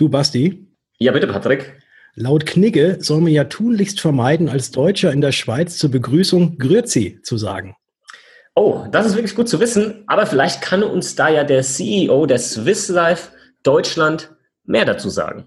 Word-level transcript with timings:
Du, 0.00 0.08
Basti? 0.08 0.66
Ja, 0.96 1.12
bitte, 1.12 1.26
Patrick. 1.26 1.74
Laut 2.14 2.46
Knigge 2.46 2.96
soll 3.00 3.20
man 3.20 3.32
ja 3.32 3.44
tunlichst 3.44 4.00
vermeiden, 4.00 4.48
als 4.48 4.70
Deutscher 4.70 5.12
in 5.12 5.20
der 5.20 5.30
Schweiz 5.30 5.76
zur 5.76 5.90
Begrüßung 5.90 6.56
Grüezi 6.56 7.20
zu 7.22 7.36
sagen. 7.36 7.76
Oh, 8.54 8.86
das 8.90 9.04
ist 9.04 9.16
wirklich 9.16 9.34
gut 9.34 9.50
zu 9.50 9.60
wissen, 9.60 10.04
aber 10.06 10.24
vielleicht 10.24 10.62
kann 10.62 10.82
uns 10.82 11.16
da 11.16 11.28
ja 11.28 11.44
der 11.44 11.60
CEO 11.60 12.24
der 12.24 12.38
Swiss 12.38 12.88
Life 12.88 13.32
Deutschland 13.62 14.34
mehr 14.64 14.86
dazu 14.86 15.10
sagen. 15.10 15.46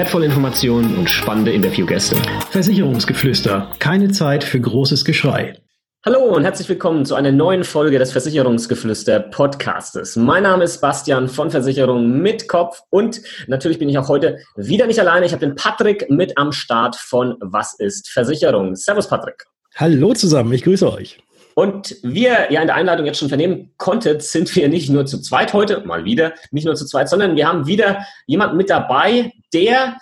wertvolle 0.00 0.24
Informationen 0.24 0.96
und 0.96 1.10
spannende 1.10 1.52
Interviewgäste. 1.52 2.16
Versicherungsgeflüster. 2.52 3.70
Keine 3.80 4.10
Zeit 4.10 4.42
für 4.42 4.58
großes 4.58 5.04
Geschrei. 5.04 5.60
Hallo 6.06 6.20
und 6.20 6.42
herzlich 6.42 6.70
willkommen 6.70 7.04
zu 7.04 7.16
einer 7.16 7.32
neuen 7.32 7.64
Folge 7.64 7.98
des 7.98 8.10
Versicherungsgeflüster 8.10 9.20
Podcastes. 9.20 10.16
Mein 10.16 10.44
Name 10.44 10.64
ist 10.64 10.80
Bastian 10.80 11.28
von 11.28 11.50
Versicherung 11.50 12.22
mit 12.22 12.48
Kopf 12.48 12.80
und 12.88 13.20
natürlich 13.46 13.78
bin 13.78 13.90
ich 13.90 13.98
auch 13.98 14.08
heute 14.08 14.38
wieder 14.56 14.86
nicht 14.86 14.98
alleine. 14.98 15.26
Ich 15.26 15.32
habe 15.32 15.44
den 15.44 15.54
Patrick 15.54 16.08
mit 16.08 16.38
am 16.38 16.52
Start 16.52 16.96
von 16.96 17.36
Was 17.42 17.74
ist 17.78 18.08
Versicherung? 18.08 18.76
Servus 18.76 19.06
Patrick. 19.06 19.44
Hallo 19.76 20.14
zusammen, 20.14 20.50
ich 20.54 20.62
grüße 20.62 20.90
euch. 20.90 21.18
Und 21.54 21.96
wie 22.02 22.24
ihr 22.24 22.50
ja 22.50 22.62
in 22.62 22.68
der 22.68 22.76
Einladung 22.76 23.04
jetzt 23.04 23.18
schon 23.18 23.28
vernehmen 23.28 23.74
konntet, 23.76 24.22
sind 24.22 24.56
wir 24.56 24.70
nicht 24.70 24.88
nur 24.88 25.04
zu 25.04 25.20
zweit 25.20 25.52
heute, 25.52 25.80
mal 25.84 26.06
wieder, 26.06 26.32
nicht 26.52 26.64
nur 26.64 26.74
zu 26.74 26.86
zweit, 26.86 27.10
sondern 27.10 27.36
wir 27.36 27.46
haben 27.46 27.66
wieder 27.66 28.06
jemanden 28.26 28.56
mit 28.56 28.70
dabei, 28.70 29.32
der, 29.52 29.96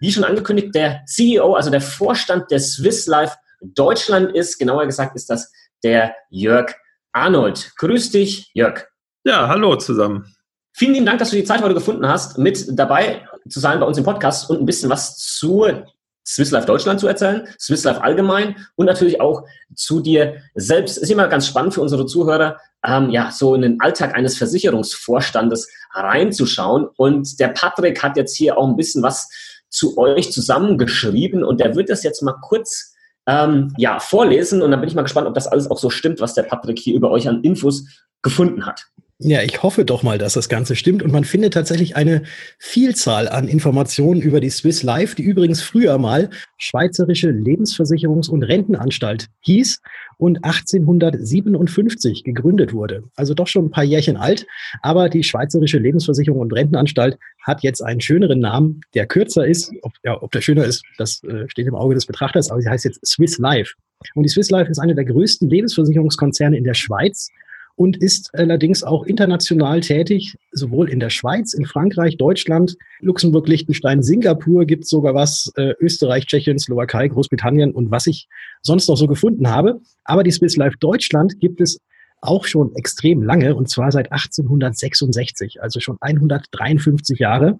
wie 0.00 0.12
schon 0.12 0.24
angekündigt, 0.24 0.74
der 0.74 1.04
CEO, 1.06 1.54
also 1.54 1.70
der 1.70 1.80
Vorstand 1.80 2.50
der 2.50 2.60
Swiss 2.60 3.06
Life 3.06 3.36
Deutschland 3.60 4.34
ist. 4.34 4.58
Genauer 4.58 4.86
gesagt 4.86 5.16
ist 5.16 5.30
das 5.30 5.50
der 5.82 6.14
Jörg 6.30 6.74
Arnold. 7.12 7.72
Grüß 7.76 8.10
dich, 8.10 8.50
Jörg. 8.54 8.86
Ja, 9.24 9.48
hallo 9.48 9.76
zusammen. 9.76 10.36
Vielen 10.72 10.92
lieben 10.92 11.06
Dank, 11.06 11.18
dass 11.18 11.30
du 11.30 11.36
die 11.36 11.44
Zeit 11.44 11.62
heute 11.62 11.74
gefunden 11.74 12.06
hast, 12.06 12.36
mit 12.36 12.66
dabei 12.78 13.26
zu 13.48 13.60
sein 13.60 13.80
bei 13.80 13.86
uns 13.86 13.96
im 13.96 14.04
Podcast 14.04 14.50
und 14.50 14.60
ein 14.60 14.66
bisschen 14.66 14.90
was 14.90 15.16
zur 15.16 15.86
Swiss 16.26 16.50
Life 16.50 16.66
Deutschland 16.66 17.00
zu 17.00 17.06
erzählen, 17.06 17.48
Swiss 17.58 17.84
Life 17.84 18.02
allgemein 18.02 18.56
und 18.74 18.86
natürlich 18.86 19.20
auch 19.20 19.44
zu 19.74 20.00
dir 20.00 20.42
selbst. 20.54 20.98
Ist 20.98 21.10
immer 21.10 21.28
ganz 21.28 21.46
spannend 21.46 21.72
für 21.72 21.80
unsere 21.80 22.04
Zuhörer, 22.04 22.58
ähm, 22.86 23.10
ja, 23.10 23.30
so 23.30 23.54
in 23.54 23.62
den 23.62 23.80
Alltag 23.80 24.14
eines 24.14 24.38
Versicherungsvorstandes 24.38 25.68
reinzuschauen. 25.92 26.86
Und 26.96 27.40
der 27.40 27.48
Patrick 27.48 28.02
hat 28.02 28.16
jetzt 28.16 28.36
hier 28.36 28.56
auch 28.56 28.68
ein 28.68 28.76
bisschen 28.76 29.02
was 29.02 29.28
zu 29.68 29.98
euch 29.98 30.32
zusammengeschrieben 30.32 31.42
und 31.42 31.60
der 31.60 31.74
wird 31.74 31.90
das 31.90 32.02
jetzt 32.02 32.22
mal 32.22 32.36
kurz 32.40 32.94
ähm, 33.26 33.74
ja, 33.76 33.98
vorlesen 33.98 34.62
und 34.62 34.70
dann 34.70 34.80
bin 34.80 34.88
ich 34.88 34.94
mal 34.94 35.02
gespannt, 35.02 35.26
ob 35.26 35.34
das 35.34 35.48
alles 35.48 35.68
auch 35.70 35.78
so 35.78 35.90
stimmt, 35.90 36.20
was 36.20 36.34
der 36.34 36.44
Patrick 36.44 36.78
hier 36.78 36.94
über 36.94 37.10
euch 37.10 37.28
an 37.28 37.42
Infos 37.42 37.84
gefunden 38.22 38.64
hat. 38.64 38.86
Ja, 39.18 39.40
ich 39.42 39.62
hoffe 39.62 39.86
doch 39.86 40.02
mal, 40.02 40.18
dass 40.18 40.34
das 40.34 40.50
Ganze 40.50 40.76
stimmt. 40.76 41.02
Und 41.02 41.10
man 41.10 41.24
findet 41.24 41.54
tatsächlich 41.54 41.96
eine 41.96 42.24
Vielzahl 42.58 43.28
an 43.30 43.48
Informationen 43.48 44.20
über 44.20 44.40
die 44.40 44.50
Swiss 44.50 44.82
Life, 44.82 45.16
die 45.16 45.22
übrigens 45.22 45.62
früher 45.62 45.96
mal 45.96 46.28
Schweizerische 46.58 47.30
Lebensversicherungs- 47.30 48.28
und 48.28 48.42
Rentenanstalt 48.42 49.28
hieß 49.40 49.80
und 50.18 50.44
1857 50.44 52.24
gegründet 52.24 52.72
wurde. 52.72 53.04
Also 53.16 53.34
doch 53.34 53.46
schon 53.46 53.66
ein 53.66 53.70
paar 53.70 53.84
Jährchen 53.84 54.16
alt. 54.16 54.46
Aber 54.82 55.08
die 55.08 55.22
Schweizerische 55.22 55.78
Lebensversicherung 55.78 56.40
und 56.40 56.52
Rentenanstalt 56.52 57.18
hat 57.42 57.62
jetzt 57.62 57.82
einen 57.82 58.00
schöneren 58.00 58.40
Namen, 58.40 58.80
der 58.94 59.06
kürzer 59.06 59.46
ist. 59.46 59.72
Ob, 59.82 59.92
ja, 60.04 60.20
ob 60.22 60.32
der 60.32 60.40
schöner 60.40 60.64
ist, 60.64 60.82
das 60.98 61.22
äh, 61.24 61.48
steht 61.48 61.66
im 61.66 61.74
Auge 61.74 61.94
des 61.94 62.06
Betrachters. 62.06 62.50
Aber 62.50 62.60
sie 62.60 62.68
heißt 62.68 62.84
jetzt 62.84 63.04
Swiss 63.06 63.38
Life. 63.38 63.74
Und 64.14 64.22
die 64.22 64.28
Swiss 64.28 64.50
Life 64.50 64.70
ist 64.70 64.78
eine 64.78 64.94
der 64.94 65.04
größten 65.04 65.48
Lebensversicherungskonzerne 65.48 66.56
in 66.56 66.64
der 66.64 66.74
Schweiz 66.74 67.28
und 67.76 67.98
ist 67.98 68.30
allerdings 68.34 68.82
auch 68.82 69.04
international 69.04 69.80
tätig, 69.80 70.34
sowohl 70.50 70.88
in 70.88 70.98
der 70.98 71.10
Schweiz, 71.10 71.52
in 71.52 71.66
Frankreich, 71.66 72.16
Deutschland, 72.16 72.76
Luxemburg, 73.00 73.46
Liechtenstein, 73.46 74.02
Singapur 74.02 74.64
gibt 74.64 74.86
sogar 74.86 75.14
was, 75.14 75.52
äh, 75.56 75.74
Österreich, 75.78 76.26
Tschechien, 76.26 76.58
Slowakei, 76.58 77.08
Großbritannien 77.08 77.72
und 77.72 77.90
was 77.90 78.06
ich 78.06 78.28
sonst 78.62 78.88
noch 78.88 78.96
so 78.96 79.06
gefunden 79.06 79.50
habe. 79.50 79.80
Aber 80.04 80.24
die 80.24 80.30
Swiss 80.30 80.56
Life 80.56 80.78
Deutschland 80.80 81.38
gibt 81.38 81.60
es 81.60 81.78
auch 82.22 82.46
schon 82.46 82.74
extrem 82.74 83.22
lange 83.22 83.54
und 83.54 83.68
zwar 83.68 83.92
seit 83.92 84.10
1866, 84.10 85.62
also 85.62 85.78
schon 85.80 85.98
153 86.00 87.18
Jahre 87.18 87.58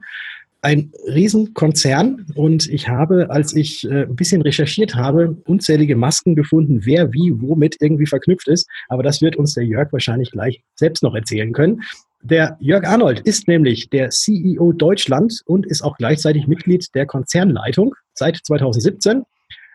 ein 0.66 0.90
Riesenkonzern 1.06 2.26
und 2.34 2.68
ich 2.68 2.88
habe, 2.88 3.30
als 3.30 3.54
ich 3.54 3.84
äh, 3.84 4.02
ein 4.02 4.16
bisschen 4.16 4.42
recherchiert 4.42 4.96
habe, 4.96 5.36
unzählige 5.46 5.94
Masken 5.94 6.34
gefunden, 6.34 6.80
wer 6.82 7.12
wie 7.12 7.32
womit 7.36 7.76
irgendwie 7.78 8.06
verknüpft 8.06 8.48
ist. 8.48 8.68
Aber 8.88 9.04
das 9.04 9.22
wird 9.22 9.36
uns 9.36 9.54
der 9.54 9.64
Jörg 9.64 9.92
wahrscheinlich 9.92 10.32
gleich 10.32 10.64
selbst 10.74 11.04
noch 11.04 11.14
erzählen 11.14 11.52
können. 11.52 11.82
Der 12.20 12.56
Jörg 12.58 12.84
Arnold 12.84 13.20
ist 13.20 13.46
nämlich 13.46 13.90
der 13.90 14.10
CEO 14.10 14.72
Deutschland 14.72 15.40
und 15.46 15.66
ist 15.66 15.82
auch 15.82 15.96
gleichzeitig 15.98 16.48
Mitglied 16.48 16.92
der 16.96 17.06
Konzernleitung 17.06 17.94
seit 18.14 18.36
2017. 18.36 19.22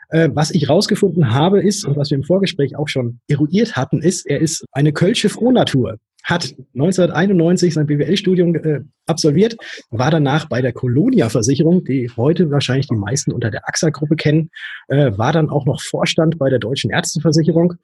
Äh, 0.09 0.30
was 0.34 0.51
ich 0.51 0.68
rausgefunden 0.68 1.34
habe 1.34 1.62
ist, 1.62 1.85
und 1.85 1.96
was 1.96 2.09
wir 2.09 2.18
im 2.18 2.25
Vorgespräch 2.25 2.75
auch 2.75 2.90
schon 2.90 3.22
eruiert 3.30 3.78
hatten, 3.78 4.01
ist, 4.01 4.25
er 4.25 4.41
ist 4.41 4.66
eine 4.74 4.91
Kölsche 4.91 5.30
Frohnatur 5.30 6.00
hat 6.23 6.53
1991 6.73 7.73
sein 7.73 7.87
BWL-Studium 7.87 8.55
äh, 8.55 8.81
absolviert, 9.05 9.55
war 9.89 10.11
danach 10.11 10.45
bei 10.45 10.61
der 10.61 10.73
Colonia-Versicherung, 10.73 11.83
die 11.83 12.09
heute 12.15 12.51
wahrscheinlich 12.51 12.87
die 12.87 12.95
meisten 12.95 13.31
unter 13.31 13.51
der 13.51 13.67
AXA-Gruppe 13.67 14.15
kennen, 14.15 14.49
äh, 14.87 15.11
war 15.17 15.33
dann 15.33 15.49
auch 15.49 15.65
noch 15.65 15.81
Vorstand 15.81 16.37
bei 16.37 16.49
der 16.49 16.59
Deutschen 16.59 16.91
Ärzteversicherung, 16.91 17.75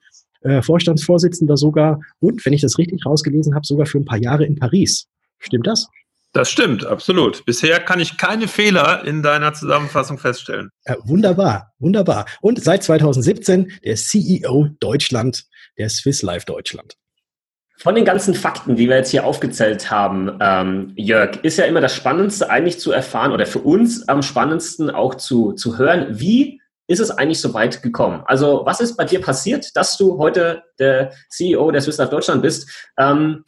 äh, 0.42 0.62
Vorstandsvorsitzender 0.62 1.56
sogar 1.56 2.00
und, 2.20 2.44
wenn 2.46 2.52
ich 2.52 2.60
das 2.60 2.78
richtig 2.78 3.04
rausgelesen 3.04 3.54
habe, 3.54 3.66
sogar 3.66 3.86
für 3.86 3.98
ein 3.98 4.04
paar 4.04 4.18
Jahre 4.18 4.44
in 4.44 4.56
Paris. 4.56 5.06
Stimmt 5.38 5.66
das? 5.66 5.88
Das 6.32 6.50
stimmt, 6.50 6.84
absolut. 6.84 7.44
Bisher 7.46 7.80
kann 7.80 8.00
ich 8.00 8.18
keine 8.18 8.48
Fehler 8.48 9.04
in 9.04 9.22
deiner 9.22 9.54
Zusammenfassung 9.54 10.18
feststellen. 10.18 10.70
Ja, 10.86 10.96
wunderbar, 11.04 11.72
wunderbar. 11.78 12.26
Und 12.40 12.62
seit 12.62 12.82
2017 12.84 13.72
der 13.82 13.96
CEO 13.96 14.68
Deutschland, 14.78 15.46
der 15.78 15.88
Swiss 15.88 16.22
Life 16.22 16.44
Deutschland. 16.44 16.96
Von 17.80 17.94
den 17.94 18.04
ganzen 18.04 18.34
Fakten, 18.34 18.74
die 18.74 18.88
wir 18.88 18.96
jetzt 18.96 19.12
hier 19.12 19.24
aufgezählt 19.24 19.88
haben, 19.88 20.36
ähm, 20.40 20.92
Jörg, 20.96 21.44
ist 21.44 21.58
ja 21.58 21.64
immer 21.64 21.80
das 21.80 21.94
Spannendste 21.94 22.50
eigentlich 22.50 22.80
zu 22.80 22.90
erfahren 22.90 23.30
oder 23.30 23.46
für 23.46 23.60
uns 23.60 24.08
am 24.08 24.22
spannendsten 24.22 24.90
auch 24.90 25.14
zu, 25.14 25.52
zu 25.52 25.78
hören, 25.78 26.18
wie 26.18 26.60
ist 26.88 26.98
es 26.98 27.12
eigentlich 27.12 27.40
so 27.40 27.54
weit 27.54 27.80
gekommen? 27.80 28.24
Also 28.26 28.62
was 28.64 28.80
ist 28.80 28.96
bei 28.96 29.04
dir 29.04 29.20
passiert, 29.20 29.76
dass 29.76 29.96
du 29.96 30.18
heute 30.18 30.64
der 30.80 31.12
CEO 31.28 31.70
der 31.70 31.80
Swiss 31.80 31.98
Life 31.98 32.10
Deutschland 32.10 32.42
bist? 32.42 32.68
Ähm, 32.98 33.44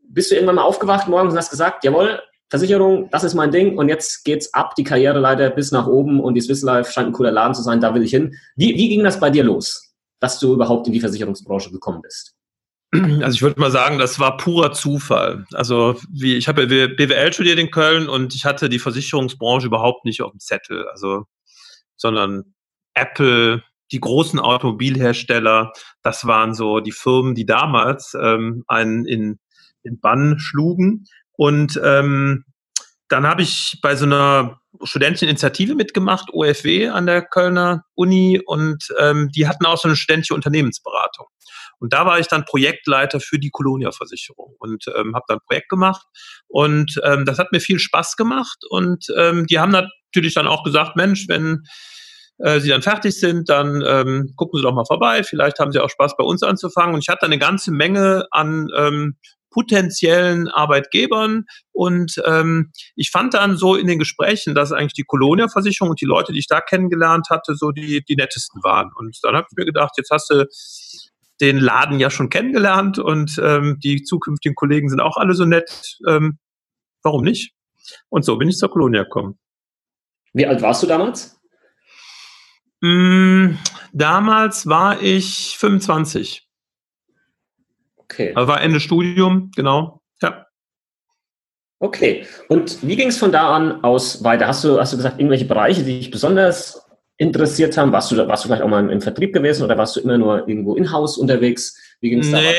bist 0.00 0.30
du 0.30 0.34
irgendwann 0.34 0.56
mal 0.56 0.62
aufgewacht 0.62 1.06
morgens 1.06 1.34
und 1.34 1.38
hast 1.38 1.50
gesagt, 1.50 1.84
jawohl, 1.84 2.22
Versicherung, 2.48 3.10
das 3.10 3.22
ist 3.22 3.34
mein 3.34 3.50
Ding 3.50 3.76
und 3.76 3.90
jetzt 3.90 4.24
geht's 4.24 4.54
ab, 4.54 4.76
die 4.76 4.84
Karriere 4.84 5.18
leider 5.18 5.50
bis 5.50 5.72
nach 5.72 5.86
oben 5.86 6.20
und 6.20 6.32
die 6.32 6.40
Swiss 6.40 6.62
Life 6.62 6.90
scheint 6.90 7.08
ein 7.08 7.12
cooler 7.12 7.32
Laden 7.32 7.52
zu 7.52 7.60
sein, 7.60 7.82
da 7.82 7.94
will 7.94 8.02
ich 8.02 8.12
hin. 8.12 8.34
Wie, 8.56 8.74
wie 8.76 8.88
ging 8.88 9.04
das 9.04 9.20
bei 9.20 9.28
dir 9.28 9.44
los, 9.44 9.92
dass 10.20 10.40
du 10.40 10.54
überhaupt 10.54 10.86
in 10.86 10.94
die 10.94 11.00
Versicherungsbranche 11.00 11.70
gekommen 11.70 12.00
bist? 12.00 12.37
Also 13.22 13.34
ich 13.34 13.42
würde 13.42 13.60
mal 13.60 13.70
sagen, 13.70 13.98
das 13.98 14.18
war 14.18 14.36
purer 14.38 14.72
Zufall. 14.72 15.44
Also 15.52 16.00
wie 16.10 16.36
ich 16.36 16.48
habe 16.48 16.66
BWL 16.66 17.32
studiert 17.32 17.58
in 17.58 17.70
Köln 17.70 18.08
und 18.08 18.34
ich 18.34 18.44
hatte 18.44 18.68
die 18.68 18.78
Versicherungsbranche 18.78 19.66
überhaupt 19.66 20.04
nicht 20.04 20.22
auf 20.22 20.30
dem 20.30 20.40
Zettel, 20.40 20.88
also 20.88 21.26
sondern 21.96 22.54
Apple, 22.94 23.62
die 23.92 24.00
großen 24.00 24.38
Automobilhersteller, 24.38 25.72
das 26.02 26.26
waren 26.26 26.54
so 26.54 26.80
die 26.80 26.92
Firmen, 26.92 27.34
die 27.34 27.46
damals 27.46 28.14
ähm, 28.20 28.64
einen 28.68 29.04
in, 29.06 29.38
in 29.82 30.00
Bann 30.00 30.38
schlugen. 30.38 31.04
Und 31.32 31.80
ähm, 31.82 32.44
dann 33.08 33.26
habe 33.26 33.42
ich 33.42 33.78
bei 33.82 33.96
so 33.96 34.04
einer 34.04 34.60
Studenteninitiative 34.82 35.74
mitgemacht, 35.74 36.30
OFW 36.32 36.88
an 36.88 37.06
der 37.06 37.22
Kölner 37.22 37.84
Uni, 37.94 38.40
und 38.44 38.84
ähm, 38.98 39.30
die 39.34 39.48
hatten 39.48 39.64
auch 39.64 39.78
so 39.78 39.88
eine 39.88 39.96
studentische 39.96 40.34
Unternehmensberatung. 40.34 41.26
Und 41.80 41.92
da 41.92 42.06
war 42.06 42.18
ich 42.18 42.26
dann 42.26 42.44
Projektleiter 42.44 43.20
für 43.20 43.38
die 43.38 43.50
Kolonia-Versicherung 43.50 44.54
und 44.58 44.84
ähm, 44.96 45.14
habe 45.14 45.24
dann 45.28 45.38
ein 45.38 45.46
Projekt 45.46 45.68
gemacht. 45.68 46.06
Und 46.48 47.00
ähm, 47.04 47.24
das 47.24 47.38
hat 47.38 47.52
mir 47.52 47.60
viel 47.60 47.78
Spaß 47.78 48.16
gemacht. 48.16 48.58
Und 48.68 49.06
ähm, 49.16 49.46
die 49.46 49.58
haben 49.58 49.72
natürlich 49.72 50.34
dann 50.34 50.46
auch 50.46 50.64
gesagt, 50.64 50.96
Mensch, 50.96 51.28
wenn 51.28 51.64
äh, 52.38 52.60
Sie 52.60 52.68
dann 52.68 52.82
fertig 52.82 53.18
sind, 53.18 53.48
dann 53.48 53.82
ähm, 53.86 54.34
gucken 54.36 54.58
Sie 54.58 54.62
doch 54.62 54.74
mal 54.74 54.84
vorbei. 54.84 55.22
Vielleicht 55.22 55.58
haben 55.58 55.72
Sie 55.72 55.80
auch 55.80 55.90
Spaß, 55.90 56.16
bei 56.16 56.24
uns 56.24 56.42
anzufangen. 56.42 56.94
Und 56.94 57.00
ich 57.00 57.08
hatte 57.08 57.26
eine 57.26 57.38
ganze 57.38 57.70
Menge 57.70 58.26
an 58.30 58.68
ähm, 58.76 59.16
potenziellen 59.50 60.48
Arbeitgebern. 60.48 61.44
Und 61.72 62.20
ähm, 62.24 62.70
ich 62.96 63.10
fand 63.10 63.34
dann 63.34 63.56
so 63.56 63.74
in 63.74 63.86
den 63.86 63.98
Gesprächen, 63.98 64.54
dass 64.54 64.72
eigentlich 64.72 64.92
die 64.92 65.04
Kolonia-Versicherung 65.04 65.90
und 65.90 66.00
die 66.00 66.06
Leute, 66.06 66.32
die 66.32 66.38
ich 66.38 66.46
da 66.46 66.60
kennengelernt 66.60 67.28
hatte, 67.30 67.54
so 67.54 67.72
die, 67.72 68.04
die 68.04 68.16
nettesten 68.16 68.62
waren. 68.62 68.90
Und 68.96 69.18
dann 69.22 69.34
habe 69.34 69.46
ich 69.50 69.56
mir 69.56 69.64
gedacht, 69.64 69.92
jetzt 69.96 70.10
hast 70.10 70.30
du 70.30 70.46
den 71.40 71.58
Laden 71.58 72.00
ja 72.00 72.10
schon 72.10 72.30
kennengelernt 72.30 72.98
und 72.98 73.40
ähm, 73.42 73.78
die 73.82 74.02
zukünftigen 74.02 74.54
Kollegen 74.54 74.88
sind 74.88 75.00
auch 75.00 75.16
alle 75.16 75.34
so 75.34 75.44
nett. 75.44 75.98
Ähm, 76.06 76.38
warum 77.02 77.22
nicht? 77.22 77.54
Und 78.08 78.24
so 78.24 78.36
bin 78.36 78.48
ich 78.48 78.56
zur 78.56 78.70
Kolonia 78.70 79.04
gekommen. 79.04 79.38
Wie 80.32 80.46
alt 80.46 80.60
warst 80.62 80.82
du 80.82 80.86
damals? 80.86 81.40
Mm, 82.80 83.54
damals 83.92 84.66
war 84.66 85.02
ich 85.02 85.56
25. 85.58 86.46
Okay. 87.96 88.32
Also 88.34 88.48
war 88.48 88.60
Ende 88.60 88.80
Studium, 88.80 89.50
genau. 89.54 90.02
Ja. 90.22 90.46
Okay. 91.78 92.26
Und 92.48 92.86
wie 92.86 92.96
ging 92.96 93.08
es 93.08 93.18
von 93.18 93.32
da 93.32 93.54
an 93.54 93.84
aus 93.84 94.24
weiter? 94.24 94.46
Hast 94.46 94.64
du, 94.64 94.78
hast 94.78 94.92
du 94.92 94.96
gesagt, 94.96 95.18
irgendwelche 95.18 95.44
Bereiche, 95.44 95.82
die 95.82 95.98
dich 95.98 96.10
besonders 96.10 96.87
interessiert 97.18 97.76
haben? 97.76 97.92
Warst 97.92 98.12
du, 98.12 98.28
warst 98.28 98.44
du 98.44 98.48
vielleicht 98.48 98.62
auch 98.62 98.68
mal 98.68 98.88
im 98.88 99.00
Vertrieb 99.00 99.34
gewesen 99.34 99.64
oder 99.64 99.76
warst 99.76 99.96
du 99.96 100.00
immer 100.00 100.16
nur 100.16 100.48
irgendwo 100.48 100.76
in-house 100.76 101.18
unterwegs? 101.18 101.76
Wie 102.00 102.10
ging 102.10 102.20
es 102.20 102.30
da? 102.30 102.40
Nee, 102.40 102.54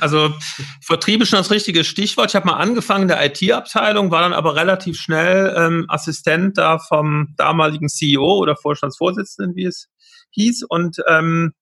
also 0.00 0.32
Vertrieb 0.80 1.20
ist 1.22 1.28
schon 1.28 1.38
das 1.38 1.50
richtige 1.50 1.84
Stichwort. 1.84 2.30
Ich 2.30 2.34
habe 2.34 2.46
mal 2.46 2.56
angefangen 2.56 3.02
in 3.02 3.08
der 3.08 3.24
IT-Abteilung, 3.26 4.10
war 4.10 4.22
dann 4.22 4.32
aber 4.32 4.56
relativ 4.56 4.98
schnell 4.98 5.54
ähm, 5.54 5.84
Assistent 5.88 6.56
da 6.56 6.78
vom 6.78 7.34
damaligen 7.36 7.90
CEO 7.90 8.38
oder 8.38 8.56
Vorstandsvorsitzenden, 8.56 9.54
wie 9.54 9.66
es 9.66 9.88
hieß. 10.30 10.64
Und 10.66 10.96
ähm, 11.06 11.52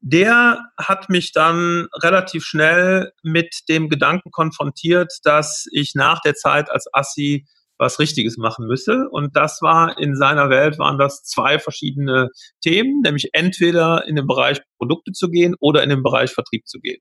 der 0.00 0.58
hat 0.76 1.08
mich 1.10 1.30
dann 1.30 1.86
relativ 2.02 2.44
schnell 2.44 3.12
mit 3.22 3.54
dem 3.68 3.88
Gedanken 3.88 4.32
konfrontiert, 4.32 5.12
dass 5.22 5.66
ich 5.70 5.94
nach 5.94 6.20
der 6.20 6.34
Zeit 6.34 6.70
als 6.70 6.92
Assi 6.92 7.46
was 7.78 7.98
Richtiges 7.98 8.36
machen 8.36 8.66
müsse. 8.66 9.08
Und 9.10 9.36
das 9.36 9.60
war 9.60 9.98
in 9.98 10.16
seiner 10.16 10.50
Welt 10.50 10.78
waren 10.78 10.98
das 10.98 11.22
zwei 11.22 11.58
verschiedene 11.58 12.28
Themen, 12.62 13.00
nämlich 13.02 13.30
entweder 13.32 14.06
in 14.06 14.16
den 14.16 14.26
Bereich 14.26 14.60
Produkte 14.78 15.12
zu 15.12 15.28
gehen 15.28 15.54
oder 15.60 15.82
in 15.82 15.90
den 15.90 16.02
Bereich 16.02 16.32
Vertrieb 16.32 16.66
zu 16.66 16.78
gehen. 16.80 17.00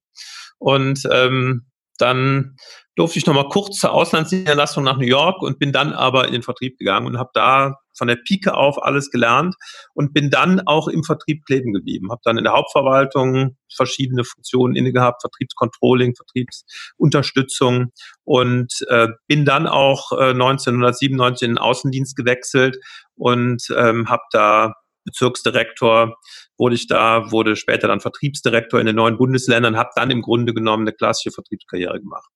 Und 0.60 1.04
ähm, 1.12 1.66
dann 1.98 2.56
durfte 2.96 3.18
ich 3.18 3.26
nochmal 3.26 3.50
kurz 3.50 3.80
zur 3.80 3.92
Auslandsniederlassung 3.92 4.84
nach 4.84 4.98
New 4.98 5.06
York 5.06 5.42
und 5.42 5.60
bin 5.60 5.72
dann 5.72 5.94
aber 5.94 6.28
in 6.28 6.34
den 6.34 6.44
Vertrieb 6.44 6.78
gegangen 6.78 7.08
und 7.08 7.18
habe 7.18 7.32
da 7.34 7.80
von 7.98 8.08
der 8.08 8.18
Pike 8.18 8.56
auf 8.56 8.82
alles 8.82 9.12
gelernt 9.12 9.56
und 9.94 10.14
bin 10.14 10.30
dann 10.30 10.62
auch 10.66 10.88
im 10.88 11.04
Vertrieb 11.04 11.46
kleben 11.46 11.74
geblieben. 11.74 12.12
Habe 12.12 12.22
dann 12.24 12.38
in 12.38 12.44
der 12.44 12.54
Hauptverwaltung 12.54 13.58
verschiedene 13.74 14.24
Funktionen 14.24 14.76
inne 14.76 14.92
gehabt, 14.92 15.22
Vertriebscontrolling, 15.22 16.16
Vertriebsunterstützung 16.16 17.92
und 18.24 18.74
äh, 18.90 19.10
bin 19.28 19.46
dann 19.46 19.68
auch 19.68 20.12
äh, 20.12 20.32
1997 20.32 21.48
in 21.48 21.52
den 21.54 21.58
Außendienst 21.60 22.16
gewechselt 22.16 22.78
und 23.16 23.64
ähm, 23.76 24.10
habe 24.10 24.24
da 24.32 24.74
Bezirksdirektor 25.06 26.16
wurde 26.64 26.76
ich 26.76 26.88
da, 26.88 27.30
wurde 27.30 27.58
später 27.58 27.90
dann 27.90 28.00
Vertriebsdirektor 28.00 28.80
in 28.80 28.86
den 28.86 28.96
neuen 28.96 29.18
Bundesländern, 29.18 29.76
habe 29.76 29.90
dann 29.96 30.12
im 30.12 30.22
Grunde 30.22 30.54
genommen 30.54 30.88
eine 30.88 30.94
klassische 30.94 31.32
Vertriebskarriere 31.32 32.00
gemacht 32.00 32.30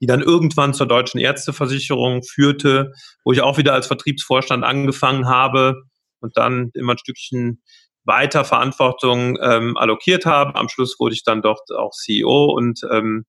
die 0.00 0.06
dann 0.06 0.20
irgendwann 0.20 0.74
zur 0.74 0.86
deutschen 0.86 1.20
Ärzteversicherung 1.20 2.22
führte, 2.24 2.92
wo 3.24 3.32
ich 3.32 3.40
auch 3.40 3.58
wieder 3.58 3.72
als 3.72 3.86
Vertriebsvorstand 3.86 4.64
angefangen 4.64 5.28
habe 5.28 5.84
und 6.20 6.36
dann 6.36 6.70
immer 6.74 6.94
ein 6.94 6.98
Stückchen 6.98 7.62
weiter 8.04 8.44
Verantwortung 8.44 9.38
ähm, 9.40 9.76
allokiert 9.76 10.26
habe. 10.26 10.56
Am 10.56 10.68
Schluss 10.68 10.96
wurde 10.98 11.14
ich 11.14 11.24
dann 11.24 11.42
dort 11.42 11.70
auch 11.70 11.92
CEO 11.92 12.52
und 12.52 12.80
ähm, 12.90 13.24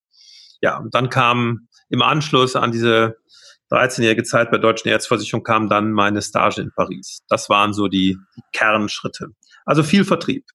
ja, 0.60 0.80
und 0.80 0.94
dann 0.94 1.10
kam 1.10 1.68
im 1.90 2.02
Anschluss 2.02 2.56
an 2.56 2.72
diese 2.72 3.16
13-jährige 3.72 4.24
Zeit 4.24 4.52
bei 4.52 4.58
Deutschen 4.58 4.90
Ärzteversicherung 4.90 5.44
kam 5.44 5.70
dann 5.70 5.92
meine 5.92 6.22
Stage 6.22 6.62
in 6.62 6.72
Paris. 6.76 7.20
Das 7.30 7.50
waren 7.50 7.74
so 7.74 7.88
die, 7.88 8.18
die 8.36 8.42
Kernschritte. 8.54 9.30
Also 9.66 9.84
viel 9.84 10.06
Vertrieb. 10.06 10.46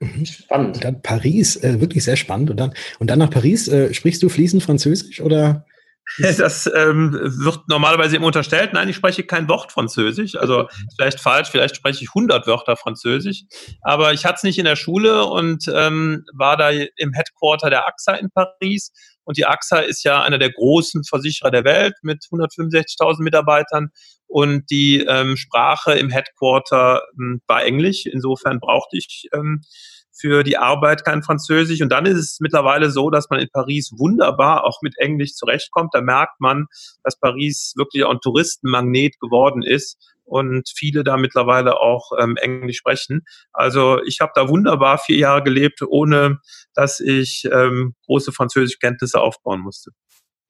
Mhm. 0.00 0.26
Spannend. 0.26 0.76
Und 0.76 0.84
dann 0.84 1.02
Paris, 1.02 1.56
äh, 1.56 1.80
wirklich 1.80 2.04
sehr 2.04 2.16
spannend. 2.16 2.50
Und 2.50 2.58
dann, 2.58 2.74
und 2.98 3.08
dann 3.08 3.18
nach 3.18 3.30
Paris, 3.30 3.68
äh, 3.68 3.94
sprichst 3.94 4.22
du 4.22 4.28
fließend 4.28 4.62
Französisch 4.62 5.20
oder? 5.20 5.64
Das 6.18 6.70
ähm, 6.74 7.12
wird 7.12 7.68
normalerweise 7.68 8.16
immer 8.16 8.26
unterstellt. 8.26 8.72
Nein, 8.72 8.88
ich 8.88 8.96
spreche 8.96 9.22
kein 9.22 9.48
Wort 9.48 9.72
Französisch. 9.72 10.34
Also 10.36 10.68
vielleicht 10.96 11.20
falsch, 11.20 11.48
vielleicht 11.48 11.76
spreche 11.76 12.02
ich 12.02 12.10
100 12.10 12.46
Wörter 12.46 12.76
Französisch. 12.76 13.44
Aber 13.82 14.12
ich 14.12 14.24
hatte 14.24 14.36
es 14.38 14.42
nicht 14.42 14.58
in 14.58 14.64
der 14.64 14.76
Schule 14.76 15.24
und 15.24 15.64
ähm, 15.72 16.24
war 16.34 16.56
da 16.56 16.70
im 16.70 17.12
Headquarter 17.12 17.70
der 17.70 17.86
AXA 17.86 18.14
in 18.14 18.30
Paris. 18.30 18.92
Und 19.24 19.36
die 19.36 19.46
AXA 19.46 19.78
ist 19.78 20.04
ja 20.04 20.22
einer 20.22 20.38
der 20.38 20.50
großen 20.50 21.04
Versicherer 21.04 21.50
der 21.50 21.64
Welt 21.64 21.94
mit 22.02 22.24
165.000 22.30 23.22
Mitarbeitern. 23.22 23.90
Und 24.26 24.70
die 24.70 25.00
ähm, 25.00 25.36
Sprache 25.36 25.92
im 25.94 26.10
Headquarter 26.10 27.02
ähm, 27.18 27.40
war 27.46 27.64
Englisch. 27.64 28.06
Insofern 28.06 28.60
brauchte 28.60 28.96
ich 28.96 29.28
ähm, 29.32 29.62
für 30.12 30.42
die 30.42 30.58
Arbeit 30.58 31.04
kein 31.04 31.22
Französisch. 31.22 31.80
Und 31.80 31.90
dann 31.90 32.06
ist 32.06 32.18
es 32.18 32.38
mittlerweile 32.40 32.90
so, 32.90 33.10
dass 33.10 33.30
man 33.30 33.40
in 33.40 33.48
Paris 33.52 33.92
wunderbar 33.96 34.64
auch 34.64 34.78
mit 34.82 34.94
Englisch 34.98 35.34
zurechtkommt. 35.34 35.90
Da 35.94 36.00
merkt 36.00 36.40
man, 36.40 36.66
dass 37.02 37.18
Paris 37.18 37.74
wirklich 37.76 38.04
auch 38.04 38.10
ein 38.10 38.20
Touristenmagnet 38.20 39.18
geworden 39.20 39.62
ist 39.62 39.96
und 40.24 40.68
viele 40.74 41.04
da 41.04 41.16
mittlerweile 41.16 41.80
auch 41.80 42.12
ähm, 42.18 42.36
Englisch 42.36 42.78
sprechen. 42.78 43.22
Also 43.52 44.00
ich 44.06 44.20
habe 44.20 44.32
da 44.34 44.48
wunderbar 44.48 44.98
vier 44.98 45.16
Jahre 45.16 45.42
gelebt, 45.42 45.80
ohne 45.86 46.38
dass 46.74 47.00
ich 47.00 47.48
ähm, 47.50 47.94
große 48.06 48.32
Französischkenntnisse 48.32 49.20
aufbauen 49.20 49.60
musste. 49.60 49.90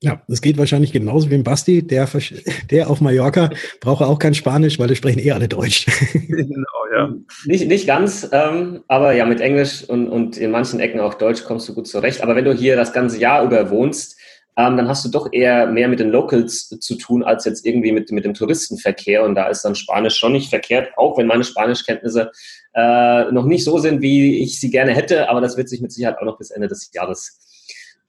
Ja, 0.03 0.21
das 0.27 0.43
geht 0.43 0.59
wahrscheinlich 0.59 0.93
genauso 0.93 1.31
wie 1.31 1.37
im 1.37 1.45
Basti, 1.45 1.87
der, 1.87 2.09
der 2.73 2.91
auf 2.91 3.01
Mallorca 3.01 3.51
braucht 3.81 4.03
auch 4.03 4.19
kein 4.19 4.35
Spanisch, 4.35 4.81
weil 4.81 4.89
die 4.89 4.97
sprechen 4.97 5.21
eh 5.21 5.31
alle 5.31 5.47
Deutsch. 5.47 5.87
genau, 6.13 6.67
ja. 6.93 7.15
Nicht, 7.47 7.69
nicht 7.69 7.87
ganz, 7.87 8.29
ähm, 8.33 8.81
aber 8.89 9.13
ja, 9.13 9.25
mit 9.25 9.41
Englisch 9.41 9.85
und, 9.85 10.09
und 10.09 10.37
in 10.37 10.51
manchen 10.51 10.81
Ecken 10.81 10.99
auch 10.99 11.15
Deutsch 11.15 11.45
kommst 11.45 11.69
du 11.69 11.75
gut 11.75 11.87
zurecht. 11.87 12.21
Aber 12.21 12.35
wenn 12.35 12.45
du 12.45 12.53
hier 12.53 12.75
das 12.75 12.93
ganze 12.93 13.21
Jahr 13.21 13.45
über 13.45 13.71
wohnst, 13.71 14.19
ähm, 14.57 14.77
dann 14.77 14.89
hast 14.89 15.05
du 15.05 15.09
doch 15.09 15.33
eher 15.33 15.69
mehr 15.69 15.87
mit 15.87 16.01
den 16.01 16.11
Locals 16.11 16.69
zu 16.69 16.97
tun, 16.97 17.23
als 17.23 17.45
jetzt 17.45 17.65
irgendwie 17.65 17.93
mit, 17.93 18.11
mit 18.11 18.25
dem 18.25 18.35
Touristenverkehr. 18.35 19.23
Und 19.23 19.37
da 19.37 19.47
ist 19.47 19.63
dann 19.63 19.77
Spanisch 19.77 20.17
schon 20.17 20.33
nicht 20.33 20.51
verkehrt, 20.51 20.91
auch 20.97 21.17
wenn 21.17 21.29
meine 21.29 21.45
Spanischkenntnisse 21.45 22.33
äh, 22.75 23.31
noch 23.31 23.45
nicht 23.45 23.63
so 23.63 23.79
sind, 23.79 24.03
wie 24.03 24.43
ich 24.43 24.59
sie 24.59 24.71
gerne 24.71 24.95
hätte. 24.95 25.29
Aber 25.29 25.41
das 25.41 25.57
wird 25.57 25.69
sich 25.69 25.81
mit 25.81 25.93
Sicherheit 25.93 26.19
auch 26.19 26.25
noch 26.25 26.39
bis 26.39 26.51
Ende 26.51 26.67
des 26.67 26.91
Jahres 26.93 27.39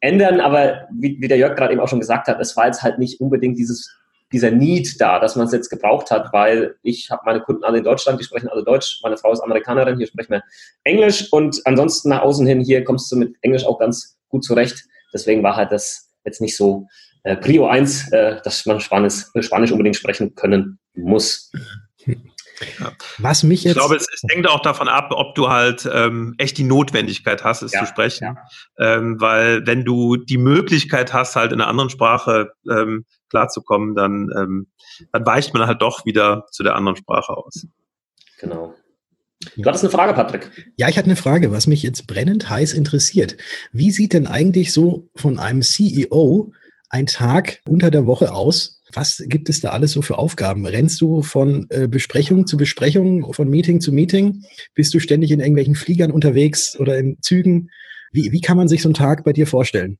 ändern. 0.03 0.39
Aber 0.39 0.87
wie, 0.91 1.17
wie 1.19 1.27
der 1.27 1.37
Jörg 1.37 1.55
gerade 1.55 1.73
eben 1.73 1.81
auch 1.81 1.87
schon 1.87 1.99
gesagt 1.99 2.27
hat, 2.27 2.39
es 2.39 2.55
war 2.55 2.67
jetzt 2.67 2.83
halt 2.83 2.99
nicht 2.99 3.19
unbedingt 3.21 3.57
dieses, 3.57 3.95
dieser 4.31 4.51
Need 4.51 4.99
da, 4.99 5.19
dass 5.19 5.35
man 5.35 5.47
es 5.47 5.53
jetzt 5.53 5.69
gebraucht 5.69 6.11
hat, 6.11 6.33
weil 6.33 6.75
ich 6.83 7.09
habe 7.09 7.21
meine 7.25 7.41
Kunden 7.41 7.63
alle 7.63 7.77
in 7.77 7.83
Deutschland, 7.83 8.19
die 8.19 8.25
sprechen 8.25 8.49
alle 8.49 8.63
Deutsch, 8.63 8.99
meine 9.03 9.17
Frau 9.17 9.31
ist 9.31 9.41
Amerikanerin, 9.41 9.97
hier 9.97 10.07
sprechen 10.07 10.31
wir 10.31 10.43
Englisch 10.83 11.31
und 11.31 11.61
ansonsten 11.65 12.09
nach 12.09 12.21
außen 12.21 12.45
hin, 12.45 12.59
hier 12.59 12.83
kommst 12.83 13.11
du 13.11 13.15
mit 13.15 13.35
Englisch 13.41 13.65
auch 13.65 13.79
ganz 13.79 14.17
gut 14.29 14.43
zurecht. 14.43 14.85
Deswegen 15.13 15.43
war 15.43 15.55
halt 15.55 15.71
das 15.71 16.09
jetzt 16.25 16.41
nicht 16.41 16.57
so 16.57 16.87
äh, 17.23 17.37
Prio 17.37 17.67
1, 17.67 18.11
äh, 18.11 18.41
dass 18.43 18.65
man 18.65 18.79
Spanisch, 18.79 19.25
Spanisch 19.39 19.71
unbedingt 19.71 19.95
sprechen 19.95 20.35
können 20.35 20.79
muss. 20.95 21.51
Ja. 22.79 22.91
Was 23.17 23.43
mich 23.43 23.63
jetzt. 23.63 23.71
Ich 23.71 23.77
glaube, 23.77 23.95
es, 23.95 24.07
es, 24.13 24.21
hängt 24.29 24.47
auch 24.47 24.61
davon 24.61 24.87
ab, 24.87 25.11
ob 25.11 25.35
du 25.35 25.49
halt 25.49 25.89
ähm, 25.91 26.35
echt 26.37 26.57
die 26.57 26.63
Notwendigkeit 26.63 27.43
hast, 27.43 27.61
es 27.61 27.73
ja, 27.73 27.81
zu 27.81 27.85
sprechen. 27.85 28.37
Ja. 28.77 28.97
Ähm, 28.97 29.19
weil 29.19 29.65
wenn 29.65 29.85
du 29.85 30.17
die 30.17 30.37
Möglichkeit 30.37 31.13
hast, 31.13 31.35
halt 31.35 31.51
in 31.51 31.61
einer 31.61 31.69
anderen 31.69 31.89
Sprache 31.89 32.51
ähm, 32.69 33.05
klarzukommen, 33.29 33.95
dann, 33.95 34.29
ähm, 34.37 34.67
dann 35.11 35.25
weicht 35.25 35.53
man 35.53 35.67
halt 35.67 35.81
doch 35.81 36.05
wieder 36.05 36.45
zu 36.51 36.63
der 36.63 36.75
anderen 36.75 36.97
Sprache 36.97 37.35
aus. 37.35 37.67
Genau. 38.39 38.75
Du 39.57 39.65
hattest 39.65 39.83
eine 39.83 39.91
Frage, 39.91 40.13
Patrick. 40.13 40.51
Ja, 40.77 40.89
ich 40.89 40.97
hatte 40.97 41.07
eine 41.07 41.15
Frage, 41.15 41.51
was 41.51 41.67
mich 41.67 41.83
jetzt 41.83 42.07
brennend 42.07 42.49
heiß 42.49 42.73
interessiert. 42.73 43.37
Wie 43.71 43.91
sieht 43.91 44.13
denn 44.13 44.27
eigentlich 44.27 44.73
so 44.73 45.09
von 45.15 45.39
einem 45.39 45.61
CEO 45.61 46.53
ein 46.89 47.07
Tag 47.07 47.59
unter 47.67 47.91
der 47.91 48.05
Woche 48.05 48.31
aus? 48.31 48.81
Was 48.93 49.23
gibt 49.25 49.49
es 49.49 49.61
da 49.61 49.69
alles 49.69 49.91
so 49.91 50.01
für 50.01 50.17
Aufgaben? 50.17 50.65
Rennst 50.65 51.01
du 51.01 51.21
von 51.21 51.67
äh, 51.69 51.87
Besprechung 51.87 52.47
zu 52.47 52.57
Besprechung, 52.57 53.33
von 53.33 53.49
Meeting 53.49 53.81
zu 53.81 53.91
Meeting? 53.91 54.43
Bist 54.75 54.93
du 54.93 54.99
ständig 54.99 55.31
in 55.31 55.39
irgendwelchen 55.39 55.75
Fliegern 55.75 56.11
unterwegs 56.11 56.77
oder 56.79 56.97
in 56.97 57.17
Zügen? 57.21 57.69
Wie, 58.11 58.31
wie 58.31 58.41
kann 58.41 58.57
man 58.57 58.67
sich 58.67 58.81
so 58.81 58.89
einen 58.89 58.93
Tag 58.93 59.23
bei 59.23 59.33
dir 59.33 59.47
vorstellen? 59.47 59.97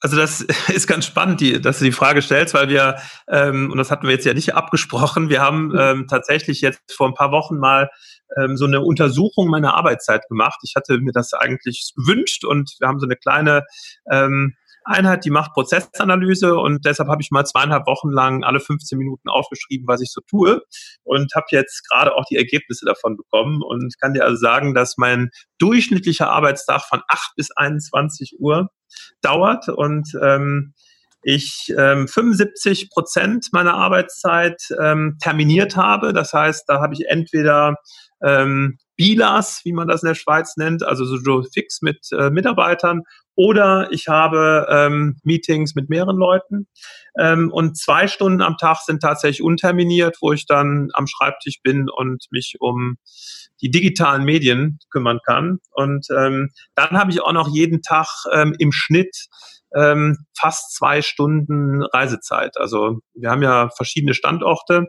Also 0.00 0.16
das 0.16 0.40
ist 0.68 0.86
ganz 0.86 1.06
spannend, 1.06 1.40
die, 1.40 1.60
dass 1.60 1.78
du 1.78 1.84
die 1.84 1.92
Frage 1.92 2.22
stellst, 2.22 2.54
weil 2.54 2.68
wir, 2.68 2.96
ähm, 3.28 3.70
und 3.70 3.78
das 3.78 3.90
hatten 3.90 4.06
wir 4.06 4.14
jetzt 4.14 4.26
ja 4.26 4.34
nicht 4.34 4.54
abgesprochen, 4.54 5.28
wir 5.28 5.40
haben 5.40 5.68
mhm. 5.68 5.78
ähm, 5.78 6.06
tatsächlich 6.08 6.60
jetzt 6.60 6.80
vor 6.94 7.08
ein 7.08 7.14
paar 7.14 7.30
Wochen 7.30 7.58
mal 7.58 7.88
ähm, 8.36 8.56
so 8.56 8.64
eine 8.64 8.80
Untersuchung 8.80 9.48
meiner 9.48 9.74
Arbeitszeit 9.74 10.26
gemacht. 10.28 10.58
Ich 10.64 10.74
hatte 10.76 10.98
mir 10.98 11.12
das 11.12 11.32
eigentlich 11.32 11.92
gewünscht 11.96 12.44
und 12.44 12.74
wir 12.80 12.88
haben 12.88 12.98
so 12.98 13.06
eine 13.06 13.16
kleine 13.16 13.62
ähm, 14.10 14.54
Einheit, 14.84 15.24
die 15.24 15.30
macht 15.30 15.52
Prozessanalyse 15.52 16.56
und 16.56 16.84
deshalb 16.84 17.08
habe 17.08 17.22
ich 17.22 17.30
mal 17.30 17.44
zweieinhalb 17.44 17.86
Wochen 17.86 18.10
lang 18.10 18.44
alle 18.44 18.60
15 18.60 18.98
Minuten 18.98 19.28
aufgeschrieben, 19.28 19.86
was 19.86 20.00
ich 20.00 20.10
so 20.10 20.20
tue 20.28 20.62
und 21.04 21.34
habe 21.34 21.46
jetzt 21.50 21.88
gerade 21.88 22.14
auch 22.14 22.24
die 22.24 22.36
Ergebnisse 22.36 22.84
davon 22.84 23.16
bekommen 23.16 23.62
und 23.62 23.98
kann 24.00 24.14
dir 24.14 24.24
also 24.24 24.36
sagen, 24.36 24.74
dass 24.74 24.96
mein 24.96 25.30
durchschnittlicher 25.58 26.30
Arbeitstag 26.30 26.82
von 26.82 27.02
8 27.08 27.36
bis 27.36 27.50
21 27.50 28.36
Uhr 28.38 28.70
dauert 29.20 29.68
und 29.68 30.08
ähm, 30.20 30.74
ich 31.22 31.72
ähm, 31.78 32.08
75 32.08 32.90
Prozent 32.90 33.48
meiner 33.52 33.74
Arbeitszeit 33.74 34.60
ähm, 34.80 35.16
terminiert 35.20 35.76
habe. 35.76 36.12
Das 36.12 36.32
heißt, 36.32 36.64
da 36.68 36.80
habe 36.80 36.94
ich 36.94 37.08
entweder 37.08 37.76
ähm, 38.22 38.78
Bilas, 38.96 39.60
wie 39.64 39.72
man 39.72 39.88
das 39.88 40.02
in 40.02 40.08
der 40.08 40.14
Schweiz 40.14 40.56
nennt, 40.56 40.84
also 40.84 41.04
so 41.04 41.42
fix 41.42 41.82
mit 41.82 42.08
äh, 42.12 42.30
Mitarbeitern, 42.30 43.02
oder 43.34 43.88
ich 43.90 44.08
habe 44.08 44.66
ähm, 44.70 45.16
Meetings 45.24 45.74
mit 45.74 45.88
mehreren 45.88 46.18
Leuten. 46.18 46.68
Ähm, 47.18 47.50
und 47.50 47.78
zwei 47.78 48.06
Stunden 48.06 48.42
am 48.42 48.58
Tag 48.58 48.78
sind 48.84 49.00
tatsächlich 49.00 49.42
unterminiert, 49.42 50.18
wo 50.20 50.32
ich 50.32 50.46
dann 50.46 50.88
am 50.92 51.06
Schreibtisch 51.06 51.62
bin 51.62 51.88
und 51.88 52.26
mich 52.30 52.56
um 52.60 52.98
die 53.62 53.70
digitalen 53.70 54.24
Medien 54.24 54.78
kümmern 54.90 55.20
kann. 55.24 55.60
Und 55.70 56.06
ähm, 56.14 56.50
dann 56.74 56.90
habe 56.90 57.10
ich 57.10 57.22
auch 57.22 57.32
noch 57.32 57.48
jeden 57.48 57.80
Tag 57.80 58.08
ähm, 58.32 58.54
im 58.58 58.70
Schnitt 58.70 59.28
ähm, 59.76 60.18
fast 60.36 60.74
zwei 60.74 61.02
Stunden 61.02 61.82
Reisezeit. 61.82 62.56
Also 62.58 63.00
wir 63.14 63.30
haben 63.30 63.42
ja 63.42 63.70
verschiedene 63.70 64.14
Standorte 64.14 64.86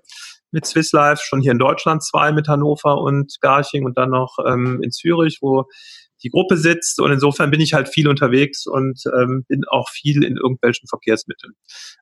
mit 0.52 0.66
Swiss 0.66 0.92
Life, 0.92 1.24
schon 1.26 1.42
hier 1.42 1.52
in 1.52 1.60
Deutschland 1.60 2.04
zwei 2.04 2.32
mit 2.32 2.48
Hannover 2.48 2.98
und 2.98 3.38
Garching 3.42 3.86
und 3.86 3.98
dann 3.98 4.12
noch 4.12 4.38
ähm, 4.46 4.82
in 4.84 4.92
Zürich, 4.92 5.40
wo 5.42 5.66
die 6.22 6.30
Gruppe 6.30 6.58
sitzt. 6.58 7.00
Und 7.00 7.12
insofern 7.12 7.52
bin 7.52 7.60
ich 7.60 7.74
halt 7.74 7.90
viel 7.90 8.08
unterwegs 8.08 8.66
und 8.66 9.02
ähm, 9.18 9.46
bin 9.48 9.64
auch 9.70 9.90
viel 9.90 10.24
in 10.24 10.38
irgendwelchen 10.38 10.88
Verkehrsmitteln. 10.88 11.54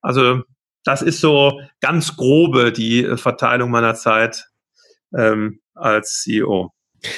Also 0.01 0.41
das 0.83 1.01
ist 1.01 1.21
so 1.21 1.59
ganz 1.79 2.15
grobe 2.17 2.71
die 2.71 3.03
äh, 3.05 3.17
Verteilung 3.17 3.71
meiner 3.71 3.95
Zeit 3.95 4.47
ähm, 5.15 5.61
als 5.73 6.21
CEO. 6.21 6.71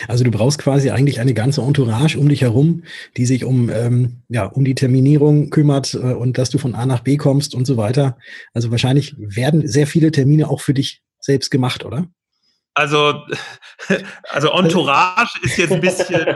Also 0.08 0.24
du 0.24 0.32
brauchst 0.32 0.60
quasi 0.60 0.90
eigentlich 0.90 1.20
eine 1.20 1.34
ganze 1.34 1.62
Entourage 1.62 2.18
um 2.18 2.30
dich 2.30 2.42
herum, 2.42 2.84
die 3.18 3.26
sich 3.26 3.44
um, 3.44 3.70
ähm, 3.70 4.24
ja, 4.30 4.46
um 4.46 4.64
die 4.66 4.76
Terminierung 4.76 5.50
kümmert 5.50 5.94
äh, 5.94 5.98
und 5.98 6.38
dass 6.38 6.50
du 6.50 6.58
von 6.58 6.76
A 6.76 6.86
nach 6.86 7.02
B 7.02 7.18
kommst 7.18 7.56
und 7.56 7.66
so 7.66 7.78
weiter. 7.78 8.18
Also 8.54 8.72
wahrscheinlich 8.72 9.16
werden 9.18 9.68
sehr 9.68 9.88
viele 9.88 10.12
Termine 10.12 10.50
auch 10.50 10.62
für 10.62 10.74
dich 10.74 11.02
selbst 11.20 11.52
gemacht, 11.52 11.86
oder? 11.86 12.08
Also, 12.76 13.22
also 14.30 14.50
Entourage 14.50 15.38
ist 15.44 15.58
jetzt 15.58 15.72
ein 15.72 15.82
bisschen 15.82 16.22
äh, 16.22 16.36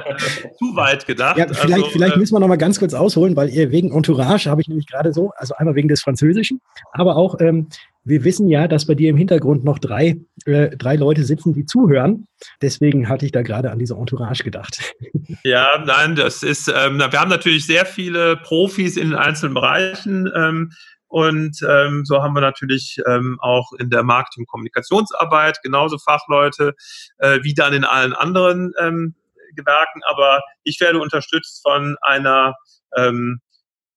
zu 0.57 0.75
weit 0.75 1.05
gedacht. 1.07 1.37
Ja, 1.37 1.47
vielleicht, 1.47 1.73
also, 1.73 1.89
vielleicht 1.89 2.15
äh, 2.15 2.19
müssen 2.19 2.35
wir 2.35 2.39
noch 2.39 2.47
mal 2.47 2.57
ganz 2.57 2.79
kurz 2.79 2.93
ausholen, 2.93 3.35
weil 3.35 3.49
wegen 3.71 3.91
Entourage 3.91 4.49
habe 4.49 4.61
ich 4.61 4.67
nämlich 4.67 4.87
gerade 4.87 5.13
so, 5.13 5.31
also 5.37 5.55
einmal 5.55 5.75
wegen 5.75 5.87
des 5.87 6.01
Französischen, 6.01 6.61
aber 6.93 7.15
auch, 7.15 7.39
ähm, 7.39 7.67
wir 8.03 8.23
wissen 8.23 8.47
ja, 8.47 8.69
dass 8.69 8.85
bei 8.85 8.95
dir 8.95 9.09
im 9.09 9.17
Hintergrund 9.17 9.65
noch 9.65 9.79
drei, 9.79 10.17
äh, 10.45 10.69
drei 10.77 10.95
Leute 10.95 11.25
sitzen, 11.25 11.53
die 11.53 11.65
zuhören. 11.65 12.25
Deswegen 12.61 13.09
hatte 13.09 13.25
ich 13.25 13.33
da 13.33 13.41
gerade 13.41 13.69
an 13.69 13.79
diese 13.79 13.95
Entourage 13.95 14.43
gedacht. 14.43 14.79
Ja, 15.43 15.83
nein, 15.85 16.15
das 16.15 16.41
ist, 16.41 16.67
ähm, 16.67 16.99
wir 16.99 17.19
haben 17.19 17.29
natürlich 17.29 17.65
sehr 17.65 17.85
viele 17.85 18.37
Profis 18.37 18.97
in 18.97 19.09
den 19.09 19.19
einzelnen 19.19 19.53
Bereichen. 19.53 20.29
Ähm, 20.35 20.71
und 21.07 21.59
ähm, 21.67 22.05
so 22.05 22.21
haben 22.21 22.33
wir 22.33 22.41
natürlich 22.41 22.99
ähm, 23.07 23.37
auch 23.41 23.71
in 23.79 23.89
der 23.89 24.03
Marketing- 24.03 24.43
und 24.43 24.47
Kommunikationsarbeit 24.47 25.59
genauso 25.63 25.97
Fachleute 25.97 26.75
äh, 27.19 27.39
wie 27.43 27.53
dann 27.53 27.73
in 27.73 27.85
allen 27.85 28.13
anderen 28.13 28.73
ähm, 28.79 29.15
Gewerken. 29.55 30.01
Aber 30.09 30.41
ich 30.63 30.79
werde 30.79 30.99
unterstützt 30.99 31.61
von 31.63 31.97
einer 32.01 32.55
ähm, 32.95 33.39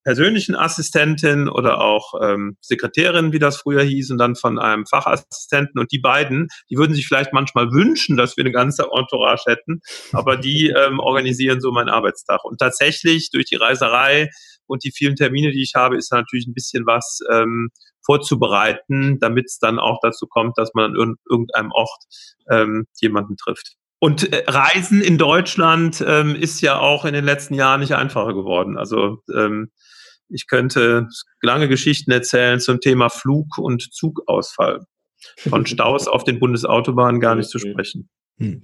persönlichen 0.03 0.55
Assistentin 0.55 1.47
oder 1.47 1.79
auch 1.79 2.13
ähm, 2.21 2.57
Sekretärin, 2.61 3.33
wie 3.33 3.39
das 3.39 3.57
früher 3.57 3.83
hieß, 3.83 4.11
und 4.11 4.17
dann 4.17 4.35
von 4.35 4.57
einem 4.57 4.85
Fachassistenten. 4.85 5.79
Und 5.79 5.91
die 5.91 5.99
beiden, 5.99 6.47
die 6.69 6.77
würden 6.77 6.95
sich 6.95 7.07
vielleicht 7.07 7.33
manchmal 7.33 7.71
wünschen, 7.71 8.17
dass 8.17 8.35
wir 8.35 8.43
eine 8.43 8.51
ganze 8.51 8.87
Entourage 8.91 9.43
hätten, 9.45 9.81
aber 10.11 10.37
die 10.37 10.69
ähm, 10.69 10.99
organisieren 10.99 11.61
so 11.61 11.71
meinen 11.71 11.89
Arbeitstag. 11.89 12.43
Und 12.43 12.57
tatsächlich 12.57 13.29
durch 13.29 13.45
die 13.45 13.57
Reiserei 13.57 14.29
und 14.71 14.83
die 14.83 14.91
vielen 14.91 15.15
Termine, 15.15 15.51
die 15.51 15.61
ich 15.61 15.73
habe, 15.75 15.97
ist 15.97 16.11
natürlich 16.11 16.47
ein 16.47 16.53
bisschen 16.53 16.85
was 16.85 17.19
ähm, 17.29 17.69
vorzubereiten, 18.03 19.19
damit 19.19 19.47
es 19.47 19.59
dann 19.59 19.79
auch 19.79 19.99
dazu 20.01 20.27
kommt, 20.27 20.57
dass 20.57 20.73
man 20.73 20.95
an 20.95 21.15
irgendeinem 21.29 21.71
Ort 21.71 22.03
ähm, 22.49 22.85
jemanden 22.99 23.35
trifft. 23.35 23.75
Und 23.99 24.31
äh, 24.31 24.43
Reisen 24.47 25.01
in 25.01 25.17
Deutschland 25.17 26.03
ähm, 26.07 26.35
ist 26.35 26.61
ja 26.61 26.79
auch 26.79 27.05
in 27.05 27.13
den 27.13 27.25
letzten 27.25 27.53
Jahren 27.53 27.81
nicht 27.81 27.93
einfacher 27.93 28.33
geworden. 28.33 28.77
Also 28.77 29.21
ähm, 29.35 29.71
ich 30.29 30.47
könnte 30.47 31.07
lange 31.41 31.67
Geschichten 31.67 32.11
erzählen 32.11 32.59
zum 32.59 32.79
Thema 32.79 33.09
Flug- 33.09 33.57
und 33.57 33.93
Zugausfall. 33.93 34.85
Von 35.37 35.65
Staus 35.67 36.07
auf 36.07 36.23
den 36.23 36.39
Bundesautobahnen 36.39 37.19
gar 37.19 37.35
nicht 37.35 37.49
zu 37.49 37.59
sprechen. 37.59 38.09
Hm. 38.39 38.63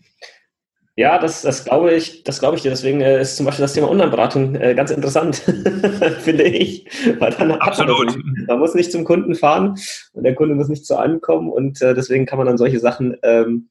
Ja, 0.99 1.19
das, 1.19 1.43
das 1.43 1.63
glaube 1.63 1.93
ich, 1.93 2.23
das 2.23 2.39
glaube 2.39 2.55
ich 2.55 2.63
dir. 2.63 2.71
Deswegen 2.71 3.01
äh, 3.01 3.21
ist 3.21 3.37
zum 3.37 3.45
Beispiel 3.45 3.61
das 3.61 3.73
Thema 3.73 3.87
Online-Beratung 3.91 4.55
äh, 4.55 4.73
ganz 4.73 4.89
interessant, 4.89 5.35
finde 6.21 6.43
ich. 6.45 6.87
Weil 7.19 7.31
dann 7.33 7.51
Absolut. 7.51 8.07
Man, 8.07 8.45
man, 8.47 8.59
muss 8.59 8.73
nicht 8.73 8.91
zum 8.91 9.03
Kunden 9.03 9.35
fahren 9.35 9.75
und 10.13 10.23
der 10.23 10.33
Kunde 10.33 10.55
muss 10.55 10.69
nicht 10.69 10.87
zu 10.87 10.97
einem 10.97 11.21
kommen 11.21 11.51
und 11.51 11.83
äh, 11.83 11.93
deswegen 11.93 12.25
kann 12.25 12.39
man 12.39 12.47
dann 12.47 12.57
solche 12.57 12.79
Sachen 12.79 13.15
ähm, 13.21 13.69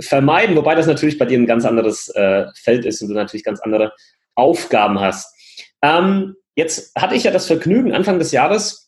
vermeiden, 0.00 0.56
wobei 0.56 0.74
das 0.74 0.88
natürlich 0.88 1.16
bei 1.16 1.26
dir 1.26 1.38
ein 1.38 1.46
ganz 1.46 1.64
anderes 1.64 2.08
äh, 2.08 2.46
Feld 2.56 2.84
ist 2.84 3.02
und 3.02 3.08
du 3.08 3.14
natürlich 3.14 3.44
ganz 3.44 3.60
andere 3.60 3.92
Aufgaben 4.34 4.98
hast. 4.98 5.32
Ähm, 5.80 6.34
jetzt 6.56 6.92
hatte 6.96 7.14
ich 7.14 7.22
ja 7.22 7.30
das 7.30 7.46
Vergnügen, 7.46 7.92
Anfang 7.92 8.18
des 8.18 8.32
Jahres 8.32 8.87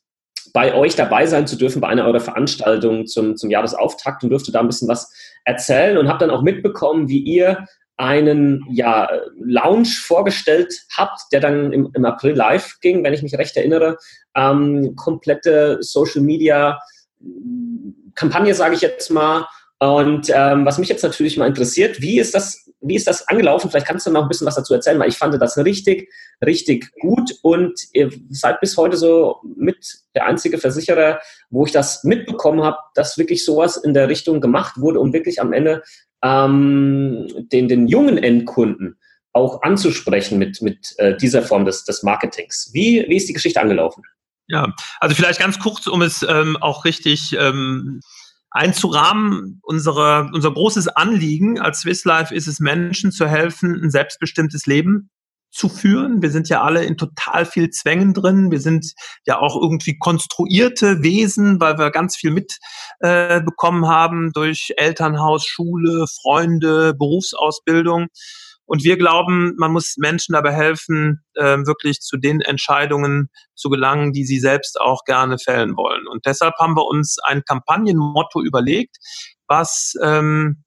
bei 0.53 0.75
euch 0.75 0.97
dabei 0.97 1.27
sein 1.27 1.47
zu 1.47 1.57
dürfen 1.57 1.81
bei 1.81 1.89
einer 1.89 2.07
eurer 2.07 2.21
Veranstaltungen 2.21 3.07
zum, 3.07 3.37
zum 3.37 3.51
Jahresauftakt 3.51 4.23
und 4.23 4.31
durfte 4.31 4.53
da 4.53 4.61
ein 4.61 4.67
bisschen 4.67 4.89
was 4.89 5.13
erzählen 5.45 5.99
und 5.99 6.09
habe 6.09 6.19
dann 6.19 6.31
auch 6.31 6.43
mitbekommen, 6.43 7.09
wie 7.09 7.21
ihr 7.21 7.67
einen 7.97 8.65
ja, 8.71 9.11
Lounge 9.39 9.91
vorgestellt 10.03 10.73
habt, 10.97 11.21
der 11.33 11.41
dann 11.41 11.73
im, 11.73 11.91
im 11.95 12.05
April 12.05 12.35
live 12.35 12.79
ging, 12.81 13.05
wenn 13.05 13.13
ich 13.13 13.23
mich 13.23 13.35
recht 13.35 13.57
erinnere. 13.57 13.99
Ähm, 14.35 14.95
komplette 14.97 15.79
Social 15.83 16.23
Media 16.23 16.81
Kampagne, 18.15 18.55
sage 18.55 18.75
ich 18.75 18.81
jetzt 18.81 19.11
mal. 19.11 19.47
Und 19.79 20.31
ähm, 20.35 20.65
was 20.65 20.79
mich 20.79 20.89
jetzt 20.89 21.03
natürlich 21.03 21.37
mal 21.37 21.49
interessiert, 21.49 22.01
wie 22.01 22.19
ist 22.19 22.35
das 22.35 22.70
wie 22.81 22.97
ist 22.97 23.07
das 23.07 23.29
angelaufen? 23.29 23.71
Vielleicht 23.71 23.87
kannst 23.87 24.07
du 24.07 24.11
noch 24.11 24.23
ein 24.23 24.29
bisschen 24.29 24.47
was 24.47 24.55
dazu 24.55 24.75
erzählen, 24.75 24.99
weil 24.99 25.09
ich 25.09 25.19
fand 25.19 25.41
das 25.41 25.59
richtig, 25.59 26.11
richtig 26.45 26.91
gut 27.01 27.31
und 27.43 27.79
ihr 27.93 28.11
seid 28.31 28.61
bis 28.61 28.77
heute 28.77 28.97
so 28.97 29.41
mit 29.57 29.99
der 30.15 30.27
einzige 30.27 30.59
Versicherer, 30.59 31.21
wo 31.51 31.67
ich 31.67 31.73
das 31.73 32.05
mitbekommen 32.05 32.63
habe, 32.63 32.79
dass 32.95 33.19
wirklich 33.19 33.45
sowas 33.45 33.77
in 33.77 33.95
der 33.95 34.09
Richtung 34.09 34.41
gemacht 34.41 34.81
wurde, 34.81 35.01
um 35.01 35.13
wirklich 35.13 35.41
am 35.41 35.53
Ende 35.53 35.83
ähm, 36.23 37.29
den, 37.53 37.69
den 37.69 37.87
jungen 37.87 38.19
Endkunden 38.19 38.99
auch 39.33 39.63
anzusprechen 39.63 40.39
mit, 40.39 40.61
mit 40.63 40.95
äh, 40.99 41.17
dieser 41.17 41.43
Form 41.43 41.65
des, 41.65 41.85
des 41.85 42.03
Marketings. 42.03 42.71
Wie, 42.73 43.05
wie 43.09 43.17
ist 43.17 43.29
die 43.29 43.33
Geschichte 43.33 43.61
angelaufen? 43.61 44.03
Ja, 44.49 44.75
also 44.99 45.15
vielleicht 45.15 45.39
ganz 45.39 45.61
kurz, 45.61 45.87
um 45.87 46.03
es 46.03 46.27
ähm, 46.29 46.57
auch 46.61 46.85
richtig 46.85 47.37
ähm, 47.39 48.01
einzurahmen. 48.51 49.61
Unsere, 49.63 50.29
unser 50.33 50.53
großes 50.53 50.89
Anliegen 50.89 51.61
als 51.61 51.81
Swiss 51.81 52.05
Life 52.05 52.35
ist 52.35 52.47
es, 52.47 52.61
Menschen 52.61 53.13
zu 53.13 53.27
helfen, 53.27 53.81
ein 53.83 53.91
selbstbestimmtes 53.91 54.67
Leben 54.67 55.11
zu 55.53 55.69
führen. 55.69 56.23
Wir 56.23 56.31
sind 56.31 56.49
ja 56.49 56.63
alle 56.63 56.85
in 56.85 56.97
total 56.97 57.45
viel 57.45 57.71
Zwängen 57.71 58.15
drin. 58.15 58.51
Wir 58.51 58.61
sind 58.61 58.93
ja 59.27 59.39
auch 59.39 59.61
irgendwie 59.61 59.99
konstruierte 59.99 61.03
Wesen, 61.03 61.61
weil 61.61 61.77
wir 61.79 61.91
ganz 61.91 62.17
viel 62.17 62.31
mitbekommen 62.31 63.85
äh, 63.85 63.89
haben 63.89 64.33
durch 64.33 64.73
Elternhaus, 64.77 65.45
Schule, 65.45 66.07
Freunde, 66.23 66.95
Berufsausbildung. 66.95 68.07
Und 68.71 68.85
wir 68.85 68.97
glauben, 68.97 69.57
man 69.57 69.73
muss 69.73 69.97
Menschen 69.99 70.35
dabei 70.35 70.53
helfen, 70.53 71.25
äh, 71.35 71.59
wirklich 71.67 71.99
zu 72.03 72.17
den 72.17 72.41
Entscheidungen 72.41 73.29
zu 73.57 73.69
gelangen, 73.69 74.13
die 74.13 74.25
sie 74.25 74.39
selbst 74.39 74.81
auch 74.81 75.03
gerne 75.05 75.39
fällen 75.39 75.77
wollen. 75.77 76.07
Und 76.07 76.25
deshalb 76.25 76.55
haben 76.61 76.77
wir 76.77 76.87
uns 76.87 77.17
ein 77.25 77.43
Kampagnenmotto 77.45 78.41
überlegt, 78.41 78.99
was 79.49 79.95
ähm, 80.05 80.63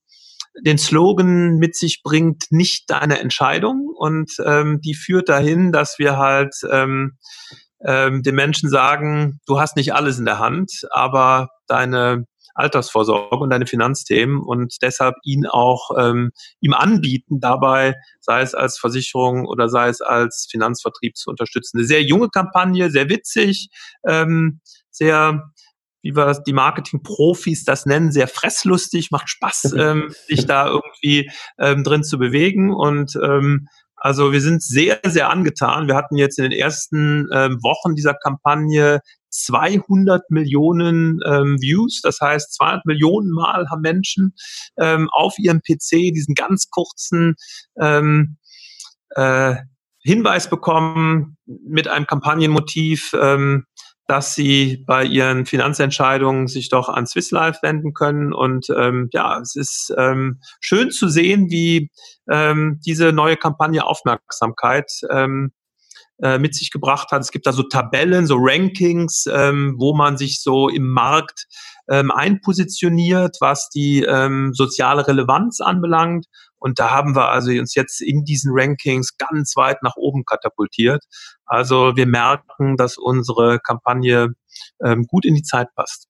den 0.66 0.76
Slogan 0.76 1.56
mit 1.56 1.76
sich 1.76 2.02
bringt, 2.04 2.44
nicht 2.50 2.90
deine 2.90 3.20
Entscheidung. 3.20 3.88
Und 3.96 4.32
ähm, 4.44 4.82
die 4.82 4.94
führt 4.94 5.30
dahin, 5.30 5.72
dass 5.72 5.98
wir 5.98 6.18
halt 6.18 6.54
ähm, 6.70 7.16
ähm, 7.86 8.22
den 8.22 8.34
Menschen 8.34 8.68
sagen, 8.68 9.40
du 9.46 9.60
hast 9.60 9.76
nicht 9.76 9.94
alles 9.94 10.18
in 10.18 10.26
der 10.26 10.38
Hand, 10.38 10.82
aber 10.90 11.48
deine 11.68 12.26
Altersvorsorge 12.54 13.36
und 13.36 13.50
deine 13.50 13.66
Finanzthemen 13.66 14.40
und 14.40 14.76
deshalb 14.82 15.16
ihn 15.24 15.46
auch 15.46 15.90
ähm, 15.98 16.30
ihm 16.60 16.72
anbieten, 16.72 17.40
dabei, 17.40 17.94
sei 18.20 18.42
es 18.42 18.54
als 18.54 18.78
Versicherung 18.78 19.46
oder 19.46 19.68
sei 19.68 19.88
es 19.88 20.00
als 20.00 20.46
Finanzvertrieb 20.50 21.16
zu 21.16 21.30
unterstützen. 21.30 21.78
Eine 21.78 21.86
sehr 21.86 22.02
junge 22.02 22.28
Kampagne, 22.28 22.90
sehr 22.90 23.08
witzig, 23.08 23.68
ähm, 24.06 24.60
sehr 24.90 25.50
wie 26.04 26.14
wir 26.14 26.34
die 26.46 26.52
Marketing-Profis 26.52 27.64
das 27.64 27.86
nennen, 27.86 28.12
sehr 28.12 28.28
fresslustig, 28.28 29.10
macht 29.10 29.30
Spaß, 29.30 29.72
ähm, 29.78 30.14
sich 30.26 30.46
da 30.46 30.68
irgendwie 30.68 31.30
ähm, 31.58 31.82
drin 31.82 32.04
zu 32.04 32.18
bewegen. 32.18 32.72
Und 32.72 33.16
ähm, 33.16 33.68
also 33.96 34.30
wir 34.30 34.42
sind 34.42 34.62
sehr, 34.62 35.00
sehr 35.02 35.30
angetan. 35.30 35.88
Wir 35.88 35.96
hatten 35.96 36.16
jetzt 36.16 36.38
in 36.38 36.42
den 36.42 36.52
ersten 36.52 37.26
ähm, 37.32 37.58
Wochen 37.62 37.94
dieser 37.94 38.12
Kampagne 38.12 39.00
200 39.34 40.30
Millionen 40.30 41.20
ähm, 41.26 41.60
Views. 41.60 42.00
Das 42.02 42.20
heißt, 42.20 42.54
200 42.54 42.86
Millionen 42.86 43.30
Mal 43.30 43.68
haben 43.70 43.82
Menschen 43.82 44.34
ähm, 44.78 45.08
auf 45.12 45.38
ihrem 45.38 45.60
PC 45.60 46.12
diesen 46.14 46.34
ganz 46.34 46.70
kurzen 46.70 47.34
ähm, 47.80 48.36
äh, 49.10 49.56
Hinweis 50.02 50.50
bekommen 50.50 51.38
mit 51.46 51.88
einem 51.88 52.06
Kampagnenmotiv, 52.06 53.14
ähm, 53.18 53.64
dass 54.06 54.34
sie 54.34 54.84
bei 54.86 55.04
ihren 55.04 55.46
Finanzentscheidungen 55.46 56.46
sich 56.46 56.68
doch 56.68 56.90
an 56.90 57.06
Swiss 57.06 57.30
Life 57.30 57.60
wenden 57.62 57.94
können. 57.94 58.34
Und 58.34 58.66
ähm, 58.76 59.08
ja, 59.12 59.40
es 59.40 59.56
ist 59.56 59.94
ähm, 59.96 60.40
schön 60.60 60.90
zu 60.90 61.08
sehen, 61.08 61.50
wie 61.50 61.90
ähm, 62.30 62.80
diese 62.84 63.12
neue 63.12 63.38
Kampagne 63.38 63.84
Aufmerksamkeit 63.86 64.90
ähm, 65.10 65.52
äh, 66.24 66.38
mit 66.38 66.54
sich 66.54 66.70
gebracht 66.70 67.12
hat. 67.12 67.20
Es 67.20 67.30
gibt 67.30 67.46
da 67.46 67.52
so 67.52 67.62
Tabellen, 67.64 68.26
so 68.26 68.36
Rankings, 68.38 69.26
ähm, 69.30 69.74
wo 69.76 69.94
man 69.94 70.16
sich 70.16 70.40
so 70.40 70.70
im 70.70 70.88
Markt 70.88 71.46
ähm, 71.86 72.10
einpositioniert, 72.10 73.36
was 73.40 73.68
die 73.68 74.02
ähm, 74.02 74.52
soziale 74.54 75.06
Relevanz 75.06 75.60
anbelangt. 75.60 76.24
Und 76.56 76.78
da 76.78 76.90
haben 76.90 77.14
wir 77.14 77.28
also 77.28 77.50
uns 77.50 77.74
jetzt 77.74 78.00
in 78.00 78.24
diesen 78.24 78.52
Rankings 78.54 79.18
ganz 79.18 79.54
weit 79.54 79.82
nach 79.82 79.96
oben 79.96 80.24
katapultiert. 80.24 81.04
Also 81.44 81.94
wir 81.94 82.06
merken, 82.06 82.78
dass 82.78 82.96
unsere 82.96 83.60
Kampagne 83.60 84.30
ähm, 84.82 85.04
gut 85.06 85.26
in 85.26 85.34
die 85.34 85.42
Zeit 85.42 85.68
passt. 85.74 86.08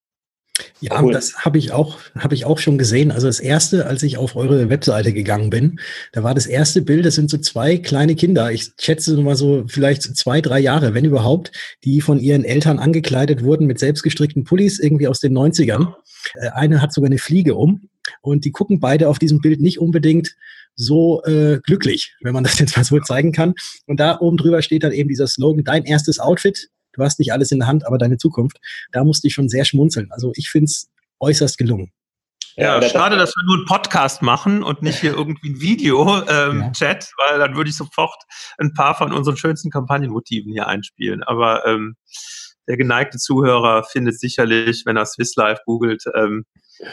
Ja, 0.80 1.02
cool. 1.02 1.12
das 1.12 1.44
habe 1.44 1.58
ich 1.58 1.73
auch, 1.73 1.99
habe 2.16 2.34
ich 2.34 2.44
auch 2.44 2.58
schon 2.58 2.78
gesehen. 2.78 3.11
Also 3.11 3.26
das 3.26 3.40
erste, 3.40 3.87
als 3.87 4.02
ich 4.04 4.18
auf 4.18 4.37
eure 4.37 4.70
Webseite 4.70 5.12
gegangen 5.12 5.50
bin, 5.50 5.80
da 6.12 6.23
war 6.23 6.34
das 6.34 6.46
erste 6.46 6.82
Bild, 6.82 7.04
das 7.04 7.16
sind 7.16 7.28
so 7.28 7.38
zwei 7.38 7.76
kleine 7.76 8.14
Kinder. 8.14 8.52
Ich 8.52 8.70
schätze 8.78 9.16
mal 9.16 9.34
so 9.34 9.64
vielleicht 9.66 10.02
zwei, 10.02 10.40
drei 10.40 10.61
Jahre, 10.61 10.94
wenn 10.94 11.04
überhaupt, 11.04 11.50
die 11.82 12.00
von 12.00 12.20
ihren 12.20 12.44
Eltern 12.44 12.78
angekleidet 12.78 13.42
wurden 13.42 13.66
mit 13.66 13.80
selbstgestrickten 13.80 14.44
Pullis 14.44 14.78
irgendwie 14.78 15.08
aus 15.08 15.18
den 15.18 15.37
90ern. 15.37 15.94
Äh, 16.34 16.50
eine 16.50 16.80
hat 16.80 16.92
sogar 16.92 17.06
eine 17.06 17.18
Fliege 17.18 17.56
um 17.56 17.88
und 18.20 18.44
die 18.44 18.52
gucken 18.52 18.78
beide 18.78 19.08
auf 19.08 19.18
diesem 19.18 19.40
Bild 19.40 19.61
nicht 19.61 19.80
unbedingt 19.80 20.37
so 20.76 21.23
äh, 21.25 21.61
glücklich, 21.62 22.14
wenn 22.20 22.34
man 22.34 22.44
das 22.44 22.58
jetzt 22.58 22.76
mal 22.76 22.84
so 22.84 23.00
zeigen 23.00 23.32
kann. 23.32 23.54
Und 23.87 23.99
da 24.00 24.20
oben 24.20 24.37
drüber 24.37 24.62
steht 24.62 24.82
dann 24.84 24.92
eben 24.92 25.08
dieser 25.08 25.26
Slogan, 25.26 25.64
dein 25.64 25.84
erstes 25.84 26.18
Outfit, 26.18 26.68
du 26.95 27.03
hast 27.03 27.19
nicht 27.19 27.33
alles 27.33 27.53
in 27.53 27.59
der 27.59 27.69
Hand, 27.69 27.87
aber 27.87 27.99
deine 27.99 28.17
Zukunft. 28.17 28.59
Da 28.93 29.05
musste 29.05 29.27
ich 29.27 29.35
schon 29.35 29.49
sehr 29.49 29.65
schmunzeln. 29.65 30.09
Also 30.11 30.33
ich 30.35 30.51
finde 30.51 30.67
es 30.67 30.89
äußerst 31.21 31.59
gelungen. 31.59 31.93
Ja, 32.57 32.81
ja 32.81 32.89
schade, 32.89 33.17
dass 33.17 33.35
wir 33.35 33.45
nur 33.47 33.57
einen 33.57 33.67
Podcast 33.67 34.23
machen 34.23 34.63
und 34.63 34.83
nicht 34.83 35.01
hier 35.01 35.13
irgendwie 35.15 35.51
ein 35.51 35.61
Video-Chat, 35.61 36.29
ähm, 36.31 36.73
ja. 36.81 36.99
weil 37.19 37.39
dann 37.39 37.57
würde 37.57 37.71
ich 37.71 37.77
sofort 37.77 38.23
ein 38.59 38.73
paar 38.75 38.95
von 38.95 39.13
unseren 39.13 39.37
schönsten 39.37 39.71
Kampagnenmotiven 39.71 40.53
hier 40.53 40.69
einspielen. 40.69 41.23
Aber 41.25 41.67
ähm, 41.67 41.97
der 42.69 42.77
geneigte 42.77 43.19
Zuhörer 43.19 43.85
findet 43.85 44.19
sicherlich, 44.19 44.85
wenn 44.87 44.97
er 44.97 45.07
Swiss 45.07 45.35
Life 45.37 45.63
googelt, 45.67 46.05
ähm, 46.15 46.45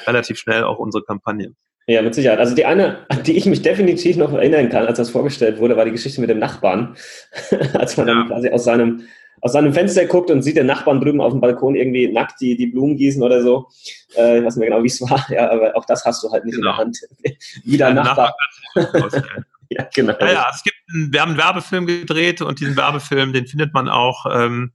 relativ 0.08 0.39
schnell 0.39 0.63
auch 0.63 0.79
unsere 0.79 1.03
Kampagne. 1.03 1.53
Ja, 1.88 2.01
mit 2.01 2.15
Sicherheit. 2.15 2.39
Also 2.39 2.55
die 2.55 2.65
eine, 2.65 3.05
an 3.10 3.24
die 3.24 3.36
ich 3.36 3.46
mich 3.46 3.62
definitiv 3.62 4.15
noch 4.15 4.31
erinnern 4.34 4.70
kann, 4.70 4.86
als 4.86 4.98
das 4.98 5.10
vorgestellt 5.10 5.60
wurde, 5.60 5.77
war 5.77 5.86
die 5.86 5.91
Geschichte 5.91 6.22
mit 6.22 6.29
dem 6.29 6.39
Nachbarn. 6.39 6.96
als 7.74 7.98
man 7.98 8.08
ja. 8.08 8.13
dann 8.15 8.27
quasi 8.27 8.50
aus 8.50 8.63
seinem 8.63 9.03
aus 9.41 9.53
seinem 9.53 9.74
Fenster 9.74 10.05
guckt 10.05 10.29
und 10.29 10.43
sieht 10.43 10.57
den 10.57 10.67
Nachbarn 10.67 11.01
drüben 11.01 11.19
auf 11.19 11.31
dem 11.31 11.41
Balkon 11.41 11.75
irgendwie 11.75 12.07
nackt 12.07 12.39
die, 12.41 12.55
die 12.55 12.67
Blumen 12.67 12.95
gießen 12.95 13.21
oder 13.21 13.41
so. 13.41 13.67
Äh, 14.15 14.39
ich 14.39 14.45
weiß 14.45 14.55
nicht 14.55 14.62
mehr 14.62 14.69
genau, 14.69 14.83
wie 14.83 14.88
es 14.88 15.01
war, 15.01 15.25
ja, 15.29 15.50
aber 15.50 15.75
auch 15.75 15.86
das 15.86 16.05
hast 16.05 16.24
du 16.24 16.31
halt 16.31 16.45
nicht 16.45 16.55
genau. 16.55 16.79
in 16.81 16.91
der 16.91 17.00
genau. 17.01 17.33
Hand. 17.33 17.38
Wie 17.63 17.77
dein 17.77 17.95
Nachbar. 17.95 18.36
Nachbar 18.75 19.24
ja, 19.69 19.88
genau. 19.93 20.13
Ja, 20.19 20.31
ja, 20.31 20.48
es 20.53 20.63
gibt 20.63 20.75
einen, 20.93 21.12
wir 21.12 21.21
haben 21.21 21.29
einen 21.29 21.39
Werbefilm 21.39 21.86
gedreht 21.88 22.41
und 22.41 22.60
diesen 22.60 22.77
Werbefilm, 22.77 23.33
den 23.33 23.48
findet 23.48 23.74
man 23.74 23.89
auch 23.89 24.25
ähm, 24.31 24.74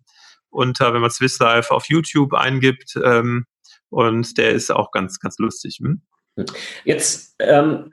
unter, 0.50 0.92
wenn 0.94 1.00
man 1.00 1.10
Swiss 1.10 1.38
Life 1.38 1.72
auf 1.72 1.88
YouTube 1.88 2.34
eingibt. 2.34 2.98
Ähm, 3.02 3.46
und 3.88 4.36
der 4.36 4.50
ist 4.50 4.70
auch 4.70 4.90
ganz, 4.90 5.20
ganz 5.20 5.38
lustig. 5.38 5.78
Hm? 5.80 6.02
Jetzt 6.84 7.36
ähm, 7.38 7.92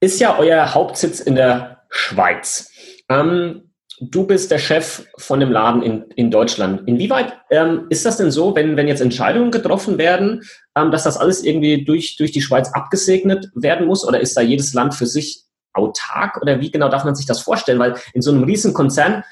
ist 0.00 0.20
ja 0.20 0.38
euer 0.38 0.74
Hauptsitz 0.74 1.20
in 1.20 1.34
der 1.34 1.82
Schweiz. 1.90 2.70
Ähm, 3.08 3.73
du 4.00 4.26
bist 4.26 4.50
der 4.50 4.58
Chef 4.58 5.06
von 5.18 5.40
dem 5.40 5.52
Laden 5.52 5.82
in, 5.82 6.04
in 6.16 6.30
Deutschland. 6.30 6.82
Inwieweit 6.86 7.34
ähm, 7.50 7.86
ist 7.90 8.04
das 8.04 8.16
denn 8.16 8.30
so, 8.30 8.54
wenn, 8.54 8.76
wenn 8.76 8.88
jetzt 8.88 9.00
Entscheidungen 9.00 9.50
getroffen 9.50 9.98
werden, 9.98 10.42
ähm, 10.76 10.90
dass 10.90 11.04
das 11.04 11.16
alles 11.16 11.44
irgendwie 11.44 11.84
durch, 11.84 12.16
durch 12.16 12.32
die 12.32 12.42
Schweiz 12.42 12.70
abgesegnet 12.72 13.50
werden 13.54 13.86
muss? 13.86 14.06
Oder 14.06 14.20
ist 14.20 14.36
da 14.36 14.40
jedes 14.40 14.74
Land 14.74 14.94
für 14.94 15.06
sich 15.06 15.44
autark? 15.72 16.40
Oder 16.42 16.60
wie 16.60 16.70
genau 16.70 16.88
darf 16.88 17.04
man 17.04 17.14
sich 17.14 17.26
das 17.26 17.40
vorstellen? 17.40 17.78
Weil 17.78 17.96
in 18.12 18.22
so 18.22 18.30
einem 18.30 18.44
Riesenkonzern 18.44 19.24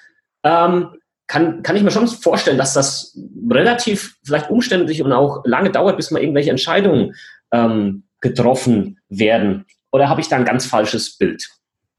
ähm, 0.45 0.89
kann, 1.27 1.63
kann 1.63 1.77
ich 1.77 1.83
mir 1.83 1.91
schon 1.91 2.09
vorstellen, 2.09 2.59
dass 2.59 2.75
das 2.75 3.19
relativ 3.51 4.17
vielleicht 4.25 4.51
umständlich 4.51 5.03
und 5.03 5.13
auch 5.13 5.43
lange 5.45 5.71
dauert, 5.71 5.97
bis 5.97 6.11
mal 6.11 6.21
irgendwelche 6.21 6.51
Entscheidungen 6.51 7.15
ähm, 7.53 8.05
getroffen 8.21 8.99
werden. 9.09 9.67
Oder 9.91 10.09
habe 10.09 10.21
ich 10.21 10.29
da 10.29 10.37
ein 10.37 10.45
ganz 10.45 10.67
falsches 10.67 11.17
Bild? 11.17 11.49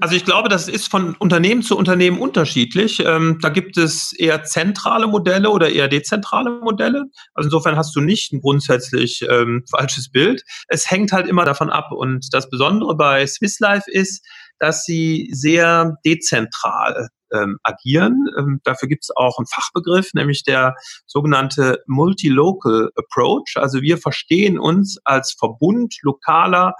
Also 0.03 0.17
ich 0.17 0.25
glaube, 0.25 0.49
das 0.49 0.67
ist 0.67 0.91
von 0.91 1.15
Unternehmen 1.15 1.61
zu 1.61 1.77
Unternehmen 1.77 2.19
unterschiedlich. 2.19 3.01
Ähm, 3.05 3.37
da 3.41 3.47
gibt 3.47 3.77
es 3.77 4.11
eher 4.11 4.43
zentrale 4.43 5.07
Modelle 5.07 5.49
oder 5.49 5.69
eher 5.69 5.87
dezentrale 5.87 6.59
Modelle. 6.59 7.05
Also 7.33 7.47
insofern 7.47 7.77
hast 7.77 7.95
du 7.95 8.01
nicht 8.01 8.33
ein 8.33 8.41
grundsätzlich 8.41 9.25
ähm, 9.29 9.63
falsches 9.71 10.11
Bild. 10.11 10.43
Es 10.67 10.91
hängt 10.91 11.13
halt 11.13 11.25
immer 11.25 11.45
davon 11.45 11.69
ab. 11.69 11.93
Und 11.93 12.33
das 12.33 12.49
Besondere 12.49 12.97
bei 12.97 13.25
Swiss 13.25 13.61
Life 13.61 13.89
ist, 13.89 14.27
dass 14.59 14.83
sie 14.83 15.29
sehr 15.31 15.95
dezentral 16.05 17.07
ähm, 17.33 17.57
agieren. 17.63 18.27
Ähm, 18.37 18.61
dafür 18.63 18.87
gibt 18.87 19.03
es 19.03 19.11
auch 19.15 19.37
einen 19.37 19.47
Fachbegriff, 19.47 20.13
nämlich 20.13 20.43
der 20.43 20.75
sogenannte 21.05 21.79
Multi-Local 21.87 22.91
Approach. 22.95 23.55
Also 23.55 23.81
wir 23.81 23.97
verstehen 23.97 24.59
uns 24.59 24.99
als 25.03 25.33
Verbund 25.33 25.95
lokaler 26.01 26.75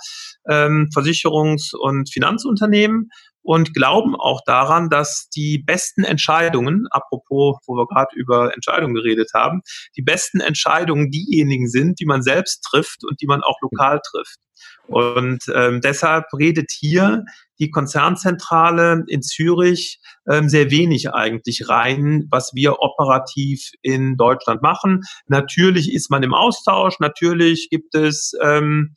ähm, 0.47 0.89
Versicherungs- 0.93 1.75
und 1.75 2.09
Finanzunternehmen 2.11 3.09
und 3.43 3.73
glauben 3.73 4.15
auch 4.15 4.41
daran, 4.45 4.89
dass 4.89 5.29
die 5.29 5.59
besten 5.59 6.03
Entscheidungen, 6.03 6.87
apropos, 6.89 7.57
wo 7.67 7.75
wir 7.75 7.87
gerade 7.87 8.15
über 8.15 8.53
Entscheidungen 8.53 8.95
geredet 8.95 9.31
haben, 9.33 9.61
die 9.95 10.01
besten 10.01 10.39
Entscheidungen 10.39 11.11
diejenigen 11.11 11.67
sind, 11.67 11.99
die 11.99 12.05
man 12.05 12.23
selbst 12.23 12.63
trifft 12.63 13.03
und 13.03 13.21
die 13.21 13.27
man 13.27 13.43
auch 13.43 13.57
lokal 13.61 13.99
trifft. 13.99 14.39
Und 14.87 15.43
ähm, 15.53 15.81
deshalb 15.81 16.25
redet 16.37 16.71
hier 16.71 17.23
die 17.59 17.69
Konzernzentrale 17.69 19.03
in 19.07 19.21
Zürich 19.21 19.99
ähm, 20.29 20.49
sehr 20.49 20.71
wenig 20.71 21.11
eigentlich 21.11 21.69
rein, 21.69 22.27
was 22.29 22.51
wir 22.53 22.79
operativ 22.79 23.71
in 23.81 24.17
Deutschland 24.17 24.61
machen. 24.61 25.01
Natürlich 25.27 25.93
ist 25.93 26.09
man 26.09 26.23
im 26.23 26.33
Austausch, 26.33 26.99
natürlich 26.99 27.69
gibt 27.69 27.95
es 27.95 28.33
ähm, 28.41 28.95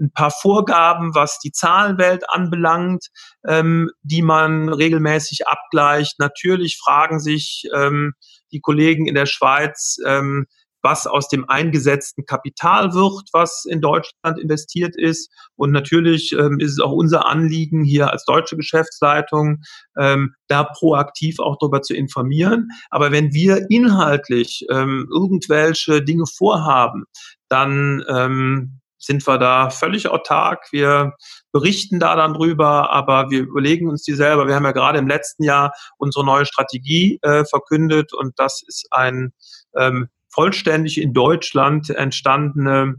ein 0.00 0.10
paar 0.12 0.30
Vorgaben, 0.30 1.14
was 1.14 1.38
die 1.38 1.52
Zahlenwelt 1.52 2.24
anbelangt, 2.28 3.08
ähm, 3.46 3.90
die 4.02 4.22
man 4.22 4.68
regelmäßig 4.68 5.46
abgleicht. 5.46 6.18
Natürlich 6.18 6.78
fragen 6.78 7.20
sich 7.20 7.64
ähm, 7.74 8.14
die 8.52 8.60
Kollegen 8.60 9.06
in 9.06 9.14
der 9.14 9.26
Schweiz, 9.26 9.98
ähm, 10.06 10.46
was 10.84 11.06
aus 11.06 11.28
dem 11.28 11.48
eingesetzten 11.48 12.26
Kapital 12.26 12.92
wird, 12.92 13.30
was 13.32 13.64
in 13.64 13.80
Deutschland 13.80 14.38
investiert 14.38 14.94
ist. 14.96 15.30
Und 15.56 15.72
natürlich 15.72 16.32
ähm, 16.32 16.60
ist 16.60 16.72
es 16.72 16.78
auch 16.78 16.92
unser 16.92 17.26
Anliegen 17.26 17.82
hier 17.82 18.12
als 18.12 18.24
deutsche 18.26 18.56
Geschäftsleitung, 18.56 19.62
ähm, 19.98 20.34
da 20.46 20.62
proaktiv 20.64 21.40
auch 21.40 21.56
darüber 21.58 21.80
zu 21.80 21.94
informieren. 21.94 22.68
Aber 22.90 23.12
wenn 23.12 23.32
wir 23.32 23.64
inhaltlich 23.70 24.66
ähm, 24.70 25.08
irgendwelche 25.10 26.02
Dinge 26.02 26.26
vorhaben, 26.26 27.04
dann 27.48 28.04
ähm, 28.08 28.80
sind 29.04 29.26
wir 29.26 29.38
da 29.38 29.70
völlig 29.70 30.08
autark. 30.08 30.66
Wir 30.72 31.12
berichten 31.52 32.00
da 32.00 32.16
dann 32.16 32.34
drüber, 32.34 32.90
aber 32.90 33.30
wir 33.30 33.40
überlegen 33.40 33.88
uns 33.88 34.02
die 34.02 34.14
selber. 34.14 34.46
Wir 34.46 34.54
haben 34.54 34.64
ja 34.64 34.72
gerade 34.72 34.98
im 34.98 35.08
letzten 35.08 35.44
Jahr 35.44 35.72
unsere 35.98 36.24
neue 36.24 36.46
Strategie 36.46 37.18
äh, 37.22 37.44
verkündet 37.44 38.12
und 38.12 38.38
das 38.38 38.62
ist 38.66 38.86
ein 38.90 39.32
ähm, 39.76 40.08
vollständig 40.28 41.00
in 41.00 41.12
Deutschland 41.12 41.90
entstandene 41.90 42.96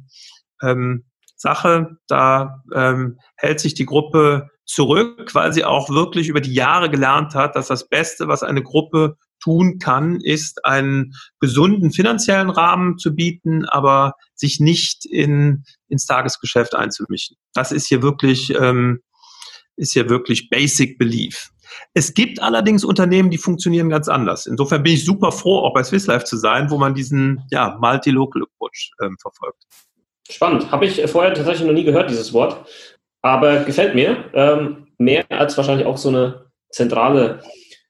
ähm, 0.62 1.06
Sache. 1.36 1.98
Da 2.08 2.64
ähm, 2.74 3.20
hält 3.36 3.60
sich 3.60 3.74
die 3.74 3.86
Gruppe 3.86 4.50
zurück, 4.66 5.36
weil 5.36 5.54
sie 5.54 5.66
auch 5.66 5.90
wirklich 5.90 6.28
über 6.28 6.42
die 6.42 6.54
Jahre 6.54 6.90
gelernt 6.90 7.36
hat, 7.36 7.56
dass 7.56 7.68
das 7.68 7.88
Beste, 7.88 8.28
was 8.28 8.42
eine 8.42 8.64
Gruppe 8.64 9.18
tun 9.46 9.78
kann, 9.78 10.20
ist 10.22 10.66
einen 10.66 11.14
gesunden 11.40 11.92
finanziellen 11.92 12.50
Rahmen 12.50 12.98
zu 12.98 13.14
bieten, 13.14 13.64
aber 13.66 14.14
sich 14.34 14.60
nicht 14.60 15.06
in, 15.06 15.64
ins 15.88 16.06
Tagesgeschäft 16.06 16.74
einzumischen. 16.74 17.38
Das 17.54 17.72
ist 17.72 17.88
hier 17.88 18.02
wirklich, 18.02 18.54
ähm, 18.60 19.02
ist 19.76 19.94
hier 19.94 20.10
wirklich 20.10 20.50
Basic 20.50 20.98
Belief. 20.98 21.52
Es 21.94 22.14
gibt 22.14 22.42
allerdings 22.42 22.84
Unternehmen, 22.84 23.30
die 23.30 23.38
funktionieren 23.38 23.90
ganz 23.90 24.08
anders. 24.08 24.48
Insofern 24.48 24.82
bin 24.82 24.94
ich 24.94 25.06
super 25.06 25.32
froh, 25.32 25.60
auch 25.60 25.74
bei 25.74 25.84
Swiss 25.84 26.08
Life 26.08 26.26
zu 26.26 26.38
sein, 26.38 26.72
wo 26.72 26.78
man 26.78 26.96
diesen 26.96 27.44
ja, 27.52 27.78
Multi-Local 27.80 28.44
Approach 28.44 28.92
ähm, 29.04 29.16
verfolgt. 29.22 29.64
Spannend. 30.30 30.72
Habe 30.72 30.88
ich 30.88 31.00
vorher 31.08 31.36
tatsächlich 31.36 31.68
noch 31.68 31.74
nie 31.74 31.84
gehört, 31.84 32.10
dieses 32.10 32.34
Wort. 32.34 32.68
Aber 33.22 33.64
gefällt 33.64 33.94
mir. 33.94 34.26
Ähm, 34.34 34.88
mehr 34.98 35.26
als 35.30 35.56
wahrscheinlich 35.58 35.86
auch 35.86 35.98
so 35.98 36.10
eine 36.10 36.46
zentrale 36.72 37.42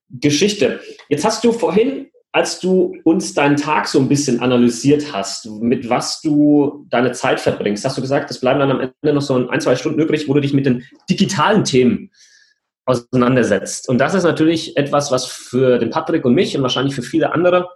Geschichte. 0.10 0.80
Jetzt 1.10 1.26
hast 1.26 1.44
du 1.44 1.52
vorhin, 1.52 2.08
als 2.32 2.60
du 2.60 2.94
uns 3.06 3.34
deinen 3.34 3.56
Tag 3.56 3.88
so 3.88 4.00
ein 4.00 4.10
bisschen 4.10 4.42
analysiert 4.42 5.14
hast, 5.14 5.46
mit 5.62 5.90
was 5.90 6.20
du 6.22 6.86
deine 6.90 7.14
Zeit 7.14 7.40
verbringst, 7.40 7.86
hast 7.86 7.98
du 7.98 8.02
gesagt, 8.02 8.30
es 8.30 8.42
bleiben 8.42 8.60
dann 8.60 8.72
am 8.72 8.82
Ende 8.82 9.14
noch 9.14 9.22
so 9.22 9.48
ein, 9.48 9.62
zwei 9.62 9.76
Stunden 9.78 10.02
übrig, 10.02 10.28
wo 10.28 10.34
du 10.34 10.42
dich 10.42 10.54
mit 10.54 10.66
den 10.66 10.84
digitalen 11.10 11.64
Themen 11.64 12.12
auseinandersetzt. 12.86 13.88
Und 13.90 14.00
das 14.00 14.14
ist 14.14 14.24
natürlich 14.24 14.78
etwas, 14.78 15.12
was 15.12 15.26
für 15.26 15.80
den 15.80 15.90
Patrick 15.90 16.26
und 16.26 16.34
mich 16.34 16.56
und 16.56 16.62
wahrscheinlich 16.62 16.94
für 16.94 17.02
viele 17.02 17.34
andere, 17.34 17.70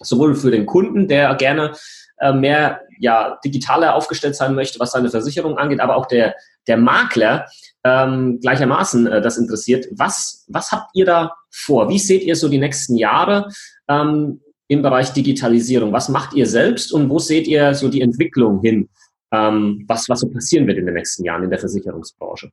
sowohl 0.00 0.34
für 0.34 0.50
den 0.50 0.66
Kunden, 0.66 1.08
der 1.08 1.34
gerne 1.36 1.72
äh, 2.18 2.32
mehr 2.32 2.82
ja, 2.98 3.38
digitaler 3.44 3.94
aufgestellt 3.94 4.36
sein 4.36 4.54
möchte, 4.54 4.78
was 4.78 4.92
seine 4.92 5.10
Versicherung 5.10 5.58
angeht, 5.58 5.80
aber 5.80 5.96
auch 5.96 6.06
der, 6.06 6.34
der 6.68 6.76
Makler 6.76 7.46
ähm, 7.84 8.38
gleichermaßen 8.40 9.06
äh, 9.06 9.20
das 9.20 9.38
interessiert. 9.38 9.86
Was, 9.92 10.44
was 10.48 10.70
habt 10.72 10.90
ihr 10.94 11.04
da 11.04 11.34
vor? 11.50 11.88
Wie 11.88 11.98
seht 11.98 12.22
ihr 12.22 12.36
so 12.36 12.48
die 12.48 12.58
nächsten 12.58 12.96
Jahre 12.96 13.48
ähm, 13.88 14.40
im 14.68 14.82
Bereich 14.82 15.12
Digitalisierung? 15.12 15.92
Was 15.92 16.08
macht 16.08 16.34
ihr 16.34 16.46
selbst 16.46 16.92
und 16.92 17.08
wo 17.10 17.18
seht 17.18 17.46
ihr 17.46 17.74
so 17.74 17.88
die 17.88 18.00
Entwicklung 18.00 18.60
hin, 18.60 18.88
ähm, 19.32 19.84
was, 19.88 20.08
was 20.08 20.20
so 20.20 20.30
passieren 20.30 20.66
wird 20.66 20.78
in 20.78 20.86
den 20.86 20.94
nächsten 20.94 21.24
Jahren 21.24 21.42
in 21.44 21.50
der 21.50 21.58
Versicherungsbranche? 21.58 22.50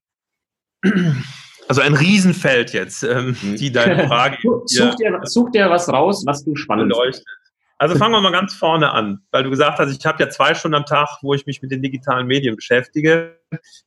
Also 1.68 1.82
ein 1.82 1.94
Riesenfeld 1.94 2.74
jetzt, 2.74 3.04
ähm, 3.04 3.36
mhm. 3.42 3.56
die 3.56 3.72
deine 3.72 4.08
Frage. 4.08 4.38
such, 4.65 4.96
dir, 4.96 5.20
such 5.24 5.52
dir 5.52 5.70
was 5.70 5.88
raus, 5.89 6.24
was 6.26 6.44
du 6.44 6.56
spannend 6.56 6.94
findest. 6.96 7.24
Also 7.80 7.96
fangen 7.96 8.13
wir 8.13 8.20
mal 8.20 8.34
ganz 8.34 8.54
vorne 8.54 8.92
an, 8.92 9.22
weil 9.32 9.44
du 9.44 9.50
gesagt 9.50 9.80
hast, 9.80 9.98
ich 9.98 10.06
habe 10.06 10.22
ja 10.22 10.30
zwei 10.30 10.54
Stunden 10.54 10.76
am 10.76 10.86
Tag, 10.86 11.20
wo 11.22 11.34
ich 11.34 11.46
mich 11.46 11.62
mit 11.62 11.72
den 11.72 11.82
digitalen 11.82 12.28
Medien 12.28 12.58
beschäftige. 12.58 13.39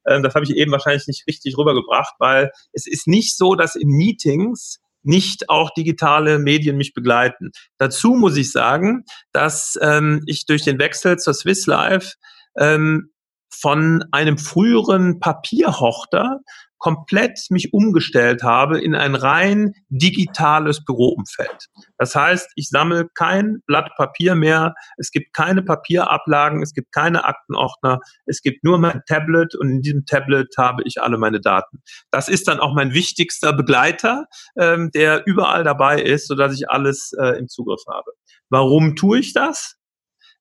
Ähm, 0.09 0.23
das 0.23 0.35
habe 0.35 0.47
ich 0.47 0.57
eben 0.57 0.73
wahrscheinlich 0.73 1.07
nicht 1.07 1.27
richtig 1.29 1.59
rübergebracht, 1.59 2.15
weil 2.19 2.51
es 2.73 2.87
ist 2.87 3.07
nicht 3.07 3.37
so, 3.37 3.55
dass 3.55 3.77
in 3.77 3.91
Meetings 3.91 4.81
nicht 5.03 5.51
auch 5.51 5.71
digitale 5.75 6.39
Medien 6.39 6.77
mich 6.77 6.95
begleiten. 6.95 7.51
Dazu 7.77 8.15
muss 8.15 8.37
ich 8.37 8.51
sagen, 8.51 9.05
dass 9.33 9.79
ähm, 9.83 10.23
ich 10.27 10.47
durch 10.47 10.63
den 10.63 10.79
Wechsel 10.79 11.19
zur 11.19 11.35
Swiss 11.35 11.67
Life 11.67 12.15
ähm, 12.59 13.11
von 13.51 14.05
einem 14.11 14.39
früheren 14.39 15.21
Papierhochter 15.21 16.41
komplett 16.83 17.39
mich 17.51 17.73
umgestellt 17.73 18.43
habe 18.43 18.81
in 18.81 18.97
ein 18.97 19.15
rein 19.15 19.73
digitales 19.89 20.85
Büroumfeld. 20.85 21.69
Das 21.97 22.17
heißt, 22.17 22.51
ich 22.57 22.69
sammle 22.69 23.09
kein 23.15 23.63
Blatt 23.67 23.93
Papier 23.97 24.35
mehr, 24.35 24.75
es 24.97 25.13
gibt 25.13 25.33
keine 25.33 25.63
Papierablagen, 25.63 26.61
es 26.61 26.75
gibt 26.75 26.91
keine 26.91 27.25
Aktenordner, 27.25 28.01
es 28.27 28.43
gibt 28.43 28.65
nur 28.65 28.79
mein 28.79 29.01
Tablet 29.07 29.55
und 29.55 29.71
in 29.71 29.81
diesem 29.81 30.07
Tablet 30.07 30.53
habe 30.59 30.83
ich 30.85 31.01
alle 31.01 31.19
meine 31.19 31.41
Daten. 31.41 31.85
Das 32.11 32.29
ist 32.29 32.49
dann 32.49 32.59
auch 32.59 32.75
mein 32.75 32.93
wichtigster 32.93 33.53
Begleiter, 33.53 34.27
ähm, 34.59 34.91
der 34.93 35.25
überall 35.25 35.63
dabei 35.63 36.03
ist, 36.03 36.27
sodass 36.27 36.53
ich 36.53 36.69
alles 36.69 37.13
äh, 37.17 37.39
im 37.39 37.47
Zugriff 37.47 37.83
habe. 37.89 38.11
Warum 38.51 38.97
tue 38.97 39.21
ich 39.21 39.33
das? 39.33 39.77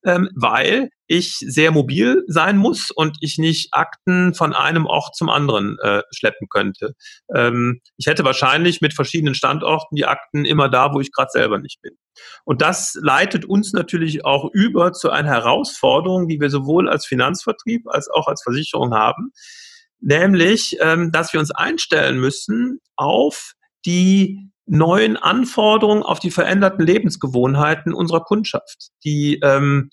Ähm, 0.05 0.29
weil 0.35 0.89
ich 1.07 1.35
sehr 1.39 1.71
mobil 1.71 2.23
sein 2.27 2.57
muss 2.57 2.89
und 2.89 3.17
ich 3.19 3.37
nicht 3.37 3.73
Akten 3.73 4.33
von 4.33 4.53
einem 4.53 4.85
Ort 4.85 5.15
zum 5.15 5.29
anderen 5.29 5.77
äh, 5.81 6.03
schleppen 6.11 6.47
könnte. 6.49 6.93
Ähm, 7.35 7.81
ich 7.97 8.07
hätte 8.07 8.23
wahrscheinlich 8.23 8.81
mit 8.81 8.93
verschiedenen 8.93 9.35
Standorten 9.35 9.95
die 9.95 10.05
Akten 10.05 10.45
immer 10.45 10.69
da, 10.69 10.93
wo 10.93 11.01
ich 11.01 11.11
gerade 11.11 11.29
selber 11.31 11.59
nicht 11.59 11.81
bin. 11.81 11.93
Und 12.45 12.61
das 12.61 12.97
leitet 13.01 13.45
uns 13.45 13.73
natürlich 13.73 14.25
auch 14.25 14.49
über 14.53 14.93
zu 14.93 15.09
einer 15.09 15.31
Herausforderung, 15.31 16.27
die 16.27 16.39
wir 16.39 16.49
sowohl 16.49 16.89
als 16.89 17.05
Finanzvertrieb 17.05 17.87
als 17.87 18.09
auch 18.09 18.27
als 18.27 18.41
Versicherung 18.43 18.93
haben, 18.93 19.31
nämlich, 19.99 20.77
ähm, 20.81 21.11
dass 21.11 21.33
wir 21.33 21.39
uns 21.39 21.51
einstellen 21.51 22.19
müssen 22.19 22.79
auf 22.95 23.53
die 23.85 24.50
neuen 24.65 25.17
Anforderungen 25.17 26.03
auf 26.03 26.19
die 26.19 26.31
veränderten 26.31 26.85
Lebensgewohnheiten 26.85 27.93
unserer 27.93 28.21
Kundschaft, 28.21 28.89
die 29.03 29.39
ähm, 29.43 29.89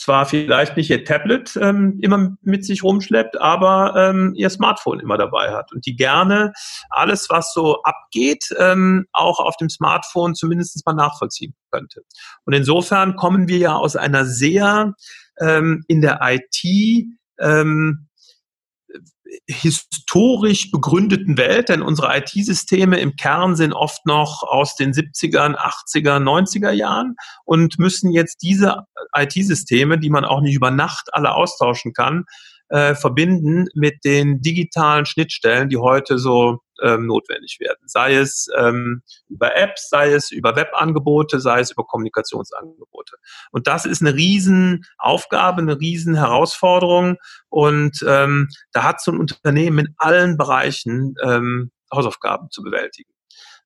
zwar 0.00 0.24
vielleicht 0.24 0.78
nicht 0.78 0.88
ihr 0.88 1.04
Tablet 1.04 1.58
ähm, 1.60 1.98
immer 2.00 2.34
mit 2.40 2.64
sich 2.64 2.82
rumschleppt, 2.82 3.38
aber 3.38 3.94
ähm, 3.96 4.32
ihr 4.34 4.48
Smartphone 4.48 4.98
immer 4.98 5.18
dabei 5.18 5.52
hat 5.52 5.72
und 5.72 5.84
die 5.84 5.94
gerne 5.94 6.52
alles, 6.88 7.28
was 7.28 7.52
so 7.52 7.82
abgeht, 7.82 8.44
ähm, 8.58 9.06
auch 9.12 9.40
auf 9.40 9.58
dem 9.58 9.68
Smartphone 9.68 10.34
zumindest 10.34 10.84
mal 10.86 10.94
nachvollziehen 10.94 11.54
könnte. 11.70 12.00
Und 12.46 12.54
insofern 12.54 13.16
kommen 13.16 13.46
wir 13.46 13.58
ja 13.58 13.74
aus 13.74 13.94
einer 13.94 14.24
sehr 14.24 14.94
ähm, 15.38 15.84
in 15.86 16.00
der 16.00 16.20
IT 16.22 17.06
ähm, 17.38 18.08
historisch 19.46 20.70
begründeten 20.70 21.36
Welt, 21.36 21.68
denn 21.68 21.82
unsere 21.82 22.16
IT-Systeme 22.16 22.98
im 22.98 23.16
Kern 23.16 23.56
sind 23.56 23.72
oft 23.72 24.04
noch 24.06 24.42
aus 24.42 24.74
den 24.74 24.92
70ern, 24.92 25.56
80er, 25.56 26.18
90er 26.18 26.72
Jahren 26.72 27.14
und 27.44 27.78
müssen 27.78 28.10
jetzt 28.10 28.42
diese 28.42 28.84
IT-Systeme, 29.16 29.98
die 29.98 30.10
man 30.10 30.24
auch 30.24 30.40
nicht 30.40 30.54
über 30.54 30.70
Nacht 30.70 31.08
alle 31.12 31.34
austauschen 31.34 31.92
kann, 31.92 32.24
äh, 32.68 32.94
verbinden 32.94 33.66
mit 33.74 34.04
den 34.04 34.40
digitalen 34.40 35.06
Schnittstellen, 35.06 35.68
die 35.68 35.76
heute 35.76 36.18
so 36.18 36.58
ähm, 36.82 37.06
notwendig 37.06 37.58
werden. 37.60 37.80
Sei 37.86 38.14
es 38.14 38.48
ähm, 38.56 39.02
über 39.28 39.56
Apps, 39.56 39.88
sei 39.88 40.12
es 40.12 40.30
über 40.30 40.56
Webangebote, 40.56 41.40
sei 41.40 41.60
es 41.60 41.70
über 41.72 41.84
Kommunikationsangebote. 41.84 43.16
Und 43.50 43.66
das 43.66 43.86
ist 43.86 44.02
eine 44.02 44.14
Riesenaufgabe, 44.14 45.62
eine 45.62 45.78
Riesenherausforderung. 45.78 47.16
Und 47.48 48.04
ähm, 48.06 48.48
da 48.72 48.82
hat 48.84 49.00
so 49.00 49.12
ein 49.12 49.18
Unternehmen 49.18 49.86
in 49.86 49.94
allen 49.98 50.36
Bereichen 50.36 51.14
ähm, 51.22 51.70
Hausaufgaben 51.92 52.50
zu 52.50 52.62
bewältigen. 52.62 53.10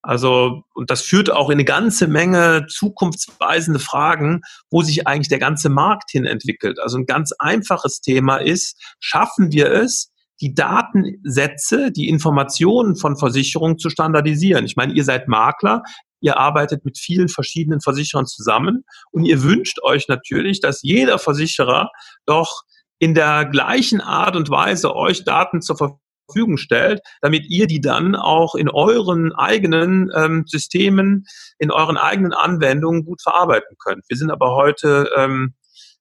Also, 0.07 0.64
und 0.74 0.90
das 0.90 1.00
führt 1.00 1.31
auch 1.31 1.48
in 1.48 1.55
eine 1.55 1.64
ganze 1.64 2.07
Menge 2.09 2.66
zukunftsweisende 2.68 3.81
Fragen, 3.81 4.42
wo 4.70 4.83
sich 4.83 5.07
eigentlich 5.07 5.31
der 5.31 5.38
ganze 5.38 5.70
Markt 5.70 6.11
hin 6.11 6.27
entwickelt. 6.27 6.79
Also 6.79 6.98
ein 6.98 7.07
ganz 7.07 7.33
einfaches 7.38 8.03
Thema 8.03 8.37
ist, 8.37 8.77
schaffen 9.00 9.50
wir 9.50 9.72
es, 9.72 10.12
die 10.40 10.55
Datensätze, 10.55 11.92
die 11.92 12.09
Informationen 12.09 12.97
von 12.97 13.16
Versicherungen 13.16 13.79
zu 13.79 13.90
standardisieren. 13.90 14.64
Ich 14.64 14.77
meine, 14.77 14.92
ihr 14.92 15.05
seid 15.05 15.29
Makler, 15.29 15.83
ihr 16.20 16.38
arbeitet 16.38 16.85
mit 16.85 16.99
vielen 16.99 17.29
verschiedenen 17.29 17.81
Versicherern 17.81 18.27
zusammen 18.27 18.85
und 19.11 19.25
ihr 19.25 19.42
wünscht 19.42 19.79
euch 19.83 20.09
natürlich, 20.09 20.61
dass 20.61 20.83
jeder 20.83 21.18
Versicherer 21.18 21.90
doch 22.27 22.62
in 22.99 23.14
der 23.14 23.44
gleichen 23.44 24.01
Art 24.01 24.37
und 24.37 24.51
Weise 24.51 24.94
euch 24.97 25.25
Daten 25.25 25.61
zur 25.61 25.77
Verfügung 25.77 26.57
stellt, 26.57 27.01
damit 27.20 27.47
ihr 27.51 27.66
die 27.66 27.81
dann 27.81 28.16
auch 28.16 28.55
in 28.55 28.68
euren 28.70 29.33
eigenen 29.33 30.11
ähm, 30.16 30.44
Systemen, 30.47 31.27
in 31.59 31.70
euren 31.70 31.97
eigenen 31.97 32.33
Anwendungen 32.33 33.05
gut 33.05 33.20
verarbeiten 33.23 33.77
könnt. 33.79 34.05
Wir 34.09 34.16
sind 34.16 34.31
aber 34.31 34.55
heute 34.57 35.11
ähm, 35.16 35.55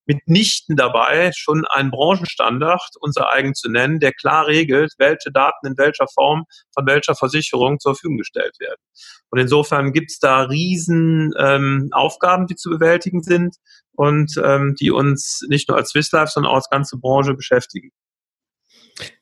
mitnichten 0.05 0.75
dabei, 0.75 1.31
schon 1.35 1.65
einen 1.65 1.91
Branchenstandard 1.91 2.95
unser 2.99 3.29
eigen 3.29 3.55
zu 3.55 3.69
nennen, 3.69 3.99
der 3.99 4.11
klar 4.11 4.47
regelt, 4.47 4.93
welche 4.97 5.31
Daten 5.31 5.67
in 5.67 5.77
welcher 5.77 6.07
Form 6.13 6.43
von 6.73 6.85
welcher 6.85 7.15
Versicherung 7.15 7.79
zur 7.79 7.95
Verfügung 7.95 8.17
gestellt 8.17 8.59
werden. 8.59 8.81
Und 9.29 9.39
insofern 9.39 9.93
gibt 9.93 10.11
es 10.11 10.19
da 10.19 10.43
riesen 10.43 11.31
ähm, 11.39 11.89
Aufgaben, 11.91 12.47
die 12.47 12.55
zu 12.55 12.69
bewältigen 12.69 13.23
sind 13.23 13.55
und 13.93 14.39
ähm, 14.43 14.75
die 14.79 14.91
uns 14.91 15.45
nicht 15.47 15.69
nur 15.69 15.77
als 15.77 15.89
Swiss 15.89 16.11
Life, 16.11 16.31
sondern 16.33 16.51
auch 16.51 16.57
als 16.57 16.69
ganze 16.69 16.97
Branche 16.97 17.33
beschäftigen. 17.33 17.91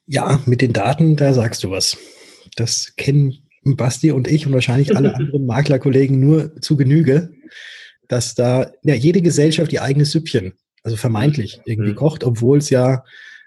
Ja, 0.05 0.39
mit 0.45 0.61
den 0.61 0.73
Daten, 0.73 1.15
da 1.15 1.33
sagst 1.33 1.63
du 1.63 1.71
was. 1.71 1.97
Das 2.55 2.95
kennen 2.97 3.47
Basti 3.63 4.11
und 4.11 4.27
ich 4.27 4.45
und 4.45 4.53
wahrscheinlich 4.53 4.95
alle 4.95 5.15
anderen 5.15 5.45
Maklerkollegen 5.45 6.19
nur 6.19 6.59
zu 6.61 6.75
Genüge, 6.75 7.33
dass 8.07 8.35
da 8.35 8.71
ja, 8.83 8.95
jede 8.95 9.21
Gesellschaft 9.21 9.71
ihr 9.71 9.83
eigenes 9.83 10.11
Süppchen, 10.11 10.53
also 10.83 10.97
vermeintlich 10.97 11.61
irgendwie 11.65 11.91
mhm. 11.91 11.95
kocht, 11.95 12.23
obwohl 12.23 12.57
es 12.57 12.69
ja, 12.69 13.03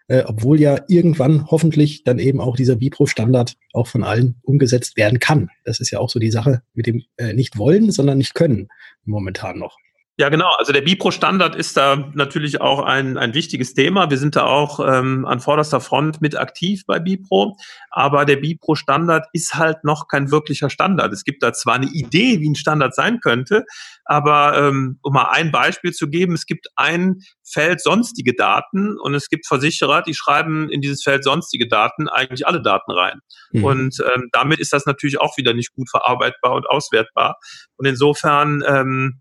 äh, 0.08 0.22
obwohl 0.26 0.60
ja 0.60 0.84
irgendwann 0.88 1.46
hoffentlich 1.50 2.04
dann 2.04 2.18
eben 2.18 2.40
auch 2.40 2.56
dieser 2.56 2.76
Bipro-Standard 2.76 3.56
auch 3.72 3.86
von 3.86 4.04
allen 4.04 4.36
umgesetzt 4.42 4.96
werden 4.96 5.18
kann. 5.18 5.50
Das 5.64 5.80
ist 5.80 5.90
ja 5.90 5.98
auch 5.98 6.10
so 6.10 6.18
die 6.18 6.30
Sache 6.30 6.62
mit 6.74 6.86
dem 6.86 7.02
äh, 7.16 7.32
nicht 7.32 7.58
wollen, 7.58 7.90
sondern 7.90 8.18
nicht 8.18 8.34
können 8.34 8.68
momentan 9.04 9.58
noch. 9.58 9.76
Ja, 10.16 10.28
genau. 10.28 10.52
Also 10.58 10.72
der 10.72 10.82
Bipro-Standard 10.82 11.56
ist 11.56 11.76
da 11.76 12.12
natürlich 12.14 12.60
auch 12.60 12.78
ein, 12.84 13.18
ein 13.18 13.34
wichtiges 13.34 13.74
Thema. 13.74 14.10
Wir 14.10 14.18
sind 14.18 14.36
da 14.36 14.44
auch 14.44 14.78
ähm, 14.78 15.26
an 15.26 15.40
vorderster 15.40 15.80
Front 15.80 16.20
mit 16.20 16.36
aktiv 16.36 16.84
bei 16.86 17.00
Bipro. 17.00 17.56
Aber 17.90 18.24
der 18.24 18.36
Bipro-Standard 18.36 19.26
ist 19.32 19.54
halt 19.54 19.82
noch 19.82 20.06
kein 20.06 20.30
wirklicher 20.30 20.70
Standard. 20.70 21.12
Es 21.12 21.24
gibt 21.24 21.42
da 21.42 21.52
zwar 21.52 21.74
eine 21.74 21.86
Idee, 21.86 22.40
wie 22.40 22.48
ein 22.48 22.54
Standard 22.54 22.94
sein 22.94 23.18
könnte, 23.18 23.64
aber 24.04 24.56
ähm, 24.56 25.00
um 25.02 25.14
mal 25.14 25.30
ein 25.32 25.50
Beispiel 25.50 25.92
zu 25.92 26.08
geben, 26.08 26.34
es 26.34 26.46
gibt 26.46 26.68
ein 26.76 27.16
Feld 27.42 27.80
sonstige 27.80 28.34
Daten 28.34 28.96
und 29.00 29.14
es 29.14 29.28
gibt 29.28 29.48
Versicherer, 29.48 30.02
die 30.02 30.14
schreiben 30.14 30.68
in 30.70 30.80
dieses 30.80 31.02
Feld 31.02 31.24
sonstige 31.24 31.66
Daten 31.66 32.08
eigentlich 32.08 32.46
alle 32.46 32.62
Daten 32.62 32.92
rein. 32.92 33.18
Mhm. 33.50 33.64
Und 33.64 33.96
ähm, 34.14 34.28
damit 34.30 34.60
ist 34.60 34.72
das 34.72 34.86
natürlich 34.86 35.20
auch 35.20 35.36
wieder 35.38 35.54
nicht 35.54 35.72
gut 35.74 35.90
verarbeitbar 35.90 36.52
und 36.52 36.68
auswertbar. 36.68 37.36
Und 37.76 37.86
insofern 37.86 38.62
ähm, 38.64 39.20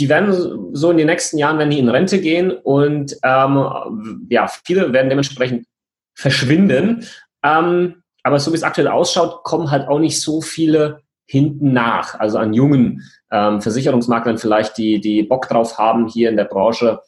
Die 0.00 0.08
werden 0.08 0.74
so 0.74 0.90
in 0.90 0.96
den 0.96 1.06
nächsten 1.06 1.38
Jahren, 1.38 1.58
wenn 1.58 1.70
die 1.70 1.78
in 1.78 1.88
Rente 1.88 2.20
gehen 2.20 2.50
und 2.50 3.16
ähm, 3.22 4.26
ja, 4.30 4.48
viele 4.64 4.92
werden 4.92 5.10
dementsprechend 5.10 5.66
verschwinden. 6.14 7.06
Ähm, 7.44 8.02
aber 8.22 8.38
so 8.40 8.52
wie 8.52 8.56
es 8.56 8.62
aktuell 8.62 8.88
ausschaut, 8.88 9.44
kommen 9.44 9.70
halt 9.70 9.88
auch 9.88 9.98
nicht 9.98 10.20
so 10.20 10.40
viele 10.40 11.02
hinten 11.26 11.72
nach, 11.72 12.18
also 12.18 12.38
an 12.38 12.52
jungen 12.52 13.02
ähm, 13.30 13.60
Versicherungsmaklern 13.60 14.38
vielleicht, 14.38 14.76
die, 14.78 15.00
die 15.00 15.22
Bock 15.22 15.48
drauf 15.48 15.78
haben, 15.78 16.08
hier 16.08 16.28
in 16.28 16.36
der 16.36 16.44
Branche, 16.44 17.00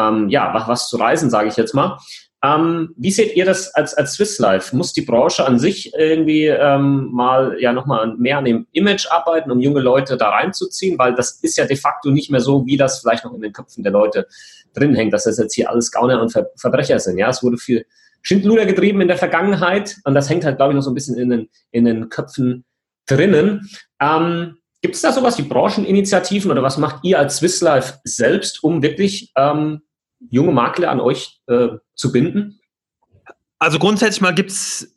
ähm, 0.00 0.28
ja, 0.28 0.52
was, 0.52 0.68
was 0.68 0.88
zu 0.88 0.96
reisen, 0.96 1.30
sage 1.30 1.48
ich 1.48 1.56
jetzt 1.56 1.74
mal. 1.74 1.98
Ähm, 2.42 2.94
wie 2.96 3.10
seht 3.10 3.34
ihr 3.34 3.44
das 3.44 3.74
als, 3.74 3.94
als 3.94 4.12
Swiss 4.12 4.38
Life? 4.38 4.76
Muss 4.76 4.92
die 4.92 5.02
Branche 5.02 5.44
an 5.44 5.58
sich 5.58 5.92
irgendwie 5.94 6.46
ähm, 6.46 7.10
mal 7.12 7.56
ja 7.60 7.72
nochmal 7.72 8.14
mehr 8.16 8.38
an 8.38 8.44
dem 8.44 8.66
Image 8.72 9.10
arbeiten, 9.10 9.50
um 9.50 9.58
junge 9.58 9.80
Leute 9.80 10.16
da 10.16 10.30
reinzuziehen? 10.30 10.98
Weil 10.98 11.14
das 11.14 11.40
ist 11.42 11.56
ja 11.56 11.66
de 11.66 11.76
facto 11.76 12.10
nicht 12.10 12.30
mehr 12.30 12.40
so, 12.40 12.64
wie 12.64 12.76
das 12.76 13.00
vielleicht 13.00 13.24
noch 13.24 13.34
in 13.34 13.40
den 13.40 13.52
Köpfen 13.52 13.82
der 13.82 13.92
Leute 13.92 14.28
drin 14.72 14.94
hängt, 14.94 15.12
dass 15.12 15.24
das 15.24 15.38
jetzt 15.38 15.54
hier 15.54 15.68
alles 15.68 15.90
Gauner 15.90 16.22
und 16.22 16.30
Ver 16.30 16.50
Verbrecher 16.56 17.00
sind. 17.00 17.18
Ja, 17.18 17.28
es 17.28 17.42
wurde 17.42 17.56
viel 17.56 17.86
Schindluder 18.22 18.66
getrieben 18.66 19.00
in 19.00 19.08
der 19.08 19.16
Vergangenheit 19.16 19.96
und 20.04 20.14
das 20.14 20.30
hängt 20.30 20.44
halt, 20.44 20.58
glaube 20.58 20.72
ich, 20.72 20.76
noch 20.76 20.82
so 20.82 20.90
ein 20.90 20.94
bisschen 20.94 21.18
in 21.18 21.30
den, 21.30 21.48
in 21.72 21.84
den 21.84 22.08
Köpfen 22.08 22.64
drinnen. 23.06 23.68
Ähm, 24.00 24.58
Gibt 24.80 24.94
es 24.94 25.00
da 25.00 25.12
sowas 25.12 25.36
wie 25.38 25.42
Brancheninitiativen 25.42 26.52
oder 26.52 26.62
was 26.62 26.78
macht 26.78 27.02
ihr 27.02 27.18
als 27.18 27.38
Swiss 27.38 27.60
Life 27.60 27.94
selbst, 28.04 28.62
um 28.62 28.80
wirklich 28.80 29.32
ähm, 29.36 29.82
junge 30.30 30.52
Makler 30.52 30.90
an 30.90 31.00
euch 31.00 31.40
äh, 31.46 31.68
zu 31.94 32.12
binden? 32.12 32.60
Also 33.58 33.78
grundsätzlich 33.78 34.20
mal 34.20 34.34
gibt 34.34 34.50
es 34.50 34.94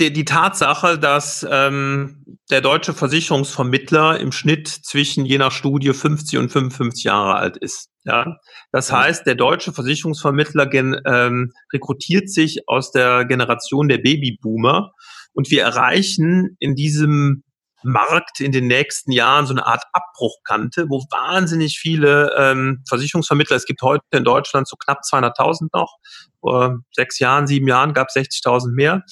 die, 0.00 0.12
die, 0.12 0.24
Tatsache, 0.24 0.98
dass 0.98 1.46
ähm, 1.48 2.24
der 2.50 2.60
deutsche 2.60 2.94
Versicherungsvermittler 2.94 4.18
im 4.18 4.32
Schnitt 4.32 4.66
zwischen 4.66 5.24
je 5.24 5.38
nach 5.38 5.52
Studie 5.52 5.92
50 5.92 6.38
und 6.38 6.50
55 6.50 7.04
Jahre 7.04 7.36
alt 7.36 7.56
ist. 7.58 7.90
Ja? 8.04 8.38
Das 8.72 8.90
heißt, 8.90 9.26
der 9.26 9.36
deutsche 9.36 9.72
Versicherungsvermittler 9.72 10.66
gen, 10.66 11.00
ähm, 11.06 11.52
rekrutiert 11.72 12.28
sich 12.28 12.62
aus 12.66 12.90
der 12.90 13.24
Generation 13.24 13.88
der 13.88 13.98
Babyboomer 13.98 14.92
und 15.32 15.50
wir 15.50 15.62
erreichen 15.62 16.56
in 16.58 16.74
diesem 16.74 17.44
Markt 17.84 18.40
in 18.40 18.52
den 18.52 18.66
nächsten 18.66 19.12
Jahren 19.12 19.46
so 19.46 19.52
eine 19.52 19.66
Art 19.66 19.84
Abbruchkante, 19.92 20.88
wo 20.88 21.00
wahnsinnig 21.10 21.78
viele 21.78 22.34
ähm, 22.38 22.82
Versicherungsvermittler, 22.88 23.56
es 23.56 23.66
gibt 23.66 23.82
heute 23.82 24.04
in 24.12 24.24
Deutschland 24.24 24.68
so 24.68 24.76
knapp 24.76 25.00
200.000 25.00 25.68
noch, 25.72 25.96
vor 26.40 26.78
sechs 26.92 27.18
Jahren, 27.18 27.46
sieben 27.46 27.68
Jahren 27.68 27.94
gab 27.94 28.08
es 28.08 28.16
60.000 28.16 28.72
mehr. 28.72 29.02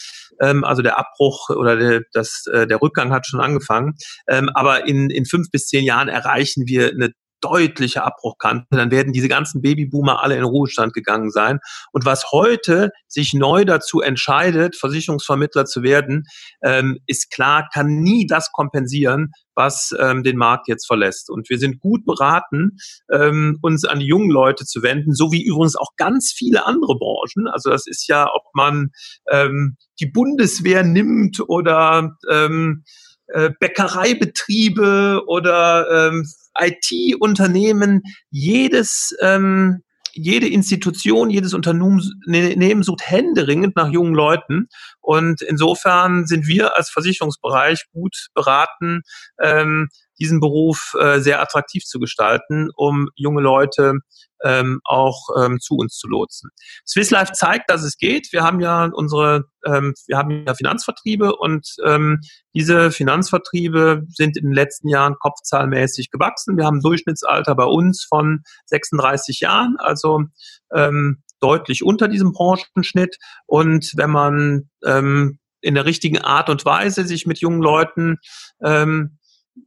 Ähm, 0.40 0.64
also 0.64 0.82
der 0.82 0.98
Abbruch 0.98 1.48
oder 1.50 1.76
der, 1.76 2.02
das, 2.12 2.44
äh, 2.52 2.66
der 2.66 2.80
Rückgang 2.82 3.12
hat 3.12 3.26
schon 3.26 3.40
angefangen. 3.40 3.94
Ähm, 4.28 4.50
aber 4.54 4.86
in, 4.86 5.10
in 5.10 5.26
fünf 5.26 5.50
bis 5.50 5.66
zehn 5.66 5.84
Jahren 5.84 6.08
erreichen 6.08 6.66
wir 6.66 6.90
eine 6.90 7.12
deutliche 7.40 8.04
Abbruchkante, 8.04 8.66
dann 8.70 8.90
werden 8.90 9.12
diese 9.12 9.28
ganzen 9.28 9.62
Babyboomer 9.62 10.22
alle 10.22 10.36
in 10.36 10.44
Ruhestand 10.44 10.92
gegangen 10.92 11.30
sein. 11.30 11.58
Und 11.92 12.04
was 12.04 12.30
heute 12.32 12.90
sich 13.06 13.34
neu 13.34 13.64
dazu 13.64 14.00
entscheidet, 14.00 14.76
Versicherungsvermittler 14.76 15.64
zu 15.64 15.82
werden, 15.82 16.24
ähm, 16.62 16.98
ist 17.06 17.30
klar, 17.30 17.68
kann 17.72 18.00
nie 18.00 18.26
das 18.26 18.52
kompensieren, 18.52 19.32
was 19.54 19.94
ähm, 19.98 20.22
den 20.22 20.36
Markt 20.36 20.68
jetzt 20.68 20.86
verlässt. 20.86 21.30
Und 21.30 21.50
wir 21.50 21.58
sind 21.58 21.80
gut 21.80 22.04
beraten, 22.06 22.78
ähm, 23.12 23.58
uns 23.62 23.84
an 23.84 24.00
die 24.00 24.06
jungen 24.06 24.30
Leute 24.30 24.64
zu 24.64 24.82
wenden, 24.82 25.14
so 25.14 25.32
wie 25.32 25.44
übrigens 25.44 25.76
auch 25.76 25.96
ganz 25.96 26.32
viele 26.34 26.66
andere 26.66 26.96
Branchen. 26.96 27.48
Also 27.48 27.70
das 27.70 27.86
ist 27.86 28.08
ja, 28.08 28.28
ob 28.32 28.44
man 28.54 28.90
ähm, 29.30 29.76
die 30.00 30.06
Bundeswehr 30.06 30.82
nimmt 30.82 31.40
oder 31.46 32.16
ähm, 32.30 32.84
äh, 33.32 33.50
Bäckereibetriebe 33.60 35.22
oder 35.26 36.08
ähm, 36.08 36.26
IT-Unternehmen, 36.58 38.02
jedes, 38.30 39.14
ähm, 39.20 39.82
jede 40.12 40.48
Institution, 40.48 41.30
jedes 41.30 41.54
Unternehmen 41.54 42.82
sucht 42.82 43.02
händeringend 43.08 43.76
nach 43.76 43.88
jungen 43.90 44.14
Leuten. 44.14 44.68
Und 45.00 45.40
insofern 45.42 46.26
sind 46.26 46.46
wir 46.46 46.76
als 46.76 46.90
Versicherungsbereich 46.90 47.84
gut 47.92 48.28
beraten, 48.34 49.02
ähm, 49.40 49.88
diesen 50.20 50.40
Beruf 50.40 50.94
äh, 50.98 51.20
sehr 51.20 51.40
attraktiv 51.40 51.84
zu 51.84 51.98
gestalten, 51.98 52.70
um 52.76 53.08
junge 53.14 53.40
Leute 53.40 53.94
ähm, 54.42 54.80
auch 54.84 55.28
ähm, 55.38 55.58
zu 55.60 55.76
uns 55.76 55.96
zu 55.96 56.08
lotsen. 56.08 56.50
Swiss 56.86 57.10
Life 57.10 57.32
zeigt, 57.32 57.70
dass 57.70 57.82
es 57.82 57.96
geht. 57.96 58.28
Wir 58.32 58.42
haben 58.42 58.60
ja 58.60 58.90
unsere, 58.92 59.44
ähm, 59.64 59.94
wir 60.06 60.16
haben 60.16 60.44
ja 60.46 60.54
Finanzvertriebe 60.54 61.36
und 61.36 61.74
ähm, 61.84 62.20
diese 62.54 62.90
Finanzvertriebe 62.90 64.02
sind 64.08 64.36
in 64.36 64.44
den 64.44 64.54
letzten 64.54 64.88
Jahren 64.88 65.16
kopfzahlmäßig 65.18 66.10
gewachsen. 66.10 66.56
Wir 66.56 66.64
haben 66.64 66.78
ein 66.78 66.82
Durchschnittsalter 66.82 67.54
bei 67.54 67.64
uns 67.64 68.06
von 68.08 68.42
36 68.66 69.40
Jahren, 69.40 69.76
also 69.78 70.22
ähm, 70.74 71.22
deutlich 71.40 71.82
unter 71.82 72.08
diesem 72.08 72.32
Branchenschnitt. 72.32 73.16
Und 73.46 73.92
wenn 73.96 74.10
man 74.10 74.70
ähm, 74.84 75.38
in 75.60 75.74
der 75.74 75.84
richtigen 75.84 76.18
Art 76.18 76.48
und 76.48 76.64
Weise 76.64 77.04
sich 77.04 77.26
mit 77.26 77.38
jungen 77.40 77.60
Leuten 77.60 78.16
ähm, 78.62 79.18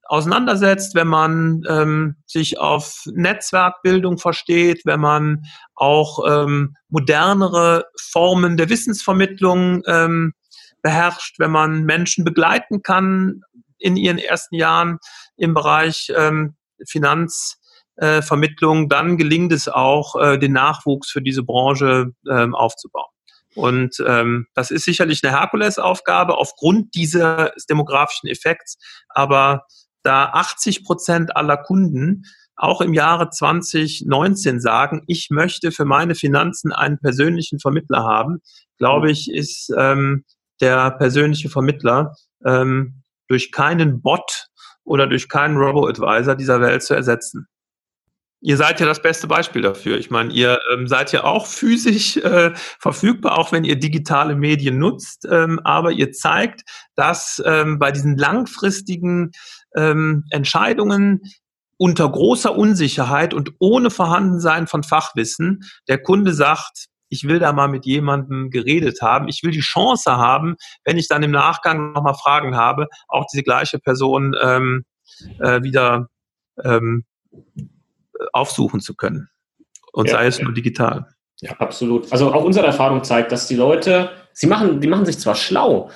auseinandersetzt, 0.06 0.96
wenn 0.96 1.08
man 1.08 1.64
ähm, 1.68 2.16
sich 2.26 2.60
auf 2.60 3.04
Netzwerkbildung 3.14 4.18
versteht, 4.18 4.82
wenn 4.86 5.00
man 5.00 5.44
auch 5.76 6.20
ähm, 6.28 6.76
modernere 6.90 7.86
Formen 8.12 8.58
der 8.58 8.70
Wissensvermittlung 8.70 9.84
ähm, 9.88 10.34
beherrscht, 10.82 11.40
wenn 11.40 11.52
man 11.52 11.84
Menschen 11.84 12.24
begleiten 12.24 12.82
kann 12.82 13.42
in 13.80 13.98
ihren 13.98 14.18
ersten 14.18 14.56
Jahren 14.56 15.00
im 15.38 15.54
Bereich 15.54 16.12
ähm, 16.16 16.56
Finanzvermittlung, 16.88 18.86
äh, 18.86 18.88
dann 18.88 19.18
gelingt 19.18 19.52
es 19.52 19.68
auch, 19.68 20.16
äh, 20.16 20.38
den 20.38 20.54
Nachwuchs 20.54 21.10
für 21.10 21.22
diese 21.22 21.44
Branche 21.44 22.12
ähm, 22.30 22.56
aufzubauen. 22.56 23.13
Und 23.56 23.96
ähm, 24.06 24.48
das 24.54 24.72
ist 24.72 24.86
sicherlich 24.86 25.22
eine 25.24 25.38
Herkulesaufgabe 25.38 26.38
aufgrund 26.38 26.96
dieses 26.96 27.66
demografischen 27.70 28.30
Effekts. 28.30 28.78
Aber 29.10 29.66
da 30.04 30.26
80 30.26 30.84
Prozent 30.84 31.36
aller 31.36 31.58
Kunden 31.58 32.24
auch 32.56 32.82
im 32.82 32.94
Jahre 32.94 33.30
2019 33.30 34.60
sagen, 34.60 35.04
ich 35.08 35.30
möchte 35.32 35.72
für 35.72 35.86
meine 35.86 36.16
Finanzen 36.16 36.72
einen 36.72 37.00
persönlichen 37.00 37.60
Vermittler 37.60 38.04
haben, 38.04 38.42
glaube 38.78 39.12
ich, 39.12 39.32
ist 39.32 39.72
ähm, 39.78 40.24
der 40.62 40.92
persönliche 40.92 41.50
Vermittler 41.50 42.16
ähm, 42.46 43.02
durch 43.28 43.52
keinen 43.52 44.02
Bot 44.02 44.48
oder 44.84 45.08
durch 45.08 45.30
keinen 45.30 45.58
Robo-Advisor 45.58 46.36
dieser 46.36 46.62
Welt 46.62 46.84
zu 46.84 46.94
ersetzen. 46.94 47.48
Ihr 48.46 48.58
seid 48.58 48.82
ja 48.82 48.86
das 48.86 49.02
beste 49.02 49.26
Beispiel 49.26 49.62
dafür. 49.62 49.98
Ich 49.98 50.12
meine, 50.12 50.34
ihr 50.34 50.60
ähm, 50.74 50.86
seid 50.86 51.14
ja 51.14 51.24
auch 51.24 51.46
physisch 51.48 52.18
äh, 52.18 52.52
verfügbar, 52.54 53.38
auch 53.38 53.54
wenn 53.54 53.64
ihr 53.64 53.80
digitale 53.80 54.36
Medien 54.36 54.80
nutzt. 54.80 55.26
Ähm, 55.32 55.62
aber 55.64 55.92
ihr 55.92 56.12
zeigt, 56.12 56.64
dass 56.94 57.42
ähm, 57.46 57.80
bei 57.80 57.94
diesen 57.94 58.18
langfristigen 58.18 59.32
ähm, 59.78 60.26
Entscheidungen 60.30 61.22
unter 61.78 62.10
großer 62.10 62.54
Unsicherheit 62.54 63.34
und 63.34 63.54
ohne 63.60 63.90
Vorhandensein 63.90 64.68
von 64.68 64.84
Fachwissen 64.84 65.62
der 65.88 66.04
Kunde 66.04 66.34
sagt, 66.34 66.88
ich 67.08 67.26
will 67.26 67.40
da 67.40 67.54
mal 67.54 67.70
mit 67.70 67.86
jemandem 67.86 68.50
geredet 68.50 69.02
haben. 69.02 69.30
Ich 69.30 69.42
will 69.44 69.52
die 69.52 69.62
Chance 69.62 70.18
haben, 70.18 70.58
wenn 70.84 70.98
ich 70.98 71.08
dann 71.08 71.24
im 71.24 71.32
Nachgang 71.32 71.94
nochmal 71.94 72.16
Fragen 72.16 72.58
habe, 72.58 72.88
auch 73.08 73.26
diese 73.32 73.44
gleiche 73.44 73.80
Person 73.80 74.36
ähm, 74.42 74.84
äh, 75.40 75.64
wieder 75.64 76.10
ähm, 76.62 77.06
aufsuchen 78.32 78.80
zu 78.80 78.96
können. 78.96 79.30
Und 79.92 80.08
ja, 80.10 80.16
sei 80.16 80.28
es 80.28 80.42
nur 80.42 80.54
digital. 80.54 81.08
Ja, 81.42 81.52
absolut. 81.58 82.12
Also 82.12 82.34
auch 82.34 82.44
unsere 82.44 82.66
Erfahrung 82.66 83.04
zeigt, 83.04 83.32
dass 83.32 83.48
die 83.48 83.56
Leute, 83.56 84.10
sie 84.34 84.48
machen, 84.48 84.80
die 84.80 84.88
machen 84.88 85.06
sich 85.06 85.20
zwar 85.20 85.36
schlau 85.36 85.90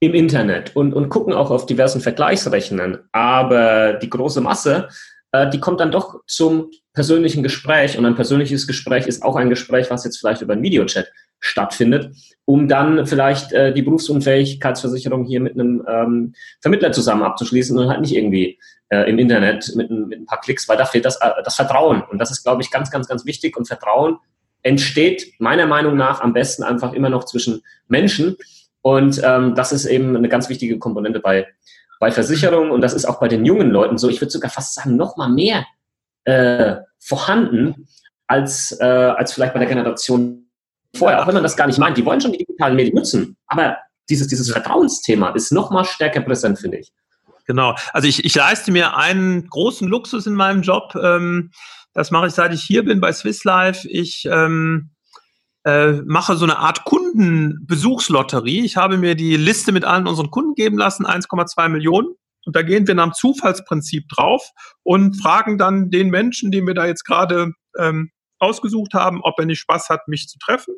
im 0.00 0.14
Internet 0.14 0.74
und, 0.76 0.92
und 0.92 1.08
gucken 1.08 1.32
auch 1.32 1.50
auf 1.50 1.66
diversen 1.66 2.00
Vergleichsrechnern, 2.00 2.98
aber 3.12 3.94
die 3.94 4.10
große 4.10 4.40
Masse, 4.40 4.88
äh, 5.32 5.48
die 5.50 5.60
kommt 5.60 5.80
dann 5.80 5.90
doch 5.90 6.20
zum 6.26 6.70
persönlichen 6.94 7.42
Gespräch 7.42 7.98
und 7.98 8.06
ein 8.06 8.14
persönliches 8.14 8.66
Gespräch 8.66 9.06
ist 9.06 9.22
auch 9.22 9.36
ein 9.36 9.50
Gespräch, 9.50 9.90
was 9.90 10.04
jetzt 10.04 10.18
vielleicht 10.18 10.42
über 10.42 10.52
einen 10.52 10.62
Videochat 10.62 11.06
stattfindet, 11.40 12.14
um 12.44 12.68
dann 12.68 13.06
vielleicht 13.06 13.52
äh, 13.52 13.72
die 13.72 13.82
Berufsunfähigkeitsversicherung 13.82 15.24
hier 15.24 15.40
mit 15.40 15.54
einem 15.54 15.84
ähm, 15.88 16.34
Vermittler 16.60 16.92
zusammen 16.92 17.22
abzuschließen 17.22 17.78
und 17.78 17.88
halt 17.88 18.00
nicht 18.00 18.14
irgendwie 18.14 18.58
äh, 18.88 19.08
im 19.08 19.18
Internet 19.18 19.72
mit, 19.76 19.90
mit, 19.90 20.20
ein 20.20 20.26
paar 20.26 20.40
Klicks, 20.40 20.68
weil 20.68 20.76
da 20.76 20.84
fehlt 20.84 21.04
das, 21.04 21.20
äh, 21.20 21.30
das 21.44 21.56
Vertrauen. 21.56 22.02
Und 22.10 22.18
das 22.18 22.30
ist, 22.30 22.42
glaube 22.42 22.62
ich, 22.62 22.70
ganz, 22.70 22.90
ganz, 22.90 23.08
ganz 23.08 23.24
wichtig. 23.26 23.56
Und 23.56 23.66
Vertrauen 23.66 24.18
entsteht 24.62 25.34
meiner 25.38 25.66
Meinung 25.66 25.96
nach 25.96 26.20
am 26.20 26.32
besten 26.32 26.62
einfach 26.62 26.92
immer 26.92 27.10
noch 27.10 27.24
zwischen 27.24 27.62
Menschen. 27.86 28.36
Und 28.82 29.20
ähm, 29.24 29.54
das 29.54 29.72
ist 29.72 29.86
eben 29.86 30.16
eine 30.16 30.28
ganz 30.28 30.48
wichtige 30.48 30.78
Komponente 30.78 31.20
bei, 31.20 31.46
bei 32.00 32.10
Versicherungen. 32.10 32.70
Und 32.70 32.80
das 32.80 32.94
ist 32.94 33.04
auch 33.04 33.20
bei 33.20 33.28
den 33.28 33.44
jungen 33.44 33.70
Leuten 33.70 33.98
so. 33.98 34.08
Ich 34.08 34.20
würde 34.20 34.30
sogar 34.30 34.50
fast 34.50 34.74
sagen, 34.74 34.96
noch 34.96 35.16
mal 35.16 35.28
mehr 35.28 35.66
äh, 36.24 36.76
vorhanden 36.98 37.88
als, 38.26 38.76
äh, 38.80 38.84
als 38.84 39.32
vielleicht 39.32 39.52
bei 39.52 39.60
der 39.60 39.68
Generation 39.68 40.47
vorher, 40.96 41.22
auch 41.22 41.26
wenn 41.26 41.34
man 41.34 41.42
das 41.42 41.56
gar 41.56 41.66
nicht 41.66 41.78
meint. 41.78 41.96
Die 41.96 42.04
wollen 42.04 42.20
schon 42.20 42.32
die 42.32 42.38
digitalen 42.38 42.76
Medien 42.76 42.94
nutzen, 42.94 43.36
aber 43.46 43.78
dieses, 44.08 44.28
dieses 44.28 44.50
Vertrauensthema 44.50 45.30
ist 45.30 45.52
noch 45.52 45.70
mal 45.70 45.84
stärker 45.84 46.20
präsent, 46.20 46.58
finde 46.58 46.78
ich. 46.78 46.92
Genau. 47.46 47.74
Also 47.92 48.08
ich, 48.08 48.24
ich 48.24 48.34
leiste 48.34 48.70
mir 48.72 48.96
einen 48.96 49.48
großen 49.48 49.88
Luxus 49.88 50.26
in 50.26 50.34
meinem 50.34 50.62
Job. 50.62 50.94
Ähm, 51.02 51.50
das 51.94 52.10
mache 52.10 52.26
ich, 52.26 52.34
seit 52.34 52.52
ich 52.52 52.62
hier 52.62 52.84
bin 52.84 53.00
bei 53.00 53.12
Swiss 53.12 53.44
Life. 53.44 53.88
Ich 53.88 54.28
ähm, 54.30 54.90
äh, 55.64 55.92
mache 56.04 56.36
so 56.36 56.44
eine 56.44 56.58
Art 56.58 56.84
Kundenbesuchslotterie. 56.84 58.64
Ich 58.64 58.76
habe 58.76 58.98
mir 58.98 59.14
die 59.14 59.36
Liste 59.36 59.72
mit 59.72 59.84
allen 59.84 60.06
unseren 60.06 60.30
Kunden 60.30 60.54
geben 60.54 60.76
lassen, 60.76 61.06
1,2 61.06 61.68
Millionen. 61.68 62.08
Und 62.44 62.54
da 62.56 62.62
gehen 62.62 62.86
wir 62.86 62.94
nach 62.94 63.04
dem 63.04 63.12
Zufallsprinzip 63.14 64.08
drauf 64.08 64.50
und 64.82 65.20
fragen 65.20 65.58
dann 65.58 65.90
den 65.90 66.08
Menschen, 66.10 66.50
den 66.50 66.66
wir 66.66 66.74
da 66.74 66.86
jetzt 66.86 67.04
gerade 67.04 67.52
ähm, 67.78 68.10
ausgesucht 68.38 68.94
haben, 68.94 69.20
ob 69.22 69.38
er 69.38 69.46
nicht 69.46 69.60
Spaß 69.60 69.88
hat, 69.88 70.08
mich 70.08 70.28
zu 70.28 70.38
treffen. 70.38 70.74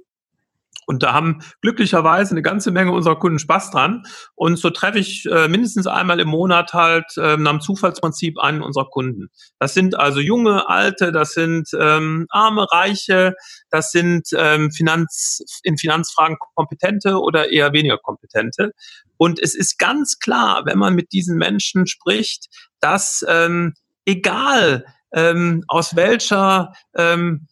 Und 0.91 1.05
da 1.05 1.13
haben 1.13 1.39
glücklicherweise 1.61 2.33
eine 2.33 2.43
ganze 2.43 2.73
Menge 2.73 2.91
unserer 2.91 3.17
Kunden 3.17 3.39
Spaß 3.39 3.71
dran. 3.71 4.03
Und 4.35 4.57
so 4.57 4.71
treffe 4.71 4.99
ich 4.99 5.25
äh, 5.27 5.47
mindestens 5.47 5.87
einmal 5.87 6.19
im 6.19 6.27
Monat 6.27 6.73
halt 6.73 7.17
äh, 7.17 7.37
nach 7.37 7.53
dem 7.53 7.61
Zufallsprinzip 7.61 8.41
einen 8.41 8.61
unserer 8.61 8.89
Kunden. 8.89 9.29
Das 9.61 9.73
sind 9.73 9.97
also 9.97 10.19
junge, 10.19 10.69
alte, 10.69 11.13
das 11.13 11.31
sind 11.31 11.69
ähm, 11.79 12.27
arme, 12.31 12.67
reiche, 12.73 13.35
das 13.71 13.93
sind 13.93 14.31
ähm, 14.37 14.73
Finanz, 14.73 15.45
in 15.63 15.79
Finanzfragen 15.79 16.39
kompetente 16.57 17.21
oder 17.21 17.53
eher 17.53 17.73
weniger 17.73 17.99
kompetente. 17.99 18.73
Und 19.17 19.39
es 19.39 19.55
ist 19.55 19.79
ganz 19.79 20.19
klar, 20.19 20.63
wenn 20.65 20.79
man 20.79 20.97
mit 20.97 21.13
diesen 21.13 21.39
Menschen 21.39 21.87
spricht, 21.87 22.49
dass 22.81 23.25
ähm, 23.29 23.75
egal 24.07 24.85
ähm, 25.13 25.63
aus 25.69 25.95
welcher 25.95 26.73
ähm, 26.97 27.47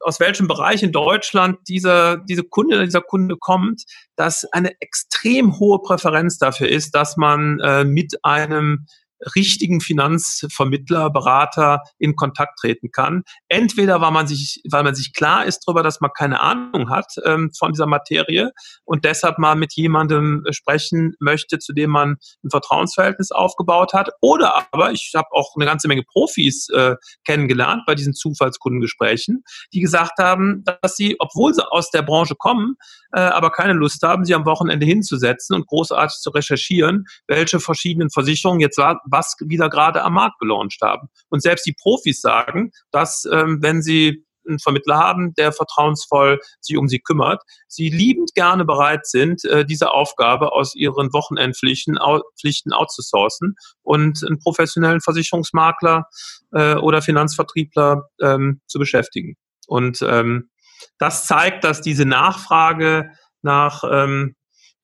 aus 0.00 0.20
welchem 0.20 0.48
Bereich 0.48 0.82
in 0.82 0.92
Deutschland 0.92 1.58
dieser, 1.68 2.18
diese 2.18 2.44
Kunde, 2.44 2.84
dieser 2.84 3.00
Kunde 3.00 3.36
kommt, 3.36 3.84
dass 4.16 4.44
eine 4.52 4.72
extrem 4.80 5.58
hohe 5.58 5.80
Präferenz 5.80 6.38
dafür 6.38 6.68
ist, 6.68 6.94
dass 6.94 7.16
man 7.16 7.60
äh, 7.60 7.84
mit 7.84 8.14
einem 8.22 8.86
richtigen 9.34 9.80
Finanzvermittler, 9.80 11.10
Berater 11.10 11.82
in 11.98 12.16
Kontakt 12.16 12.58
treten 12.60 12.90
kann. 12.90 13.22
Entweder 13.48 14.00
weil 14.00 14.10
man 14.10 14.26
sich, 14.26 14.60
weil 14.70 14.82
man 14.82 14.94
sich 14.94 15.12
klar 15.14 15.44
ist 15.44 15.64
darüber, 15.66 15.82
dass 15.82 16.00
man 16.00 16.10
keine 16.16 16.40
Ahnung 16.40 16.90
hat 16.90 17.14
ähm, 17.24 17.50
von 17.56 17.72
dieser 17.72 17.86
Materie 17.86 18.52
und 18.84 19.04
deshalb 19.04 19.38
mal 19.38 19.54
mit 19.54 19.74
jemandem 19.74 20.44
äh, 20.46 20.52
sprechen 20.52 21.14
möchte, 21.20 21.58
zu 21.58 21.72
dem 21.72 21.90
man 21.90 22.16
ein 22.44 22.50
Vertrauensverhältnis 22.50 23.30
aufgebaut 23.32 23.92
hat. 23.92 24.10
Oder 24.20 24.66
aber, 24.72 24.92
ich 24.92 25.12
habe 25.14 25.28
auch 25.32 25.54
eine 25.56 25.64
ganze 25.64 25.88
Menge 25.88 26.02
Profis 26.02 26.68
äh, 26.70 26.96
kennengelernt 27.24 27.82
bei 27.86 27.94
diesen 27.94 28.14
Zufallskundengesprächen, 28.14 29.42
die 29.72 29.80
gesagt 29.80 30.18
haben, 30.18 30.64
dass 30.64 30.96
sie, 30.96 31.16
obwohl 31.18 31.54
sie 31.54 31.66
aus 31.70 31.90
der 31.90 32.02
Branche 32.02 32.34
kommen, 32.36 32.76
äh, 33.12 33.20
aber 33.20 33.50
keine 33.50 33.72
Lust 33.72 34.02
haben, 34.02 34.24
sie 34.24 34.34
am 34.34 34.44
Wochenende 34.44 34.86
hinzusetzen 34.86 35.56
und 35.56 35.66
großartig 35.66 36.18
zu 36.18 36.30
recherchieren, 36.30 37.04
welche 37.26 37.60
verschiedenen 37.60 38.10
Versicherungen 38.10 38.60
jetzt 38.60 38.78
was 39.06 39.36
wieder 39.40 39.68
gerade 39.68 40.02
am 40.02 40.14
Markt 40.14 40.38
gelauncht 40.38 40.80
haben. 40.82 41.08
Und 41.28 41.42
selbst 41.42 41.66
die 41.66 41.74
Profis 41.74 42.20
sagen, 42.20 42.70
dass 42.90 43.26
ähm, 43.30 43.58
wenn 43.62 43.82
sie 43.82 44.26
einen 44.48 44.58
Vermittler 44.58 44.96
haben, 44.96 45.34
der 45.34 45.52
vertrauensvoll 45.52 46.40
sich 46.60 46.76
um 46.76 46.88
sie 46.88 47.00
kümmert, 47.00 47.42
sie 47.68 47.88
liebend 47.88 48.34
gerne 48.34 48.64
bereit 48.64 49.06
sind, 49.06 49.44
äh, 49.44 49.64
diese 49.64 49.90
Aufgabe 49.92 50.52
aus 50.52 50.74
ihren 50.74 51.12
Wochenendpflichten 51.12 51.98
Pflichten 52.38 52.72
outzusourcen 52.72 53.56
und 53.82 54.24
einen 54.24 54.38
professionellen 54.38 55.00
Versicherungsmakler 55.00 56.06
äh, 56.52 56.74
oder 56.76 57.02
Finanzvertriebler 57.02 58.08
ähm, 58.20 58.60
zu 58.66 58.78
beschäftigen. 58.78 59.36
Und 59.66 60.00
ähm, 60.02 60.50
das 60.98 61.26
zeigt, 61.26 61.64
dass 61.64 61.80
diese 61.80 62.04
Nachfrage 62.04 63.10
nach 63.42 63.82
ähm, 63.90 64.36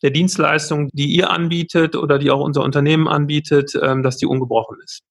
der 0.03 0.11
Dienstleistung, 0.11 0.88
die 0.93 1.07
ihr 1.07 1.31
anbietet 1.31 1.97
oder 1.97 2.19
die 2.19 2.31
auch 2.31 2.41
unser 2.41 2.62
Unternehmen 2.62 3.09
anbietet, 3.09 3.73
ähm, 3.81 4.03
dass 4.03 4.17
die 4.17 4.27
ungebrochen 4.27 4.77
ist. 4.85 5.03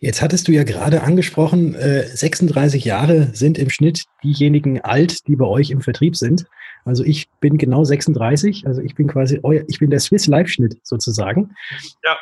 Jetzt 0.00 0.22
hattest 0.22 0.48
du 0.48 0.52
ja 0.52 0.64
gerade 0.64 1.02
angesprochen, 1.02 1.74
36 1.74 2.84
äh, 2.84 2.88
Jahre 2.88 3.30
sind 3.32 3.58
im 3.58 3.70
Schnitt 3.70 4.04
diejenigen 4.24 4.80
alt, 4.80 5.26
die 5.28 5.36
bei 5.36 5.46
euch 5.46 5.70
im 5.70 5.80
Vertrieb 5.80 6.16
sind. 6.16 6.46
Also 6.84 7.04
ich 7.04 7.28
bin 7.40 7.58
genau 7.58 7.84
36, 7.84 8.66
also 8.66 8.82
ich 8.82 8.96
bin 8.96 9.06
quasi 9.06 9.38
euer, 9.42 9.62
ich 9.68 9.78
bin 9.78 9.90
der 9.90 10.00
Swiss 10.00 10.26
Live-Schnitt 10.26 10.78
sozusagen. 10.82 11.54
Ja. 12.04 12.16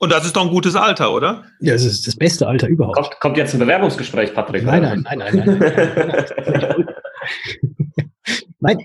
Und 0.00 0.12
das 0.12 0.26
ist 0.26 0.36
doch 0.36 0.42
ein 0.42 0.50
gutes 0.50 0.76
Alter, 0.76 1.14
oder? 1.14 1.44
Ja, 1.60 1.72
das 1.72 1.84
ist 1.84 2.06
das 2.06 2.16
beste 2.16 2.46
Alter 2.46 2.68
überhaupt. 2.68 2.96
Kommt, 2.96 3.20
kommt 3.20 3.36
jetzt 3.38 3.54
ein 3.54 3.60
Bewerbungsgespräch, 3.60 4.34
Patrick? 4.34 4.64
Nein, 4.64 4.82
nein, 4.82 5.02
nein, 5.02 5.18
nein, 5.18 5.36
nein. 5.36 5.58
nein, 5.58 5.74
nein. 5.96 6.26
Nein, 6.46 6.86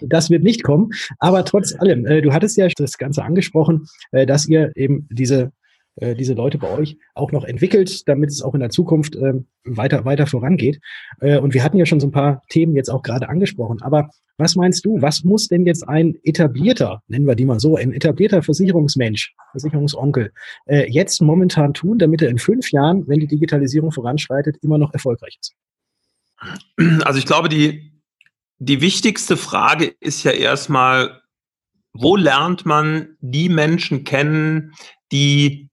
das 0.02 0.30
wird 0.30 0.44
nicht 0.44 0.64
kommen. 0.64 0.92
Aber 1.20 1.46
trotz 1.46 1.74
allem, 1.80 2.06
äh, 2.06 2.22
du 2.22 2.34
hattest 2.34 2.58
ja 2.58 2.68
das 2.68 2.98
Ganze 2.98 3.24
angesprochen, 3.24 3.88
äh, 4.12 4.26
dass 4.26 4.48
ihr 4.48 4.72
eben 4.76 5.08
diese 5.12 5.52
äh, 6.00 6.16
diese 6.16 6.34
Leute 6.34 6.58
bei 6.58 6.70
euch 6.70 6.98
auch 7.14 7.32
noch 7.32 7.44
entwickelt, 7.44 8.08
damit 8.08 8.30
es 8.30 8.42
auch 8.42 8.54
in 8.54 8.62
der 8.62 8.70
Zukunft 8.70 9.16
äh, 9.16 9.34
weiter, 9.66 10.06
weiter 10.06 10.28
vorangeht. 10.28 10.80
Äh, 11.20 11.40
und 11.40 11.54
wir 11.54 11.64
hatten 11.64 11.78
ja 11.78 11.86
schon 11.86 12.00
so 12.00 12.08
ein 12.08 12.12
paar 12.12 12.42
Themen 12.50 12.76
jetzt 12.76 12.90
auch 12.90 13.04
gerade 13.04 13.28
angesprochen. 13.28 13.82
Aber 13.82 14.10
was 14.38 14.56
meinst 14.56 14.86
du, 14.86 15.02
was 15.02 15.24
muss 15.24 15.50
denn 15.50 15.66
jetzt 15.66 15.88
ein 15.88 16.16
etablierter, 16.24 17.04
nennen 17.08 17.28
wir 17.28 17.36
die 17.36 17.46
mal 17.46 17.60
so, 17.60 17.76
ein 17.76 17.92
etablierter 17.92 18.42
Versicherungsmensch, 18.42 19.36
Versicherungsonkel, 19.52 20.32
äh, 20.66 20.90
jetzt 20.90 21.22
momentan 21.22 21.74
tun, 21.74 22.00
damit 22.00 22.22
er 22.22 22.30
in 22.30 22.38
fünf 22.38 22.72
Jahren, 22.72 23.08
wenn 23.08 23.20
die 23.20 23.28
Digitalisierung 23.28 23.92
voranschreitet, 23.92 24.58
immer 24.62 24.78
noch 24.78 24.94
erfolgreich 24.94 25.38
ist? 25.42 25.56
Also 27.04 27.20
ich 27.20 27.26
glaube, 27.26 27.50
die, 27.50 27.99
die 28.60 28.82
wichtigste 28.82 29.38
Frage 29.38 29.96
ist 30.00 30.24
ja 30.24 30.32
erstmal, 30.32 31.22
wo 31.94 32.16
lernt 32.16 32.66
man 32.66 33.16
die 33.22 33.50
Menschen 33.50 34.04
kennen, 34.04 34.74
die 35.12 35.70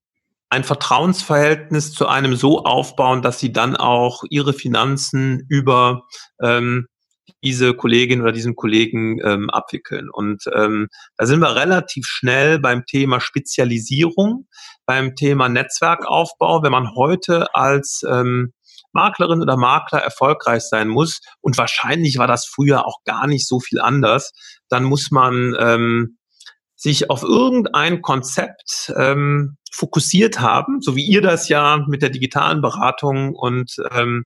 ein 0.49 0.63
Vertrauensverhältnis 0.63 1.93
zu 1.93 2.07
einem 2.07 2.37
so 2.37 2.65
aufbauen, 2.65 3.21
dass 3.21 3.41
sie 3.41 3.53
dann 3.53 3.77
auch 3.77 4.23
ihre 4.31 4.53
Finanzen 4.53 5.45
über 5.49 6.07
ähm, 6.41 6.87
diese 7.43 7.75
Kollegin 7.75 8.23
oder 8.23 8.33
diesen 8.33 8.55
Kollegen 8.55 9.21
ähm, 9.25 9.51
abwickeln. 9.51 10.09
Und 10.11 10.45
ähm, 10.55 10.89
da 11.17 11.27
sind 11.27 11.41
wir 11.41 11.57
relativ 11.57 12.07
schnell 12.07 12.61
beim 12.61 12.87
Thema 12.87 13.21
Spezialisierung, 13.21 14.47
beim 14.87 15.17
Thema 15.17 15.49
Netzwerkaufbau. 15.49 16.63
Wenn 16.63 16.73
man 16.73 16.95
heute 16.95 17.53
als 17.55 18.03
ähm, 18.09 18.53
Maklerin 18.93 19.43
oder 19.43 19.57
Makler 19.57 20.01
erfolgreich 20.01 20.63
sein 20.63 20.89
muss, 20.89 21.21
und 21.41 21.59
wahrscheinlich 21.59 22.19
war 22.19 22.27
das 22.27 22.47
früher 22.47 22.87
auch 22.87 23.03
gar 23.05 23.27
nicht 23.27 23.47
so 23.47 23.61
viel 23.61 23.81
anders, 23.81 24.33
dann 24.69 24.85
muss 24.85 25.11
man 25.11 25.55
ähm, 25.59 26.19
sich 26.77 27.11
auf 27.11 27.23
irgendein 27.23 28.03
Konzept 28.03 28.93
ähm, 28.97 29.57
fokussiert 29.73 30.41
haben, 30.41 30.81
so 30.81 30.95
wie 30.95 31.05
ihr 31.05 31.23
das 31.23 31.49
ja 31.49 31.85
mit 31.89 32.03
der 32.03 32.11
digitalen 32.11 32.61
Beratung 32.61 33.35
und 33.35 33.77
ähm, 33.91 34.25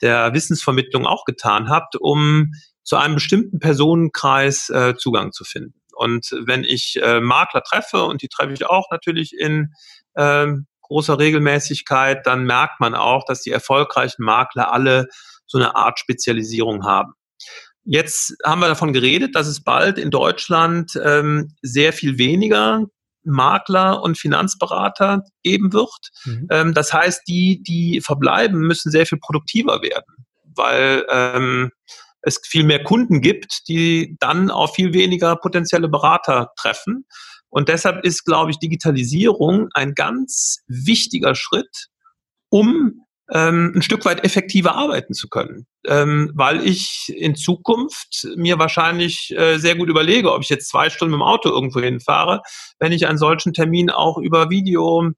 der 0.00 0.32
Wissensvermittlung 0.34 1.06
auch 1.06 1.24
getan 1.24 1.68
habt, 1.68 1.96
um 1.96 2.52
zu 2.84 2.96
einem 2.96 3.14
bestimmten 3.14 3.58
Personenkreis 3.58 4.70
äh, 4.70 4.94
Zugang 4.96 5.32
zu 5.32 5.44
finden. 5.44 5.74
Und 5.94 6.30
wenn 6.46 6.62
ich 6.62 6.98
äh, 7.02 7.20
Makler 7.20 7.62
treffe, 7.62 8.04
und 8.04 8.22
die 8.22 8.28
treffe 8.28 8.52
ich 8.52 8.66
auch 8.66 8.90
natürlich 8.90 9.32
in 9.36 9.72
ähm, 10.16 10.66
großer 10.88 11.18
Regelmäßigkeit, 11.18 12.26
dann 12.26 12.44
merkt 12.44 12.80
man 12.80 12.94
auch, 12.94 13.24
dass 13.26 13.42
die 13.42 13.50
erfolgreichen 13.50 14.24
Makler 14.24 14.72
alle 14.72 15.06
so 15.46 15.58
eine 15.58 15.76
Art 15.76 15.98
Spezialisierung 15.98 16.84
haben. 16.84 17.12
Jetzt 17.84 18.36
haben 18.44 18.60
wir 18.60 18.68
davon 18.68 18.92
geredet, 18.92 19.34
dass 19.34 19.46
es 19.46 19.62
bald 19.62 19.96
in 19.98 20.10
Deutschland 20.10 20.92
ähm, 21.02 21.54
sehr 21.62 21.94
viel 21.94 22.18
weniger 22.18 22.84
Makler 23.24 24.02
und 24.02 24.18
Finanzberater 24.18 25.22
geben 25.42 25.72
wird. 25.72 26.10
Mhm. 26.24 26.48
Ähm, 26.50 26.74
das 26.74 26.92
heißt, 26.92 27.22
die, 27.28 27.62
die 27.62 28.00
verbleiben, 28.00 28.60
müssen 28.60 28.90
sehr 28.90 29.06
viel 29.06 29.18
produktiver 29.18 29.82
werden, 29.82 30.26
weil 30.54 31.06
ähm, 31.10 31.70
es 32.22 32.40
viel 32.44 32.64
mehr 32.64 32.82
Kunden 32.82 33.20
gibt, 33.20 33.68
die 33.68 34.16
dann 34.18 34.50
auf 34.50 34.74
viel 34.74 34.92
weniger 34.92 35.36
potenzielle 35.36 35.88
Berater 35.88 36.50
treffen. 36.56 37.06
Und 37.50 37.68
deshalb 37.68 38.04
ist, 38.04 38.24
glaube 38.24 38.50
ich, 38.50 38.58
Digitalisierung 38.58 39.68
ein 39.74 39.94
ganz 39.94 40.58
wichtiger 40.66 41.34
Schritt, 41.34 41.88
um 42.50 43.04
ähm, 43.30 43.72
ein 43.74 43.82
Stück 43.82 44.04
weit 44.04 44.24
effektiver 44.24 44.74
arbeiten 44.74 45.14
zu 45.14 45.28
können. 45.28 45.66
Ähm, 45.86 46.32
weil 46.34 46.66
ich 46.66 47.12
in 47.14 47.34
Zukunft 47.34 48.26
mir 48.36 48.58
wahrscheinlich 48.58 49.34
äh, 49.36 49.58
sehr 49.58 49.76
gut 49.76 49.88
überlege, 49.88 50.32
ob 50.32 50.42
ich 50.42 50.48
jetzt 50.48 50.68
zwei 50.68 50.90
Stunden 50.90 51.12
mit 51.12 51.20
dem 51.20 51.26
Auto 51.26 51.48
irgendwo 51.50 51.80
hinfahre, 51.80 52.42
wenn 52.78 52.92
ich 52.92 53.06
einen 53.06 53.18
solchen 53.18 53.52
Termin 53.52 53.90
auch 53.90 54.18
über 54.18 54.50
Video 54.50 55.10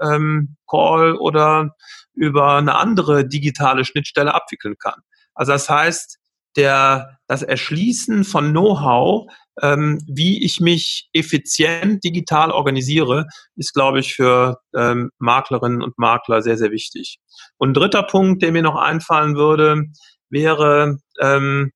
ähm, 0.00 0.56
Call 0.68 1.16
oder 1.16 1.74
über 2.14 2.56
eine 2.56 2.76
andere 2.76 3.26
digitale 3.26 3.84
Schnittstelle 3.84 4.34
abwickeln 4.34 4.76
kann. 4.78 5.00
Also 5.34 5.52
das 5.52 5.68
heißt, 5.68 6.18
der, 6.56 7.18
das 7.26 7.42
Erschließen 7.42 8.24
von 8.24 8.50
Know-how, 8.50 9.30
ähm, 9.62 10.00
wie 10.06 10.44
ich 10.44 10.60
mich 10.60 11.08
effizient 11.12 12.04
digital 12.04 12.50
organisiere, 12.50 13.26
ist, 13.56 13.72
glaube 13.72 14.00
ich, 14.00 14.14
für 14.14 14.58
ähm, 14.74 15.10
Maklerinnen 15.18 15.82
und 15.82 15.98
Makler 15.98 16.42
sehr, 16.42 16.56
sehr 16.56 16.70
wichtig. 16.70 17.18
Und 17.56 17.70
ein 17.70 17.74
dritter 17.74 18.02
Punkt, 18.02 18.42
der 18.42 18.52
mir 18.52 18.62
noch 18.62 18.76
einfallen 18.76 19.36
würde, 19.36 19.84
wäre, 20.30 20.98
ähm, 21.20 21.72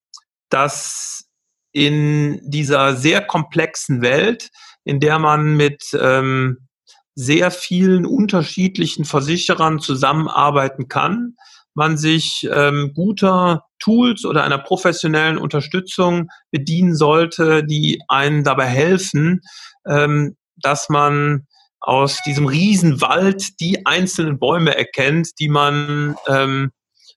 dass 0.48 1.24
in 1.72 2.40
dieser 2.44 2.96
sehr 2.96 3.22
komplexen 3.22 4.02
Welt, 4.02 4.50
in 4.84 5.00
der 5.00 5.18
man 5.18 5.56
mit 5.56 5.84
ähm, 5.98 6.68
sehr 7.14 7.50
vielen 7.50 8.06
unterschiedlichen 8.06 9.04
Versicherern 9.04 9.78
zusammenarbeiten 9.78 10.88
kann, 10.88 11.36
man 11.74 11.96
sich 11.96 12.48
ähm, 12.52 12.92
guter 12.94 13.64
Tools 13.78 14.24
oder 14.24 14.44
einer 14.44 14.58
professionellen 14.58 15.38
Unterstützung 15.38 16.28
bedienen 16.50 16.94
sollte, 16.94 17.64
die 17.64 18.00
einen 18.08 18.44
dabei 18.44 18.66
helfen, 18.66 19.40
ähm, 19.86 20.36
dass 20.56 20.88
man 20.88 21.46
aus 21.80 22.20
diesem 22.26 22.46
Riesenwald 22.46 23.58
die 23.60 23.86
einzelnen 23.86 24.38
Bäume 24.38 24.76
erkennt, 24.76 25.38
die 25.38 25.48
man 25.48 26.16
ähm, 26.28 26.72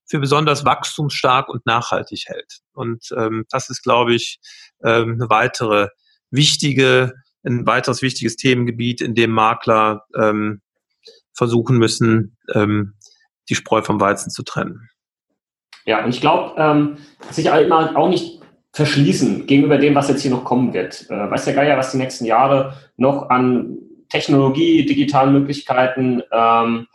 für 0.06 0.20
besonders 0.20 0.64
wachstumsstark 0.64 1.50
und 1.50 1.66
nachhaltig 1.66 2.26
hält. 2.28 2.60
Und 2.74 3.10
ähm, 3.18 3.46
das 3.50 3.70
ist, 3.70 3.84
glaube 3.84 4.14
ich, 4.14 4.40
ähm, 4.84 5.14
eine 5.14 5.30
weitere 5.30 5.90
wichtige, 6.32 7.14
ein 7.44 7.66
weiteres 7.66 8.02
wichtiges 8.02 8.38
Themengebiet, 8.38 9.02
in 9.02 9.16
dem 9.16 9.32
Makler 9.32 10.06
ähm, 10.18 10.62
versuchen 11.34 11.78
müssen, 11.78 12.38
ähm, 12.54 12.94
die 13.50 13.56
Spreu 13.56 13.82
vom 13.82 14.00
Weizen 14.00 14.30
zu 14.32 14.44
trennen. 14.44 14.90
Ja, 15.86 16.04
und 16.04 16.10
ich 16.10 16.22
glaube, 16.22 16.56
ähm, 16.58 16.98
sich 17.30 17.48
immer 17.48 17.96
auch 17.98 18.10
nicht 18.10 18.42
verschließen 18.72 19.46
gegenüber 19.46 19.78
dem, 19.78 19.96
was 19.96 20.10
jetzt 20.10 20.22
hier 20.22 20.32
noch 20.32 20.46
kommen 20.46 20.74
wird. 20.74 21.10
Äh, 21.10 21.30
weiß 21.30 21.46
der 21.46 21.54
Geier, 21.54 21.78
was 21.78 21.92
die 21.92 21.98
nächsten 21.98 22.26
Jahre 22.26 22.78
noch 22.98 23.30
an 23.30 23.78
Technologie, 24.10 24.86
digitalen 24.86 25.34
Möglichkeiten 25.34 26.24
ähm, 26.32 26.88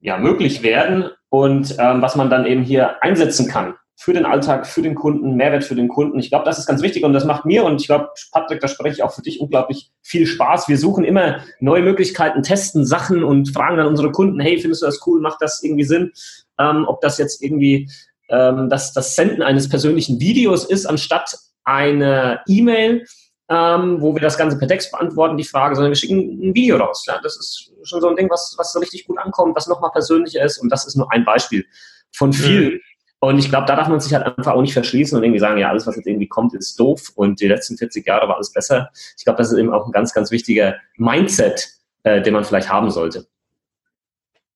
ja, 0.00 0.18
möglich 0.18 0.62
werden 0.62 1.10
und 1.28 1.76
ähm, 1.78 2.02
was 2.02 2.16
man 2.16 2.30
dann 2.30 2.46
eben 2.46 2.62
hier 2.62 3.02
einsetzen 3.02 3.48
kann 3.48 3.74
für 3.98 4.12
den 4.12 4.26
Alltag, 4.26 4.66
für 4.66 4.82
den 4.82 4.94
Kunden, 4.94 5.36
Mehrwert 5.36 5.64
für 5.64 5.74
den 5.74 5.88
Kunden. 5.88 6.18
Ich 6.18 6.28
glaube, 6.28 6.44
das 6.44 6.58
ist 6.58 6.66
ganz 6.66 6.82
wichtig 6.82 7.02
und 7.02 7.14
das 7.14 7.24
macht 7.24 7.46
mir 7.46 7.64
und 7.64 7.80
ich 7.80 7.86
glaube, 7.86 8.10
Patrick, 8.30 8.60
da 8.60 8.68
spreche 8.68 8.96
ich 8.96 9.02
auch 9.02 9.12
für 9.12 9.22
dich 9.22 9.40
unglaublich 9.40 9.90
viel 10.02 10.26
Spaß. 10.26 10.68
Wir 10.68 10.76
suchen 10.76 11.02
immer 11.02 11.40
neue 11.60 11.82
Möglichkeiten, 11.82 12.42
testen 12.42 12.84
Sachen 12.84 13.24
und 13.24 13.52
fragen 13.54 13.78
dann 13.78 13.86
unsere 13.86 14.12
Kunden, 14.12 14.38
hey, 14.38 14.58
findest 14.58 14.82
du 14.82 14.86
das 14.86 15.00
cool, 15.06 15.20
macht 15.22 15.40
das 15.40 15.62
irgendwie 15.62 15.84
Sinn? 15.84 16.12
Ähm, 16.58 16.84
ob 16.86 17.00
das 17.00 17.16
jetzt 17.16 17.42
irgendwie 17.42 17.90
ähm, 18.28 18.68
das, 18.68 18.92
das 18.92 19.16
Senden 19.16 19.42
eines 19.42 19.68
persönlichen 19.68 20.20
Videos 20.20 20.66
ist, 20.66 20.84
anstatt 20.84 21.34
eine 21.64 22.40
E-Mail, 22.46 23.06
ähm, 23.48 24.02
wo 24.02 24.14
wir 24.14 24.20
das 24.20 24.36
Ganze 24.36 24.58
per 24.58 24.68
Text 24.68 24.90
beantworten, 24.92 25.38
die 25.38 25.44
Frage, 25.44 25.74
sondern 25.74 25.92
wir 25.92 25.96
schicken 25.96 26.18
ein 26.18 26.54
Video 26.54 26.76
raus. 26.76 27.04
Ja? 27.06 27.18
Das 27.22 27.36
ist 27.36 27.72
schon 27.84 28.02
so 28.02 28.08
ein 28.08 28.16
Ding, 28.16 28.28
was, 28.28 28.54
was 28.58 28.74
so 28.74 28.78
richtig 28.78 29.06
gut 29.06 29.18
ankommt, 29.18 29.56
was 29.56 29.68
nochmal 29.68 29.90
persönlicher 29.90 30.42
ist 30.44 30.58
und 30.58 30.68
das 30.68 30.86
ist 30.86 30.96
nur 30.96 31.10
ein 31.12 31.24
Beispiel 31.24 31.64
von 32.12 32.34
vielen. 32.34 32.74
Mhm. 32.74 32.80
Und 33.20 33.38
ich 33.38 33.48
glaube, 33.48 33.66
da 33.66 33.76
darf 33.76 33.88
man 33.88 33.98
sich 33.98 34.12
halt 34.12 34.26
einfach 34.26 34.52
auch 34.52 34.60
nicht 34.60 34.74
verschließen 34.74 35.16
und 35.16 35.24
irgendwie 35.24 35.40
sagen, 35.40 35.58
ja, 35.58 35.70
alles, 35.70 35.86
was 35.86 35.96
jetzt 35.96 36.06
irgendwie 36.06 36.28
kommt, 36.28 36.54
ist 36.54 36.78
doof 36.78 37.12
und 37.14 37.40
die 37.40 37.48
letzten 37.48 37.78
40 37.78 38.06
Jahre 38.06 38.28
war 38.28 38.36
alles 38.36 38.52
besser. 38.52 38.90
Ich 39.16 39.24
glaube, 39.24 39.38
das 39.38 39.50
ist 39.50 39.58
eben 39.58 39.72
auch 39.72 39.86
ein 39.86 39.92
ganz, 39.92 40.12
ganz 40.12 40.30
wichtiger 40.30 40.76
Mindset, 40.96 41.68
äh, 42.02 42.20
den 42.20 42.34
man 42.34 42.44
vielleicht 42.44 42.70
haben 42.70 42.90
sollte. 42.90 43.26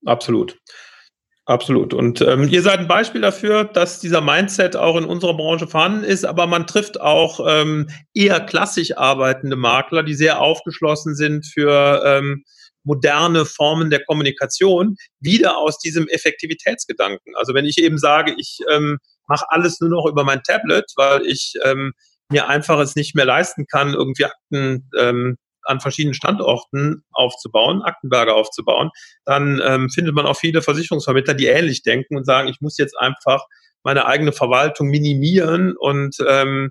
Absolut. 0.05 0.59
Absolut. 1.47 1.95
Und 1.95 2.21
ähm, 2.21 2.47
ihr 2.49 2.63
seid 2.63 2.79
ein 2.79 2.87
Beispiel 2.87 3.23
dafür, 3.23 3.65
dass 3.65 3.99
dieser 3.99 4.21
Mindset 4.21 4.77
auch 4.77 4.97
in 4.97 5.05
unserer 5.05 5.35
Branche 5.35 5.67
vorhanden 5.67 6.05
ist, 6.05 6.25
aber 6.25 6.47
man 6.47 6.67
trifft 6.69 7.01
auch 7.01 7.41
ähm, 7.45 7.89
eher 8.15 8.39
klassisch 8.39 8.97
arbeitende 8.97 9.57
Makler, 9.57 10.05
die 10.05 10.15
sehr 10.15 10.41
aufgeschlossen 10.41 11.17
sind 11.17 11.45
für 11.45 12.03
ähm, 12.05 12.45
moderne 12.85 13.45
Formen 13.45 13.91
der 13.91 14.05
Kommunikation 14.05 14.97
wieder 15.21 15.59
aus 15.59 15.79
diesem 15.79 16.09
Effektivitätsgedanken. 16.09 17.35
Also 17.37 17.55
wenn 17.55 17.67
ich 17.67 17.79
eben 17.79 17.99
sage, 17.99 18.35
ich 18.39 18.59
ähm, 18.71 18.99
mache 19.27 19.47
alles 19.49 19.81
nur 19.81 19.91
noch 19.91 20.07
über 20.07 20.25
mein 20.25 20.43
Tablet, 20.43 20.87
weil 20.97 21.27
ich 21.27 21.55
ähm, 21.65 21.93
mir 22.31 22.49
einfach 22.49 22.79
es 22.79 22.97
nicht 22.97 23.15
mehr 23.15 23.25
leisten 23.27 23.67
kann, 23.67 23.95
irgendwie 23.95 24.25
Akten 24.25 24.89
ähm, 24.99 25.37
an 25.65 25.81
verschiedenen 25.81 26.15
Standorten 26.15 27.05
aufzubauen, 27.13 27.83
Aktenberge 27.83 28.35
aufzubauen, 28.35 28.91
dann 29.25 29.61
ähm, 29.65 29.91
findet 29.91 30.15
man 30.15 30.27
auch 30.27 30.37
viele 30.37 30.63
Versicherungsvermittler, 30.63 31.35
die 31.35 31.47
ähnlich 31.47 31.83
denken 31.83 32.17
und 32.17 32.25
sagen, 32.25 32.49
ich 32.49 32.61
muss 32.61 32.79
jetzt 32.79 32.99
einfach 32.99 33.45
meine 33.83 34.07
eigene 34.07 34.33
Verwaltung 34.33 34.89
minimieren 34.89 35.75
und 35.77 36.17
ähm, 36.27 36.71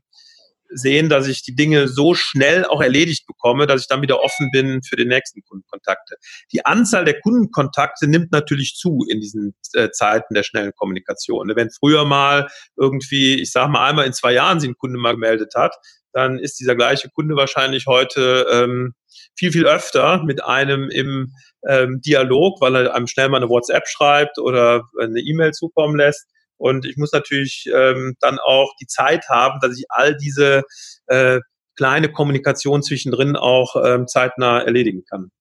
sehen, 0.70 1.10
dass 1.10 1.28
ich 1.28 1.44
die 1.44 1.56
Dinge 1.56 1.88
so 1.88 2.14
schnell 2.14 2.66
auch 2.66 2.82
erledigt 2.82 3.26
bekomme, 3.28 3.68
dass 3.68 3.82
ich 3.82 3.88
dann 3.88 4.02
wieder 4.02 4.22
offen 4.22 4.52
bin 4.52 4.82
für 4.84 4.96
die 4.96 5.06
nächsten 5.06 5.42
Kundenkontakte. 5.44 6.16
Die 6.52 6.66
Anzahl 6.66 7.06
der 7.06 7.20
Kundenkontakte 7.20 8.08
nimmt 8.08 8.32
natürlich 8.32 8.76
zu 8.76 9.06
in 9.10 9.20
diesen 9.20 9.56
äh, 9.74 9.90
Zeiten 9.92 10.34
der 10.34 10.44
schnellen 10.44 10.74
Kommunikation. 10.76 11.52
Wenn 11.56 11.70
früher 11.72 12.06
mal 12.06 12.48
irgendwie, 12.78 13.42
ich 13.42 13.52
sage 13.52 13.72
mal 13.72 13.88
einmal 13.88 14.06
in 14.06 14.14
zwei 14.14 14.34
Jahren 14.34 14.60
sich 14.60 14.70
ein 14.70 14.78
Kunde 14.78 14.98
mal 14.98 15.14
gemeldet 15.14 15.54
hat, 15.56 15.76
dann 16.14 16.40
ist 16.40 16.60
dieser 16.60 16.76
gleiche 16.76 17.10
Kunde 17.10 17.36
wahrscheinlich 17.36 17.86
heute 17.86 18.48
ähm, 18.52 18.94
viel, 19.36 19.52
viel 19.52 19.68
öfter 19.68 20.24
mit 20.24 20.44
einem 20.44 20.90
im 20.90 21.34
ähm, 21.68 22.02
Dialog, 22.02 22.62
weil 22.62 22.76
er 22.76 22.96
einem 22.96 23.08
schnell 23.08 23.30
mal 23.30 23.38
eine 23.38 23.50
WhatsApp 23.50 23.88
schreibt 23.88 24.40
oder 24.40 24.84
eine 25.00 25.20
E-Mail 25.20 25.52
zukommen 25.52 25.96
lässt. 25.98 26.28
Und 26.60 26.86
ich 26.86 26.98
muss 26.98 27.12
natürlich 27.12 27.70
ähm, 27.74 28.16
dann 28.20 28.38
auch 28.38 28.76
die 28.80 28.86
Zeit 28.86 29.28
haben, 29.30 29.60
dass 29.62 29.78
ich 29.78 29.86
all 29.90 30.16
diese 30.16 30.64
äh, 31.08 31.40
kleine 31.76 32.12
Kommunikation 32.12 32.84
zwischendrin 32.84 33.36
auch 33.36 33.76
ähm, 33.84 34.06
zeitnah 34.08 34.62
erledigen 34.62 35.04
kann. 35.10 35.32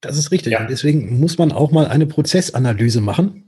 Das 0.00 0.18
ist 0.18 0.30
richtig. 0.30 0.52
Ja. 0.52 0.60
Und 0.60 0.70
deswegen 0.70 1.18
muss 1.18 1.38
man 1.38 1.52
auch 1.52 1.70
mal 1.70 1.86
eine 1.86 2.06
Prozessanalyse 2.06 3.00
machen, 3.00 3.46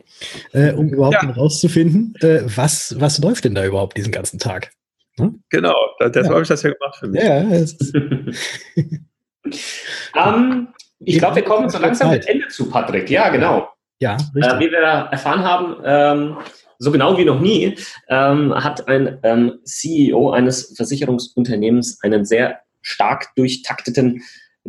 äh, 0.52 0.72
um 0.72 0.88
überhaupt 0.88 1.22
ja. 1.22 1.28
herauszufinden, 1.28 2.14
äh, 2.20 2.42
was, 2.44 2.94
was 2.98 3.18
läuft 3.18 3.44
denn 3.44 3.54
da 3.54 3.64
überhaupt 3.64 3.96
diesen 3.96 4.12
ganzen 4.12 4.38
Tag. 4.38 4.70
Hm? 5.18 5.42
Genau, 5.50 5.76
deshalb 6.00 6.26
ja. 6.26 6.30
habe 6.30 6.42
ich 6.42 6.48
das 6.48 6.62
ja 6.62 6.70
gemacht 6.70 6.96
für 6.96 7.08
mich. 7.08 7.22
Ja, 7.22 7.40
um, 10.24 10.54
ähm, 10.54 10.68
ich 11.00 11.18
glaube, 11.18 11.36
wir 11.36 11.44
kommen 11.44 11.68
so 11.68 11.78
langsam 11.78 12.10
mit 12.10 12.26
Ende 12.28 12.48
zu, 12.48 12.68
Patrick. 12.68 13.10
Ja, 13.10 13.28
genau. 13.30 13.68
Ja, 14.00 14.16
richtig. 14.34 14.52
Äh, 14.52 14.58
wie 14.60 14.70
wir 14.70 14.78
erfahren 14.78 15.44
haben, 15.44 15.76
ähm, 15.84 16.36
so 16.80 16.90
genau 16.90 17.16
wie 17.18 17.24
noch 17.26 17.40
nie, 17.40 17.76
ähm, 18.08 18.54
hat 18.54 18.88
ein 18.88 19.18
ähm, 19.22 19.58
CEO 19.64 20.30
eines 20.30 20.74
Versicherungsunternehmens 20.76 21.98
einen 22.02 22.24
sehr 22.24 22.60
stark 22.80 23.34
durchtakteten 23.36 24.22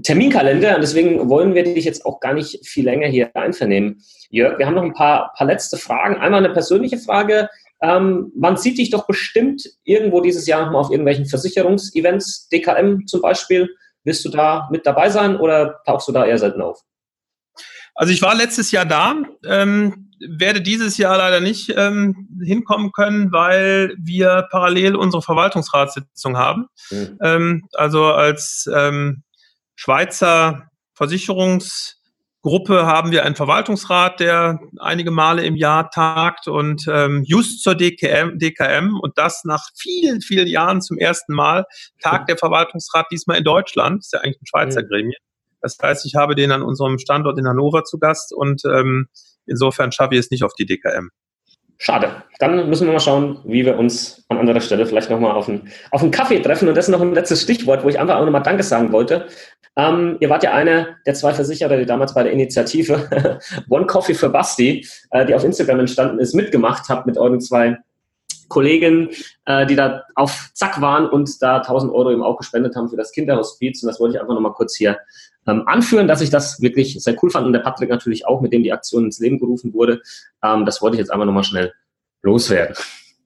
Terminkalender. 0.04 0.76
Und 0.76 0.82
deswegen 0.82 1.30
wollen 1.30 1.56
wir 1.56 1.64
dich 1.64 1.86
jetzt 1.86 2.06
auch 2.06 2.20
gar 2.20 2.34
nicht 2.34 2.68
viel 2.68 2.84
länger 2.84 3.08
hier 3.08 3.34
einvernehmen. 3.36 4.04
Jörg, 4.30 4.60
wir 4.60 4.66
haben 4.66 4.76
noch 4.76 4.84
ein 4.84 4.94
paar, 4.94 5.34
paar 5.38 5.48
letzte 5.48 5.78
Fragen. 5.78 6.18
Einmal 6.18 6.44
eine 6.44 6.54
persönliche 6.54 6.98
Frage. 6.98 7.50
Ähm, 7.82 8.32
man 8.36 8.58
sieht 8.58 8.78
dich 8.78 8.90
doch 8.90 9.08
bestimmt 9.08 9.64
irgendwo 9.86 10.20
dieses 10.20 10.46
Jahr 10.48 10.66
nochmal 10.66 10.82
auf 10.82 10.92
irgendwelchen 10.92 11.26
Versicherungsevents, 11.26 12.50
DKM 12.50 13.08
zum 13.08 13.22
Beispiel. 13.22 13.70
Wirst 14.04 14.26
du 14.26 14.30
da 14.30 14.68
mit 14.70 14.86
dabei 14.86 15.10
sein 15.10 15.38
oder 15.38 15.82
tauchst 15.86 16.10
du 16.10 16.12
da 16.12 16.26
eher 16.26 16.38
selten 16.38 16.62
auf? 16.62 16.82
Also 17.96 18.12
ich 18.12 18.22
war 18.22 18.36
letztes 18.36 18.72
Jahr 18.72 18.86
da. 18.86 19.16
Ähm, 19.46 20.11
werde 20.28 20.62
dieses 20.62 20.98
Jahr 20.98 21.18
leider 21.18 21.40
nicht 21.40 21.74
ähm, 21.76 22.28
hinkommen 22.44 22.92
können, 22.92 23.32
weil 23.32 23.96
wir 24.00 24.48
parallel 24.52 24.96
unsere 24.96 25.22
Verwaltungsratssitzung 25.22 26.38
haben. 26.38 26.68
Mhm. 26.90 27.18
Ähm, 27.22 27.64
also 27.74 28.06
als 28.06 28.70
ähm, 28.74 29.24
Schweizer 29.76 30.70
Versicherungsgruppe 30.94 32.86
haben 32.86 33.12
wir 33.12 33.26
einen 33.26 33.36
Verwaltungsrat, 33.36 34.20
der 34.20 34.60
einige 34.80 35.10
Male 35.10 35.44
im 35.44 35.56
Jahr 35.56 35.90
tagt 35.90 36.48
und 36.48 36.86
ähm, 36.88 37.24
just 37.26 37.64
zur 37.64 37.76
DKM, 37.76 38.38
DKM 38.38 39.00
und 39.02 39.18
das 39.18 39.44
nach 39.44 39.66
vielen, 39.76 40.22
vielen 40.22 40.48
Jahren 40.48 40.82
zum 40.82 40.98
ersten 40.98 41.34
Mal 41.34 41.66
tagt 42.02 42.30
der 42.30 42.38
Verwaltungsrat 42.38 43.08
diesmal 43.12 43.38
in 43.38 43.44
Deutschland. 43.44 44.04
ist 44.04 44.14
ja 44.14 44.20
eigentlich 44.20 44.42
ein 44.42 44.48
Schweizer 44.48 44.84
mhm. 44.84 44.88
Gremium. 44.88 45.22
Das 45.62 45.78
heißt, 45.82 46.06
ich 46.06 46.16
habe 46.16 46.36
den 46.36 46.52
an 46.52 46.64
unserem 46.64 46.98
Standort 46.98 47.38
in 47.38 47.48
Hannover 47.48 47.84
zu 47.84 48.00
Gast 48.00 48.34
und 48.34 48.64
ähm, 48.66 49.08
Insofern 49.46 49.92
schaffe 49.92 50.16
ich 50.16 50.20
es 50.20 50.32
nicht 50.32 50.44
auf 50.44 50.54
die 50.54 50.66
DKM. 50.66 51.10
Schade. 51.84 52.24
Dann 52.38 52.70
müssen 52.70 52.86
wir 52.86 52.94
mal 52.94 53.00
schauen, 53.00 53.40
wie 53.44 53.66
wir 53.66 53.76
uns 53.76 54.24
an 54.30 54.38
anderer 54.38 54.62
Stelle 54.62 54.86
vielleicht 54.86 55.10
nochmal 55.10 55.32
auf 55.32 55.50
einen, 55.50 55.72
auf 55.90 56.04
einen 56.04 56.12
Kaffee 56.12 56.40
treffen. 56.40 56.70
Und 56.70 56.76
das 56.76 56.86
ist 56.86 56.92
noch 56.92 57.02
ein 57.02 57.16
letztes 57.16 57.42
Stichwort, 57.42 57.84
wo 57.84 57.90
ich 57.90 58.00
einfach 58.00 58.18
auch 58.18 58.24
nochmal 58.24 58.44
Danke 58.44 58.62
sagen 58.62 58.92
wollte. 58.92 59.28
Ähm, 59.76 60.18
ihr 60.20 60.30
wart 60.30 60.44
ja 60.44 60.54
einer 60.54 60.98
der 61.08 61.16
zwei 61.16 61.34
Versicherer, 61.34 61.78
die 61.78 61.88
damals 61.88 62.14
bei 62.14 62.22
der 62.22 62.34
Initiative 62.34 63.40
One 63.70 63.88
Coffee 63.88 64.14
für 64.14 64.30
Basti, 64.30 64.86
äh, 65.10 65.26
die 65.26 65.34
auf 65.34 65.44
Instagram 65.44 65.80
entstanden 65.80 66.20
ist, 66.20 66.36
mitgemacht 66.36 66.88
habt 66.88 67.08
mit 67.08 67.18
euren 67.18 67.42
zwei 67.42 67.78
Kollegen, 68.52 69.10
äh, 69.46 69.66
die 69.66 69.76
da 69.76 70.04
auf 70.16 70.52
Zack 70.54 70.82
waren 70.82 71.10
und 71.10 71.42
da 71.42 71.58
1000 71.58 71.92
Euro 71.92 72.12
eben 72.12 72.22
auch 72.22 72.38
gespendet 72.38 72.76
haben 72.76 72.90
für 72.90 72.98
das 72.98 73.12
Kinderhospiz. 73.12 73.82
Und 73.82 73.88
das 73.88 74.00
wollte 74.00 74.16
ich 74.16 74.22
einfach 74.22 74.36
nochmal 74.36 74.54
kurz 74.54 74.76
hier 74.76 75.00
ähm, 75.48 75.64
anführen, 75.66 76.08
dass 76.08 76.22
ich 76.22 76.30
das 76.30 76.62
wirklich 76.62 77.02
sehr 77.02 77.16
cool 77.24 77.32
fand 77.32 77.48
und 77.48 77.54
der 77.54 77.62
Patrick 77.62 77.90
natürlich 77.90 78.28
auch, 78.28 78.42
mit 78.42 78.54
dem 78.54 78.64
die 78.64 78.74
Aktion 78.74 79.06
ins 79.06 79.20
Leben 79.20 79.40
gerufen 79.40 79.74
wurde. 79.74 80.02
Ähm, 80.44 80.66
das 80.66 80.82
wollte 80.82 80.96
ich 80.96 81.00
jetzt 81.00 81.12
einfach 81.12 81.26
nochmal 81.26 81.44
schnell 81.44 81.74
loswerden. 82.22 82.76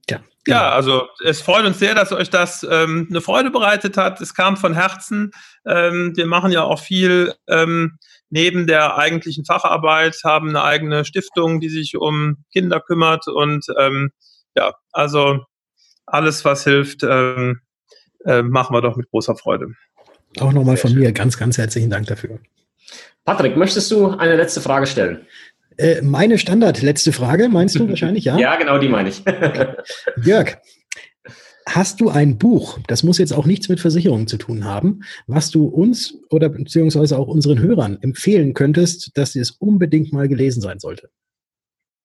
Ja, 0.10 0.20
ja, 0.48 0.70
also 0.70 1.08
es 1.24 1.42
freut 1.42 1.66
uns 1.66 1.80
sehr, 1.80 1.96
dass 1.96 2.12
euch 2.12 2.30
das 2.30 2.66
ähm, 2.70 3.08
eine 3.10 3.22
Freude 3.22 3.50
bereitet 3.50 3.98
hat. 3.98 4.22
Es 4.22 4.36
kam 4.36 4.58
von 4.58 4.74
Herzen. 4.74 5.32
Ähm, 5.66 6.14
wir 6.16 6.28
machen 6.28 6.52
ja 6.52 6.64
auch 6.64 6.80
viel 6.80 7.34
ähm, 7.48 7.98
neben 8.30 8.68
der 8.68 8.98
eigentlichen 8.98 9.46
Facharbeit, 9.46 10.18
haben 10.24 10.50
eine 10.50 10.64
eigene 10.64 11.06
Stiftung, 11.06 11.60
die 11.60 11.70
sich 11.70 11.98
um 11.98 12.44
Kinder 12.52 12.80
kümmert. 12.80 13.28
Und 13.28 13.66
ähm, 13.80 14.12
ja, 14.56 14.74
also 14.92 15.46
alles, 16.06 16.46
was 16.46 16.64
hilft, 16.64 17.04
ähm, 17.04 17.62
äh, 18.26 18.42
machen 18.42 18.76
wir 18.76 18.82
doch 18.82 18.96
mit 18.96 19.10
großer 19.10 19.36
Freude. 19.36 19.68
Auch 20.40 20.52
nochmal 20.52 20.78
von 20.78 20.94
mir 20.94 21.12
ganz, 21.12 21.38
ganz 21.38 21.58
herzlichen 21.58 21.90
Dank 21.90 22.08
dafür. 22.08 22.40
Patrick, 23.24 23.58
möchtest 23.58 23.90
du 23.92 24.10
eine 24.10 24.36
letzte 24.36 24.62
Frage 24.62 24.86
stellen? 24.86 25.26
Äh, 25.78 26.02
meine 26.02 26.38
Standard 26.38 26.82
letzte 26.82 27.12
Frage, 27.12 27.50
meinst 27.50 27.76
du 27.76 27.90
wahrscheinlich, 27.90 28.26
ja? 28.26 28.38
ja, 28.38 28.56
genau 28.56 28.78
die 28.78 28.90
meine 28.90 29.10
ich. 29.10 29.24
Jörg, 30.24 30.58
hast 31.68 32.02
du 32.02 32.10
ein 32.10 32.38
Buch, 32.38 32.80
das 32.88 33.04
muss 33.04 33.18
jetzt 33.18 33.34
auch 33.34 33.46
nichts 33.46 33.70
mit 33.70 33.80
Versicherungen 33.80 34.28
zu 34.28 34.38
tun 34.38 34.66
haben, 34.66 35.02
was 35.28 35.50
du 35.50 35.66
uns 35.66 36.18
oder 36.30 36.50
beziehungsweise 36.50 37.18
auch 37.18 37.28
unseren 37.28 37.60
Hörern 37.60 37.98
empfehlen 38.02 38.54
könntest, 38.54 39.12
dass 39.18 39.36
es 39.36 39.52
unbedingt 39.52 40.14
mal 40.14 40.28
gelesen 40.28 40.62
sein 40.62 40.80
sollte? 40.80 41.10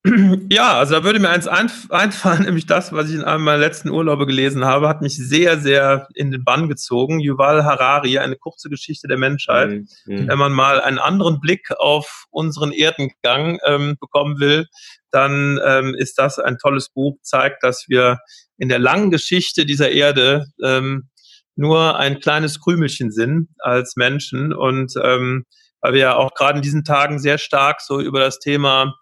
Ja, 0.51 0.79
also 0.79 0.95
da 0.95 1.05
würde 1.05 1.19
mir 1.21 1.29
eins 1.29 1.47
einfallen, 1.47 2.43
nämlich 2.45 2.67
das, 2.67 2.93
was 2.93 3.09
ich 3.11 3.17
in 3.17 3.25
einem 3.25 3.45
meiner 3.45 3.59
letzten 3.59 3.91
Urlaube 3.91 4.27
gelesen 4.27 4.65
habe, 4.65 4.89
hat 4.89 5.03
mich 5.03 5.17
sehr, 5.17 5.59
sehr 5.59 6.09
in 6.15 6.31
den 6.31 6.43
Bann 6.43 6.69
gezogen. 6.69 7.21
Yuval 7.21 7.65
Harari, 7.65 8.19
eine 8.19 8.37
kurze 8.37 8.71
Geschichte 8.71 9.09
der 9.09 9.19
Menschheit. 9.19 9.71
Mhm. 9.71 9.87
mhm. 10.07 10.29
Wenn 10.29 10.39
man 10.39 10.53
mal 10.53 10.81
einen 10.81 10.99
anderen 10.99 11.41
Blick 11.41 11.71
auf 11.79 12.25
unseren 12.31 12.73
Erdengang 12.73 13.59
ähm, 13.65 13.97
bekommen 14.01 14.41
will, 14.41 14.67
dann 15.11 15.61
ähm, 15.65 15.95
ist 15.95 16.19
das 16.19 16.39
ein 16.39 16.57
tolles 16.59 16.89
Buch, 16.89 17.19
zeigt, 17.23 17.63
dass 17.63 17.87
wir 17.89 18.19
in 18.57 18.69
der 18.69 18.79
langen 18.79 19.11
Geschichte 19.11 19.67
dieser 19.67 19.91
Erde 19.91 20.47
ähm, 20.63 21.09
nur 21.57 21.99
ein 21.99 22.21
kleines 22.21 22.61
Krümelchen 22.61 23.11
sind 23.11 23.49
als 23.59 23.97
Menschen 23.97 24.53
und 24.55 24.95
ähm, 25.03 25.45
weil 25.83 25.95
wir 25.95 26.01
ja 26.01 26.17
auch 26.17 26.35
gerade 26.35 26.59
in 26.59 26.63
diesen 26.63 26.85
Tagen 26.85 27.19
sehr 27.19 27.39
stark 27.39 27.81
so 27.81 28.01
über 28.01 28.21
das 28.21 28.39
Thema 28.39 28.95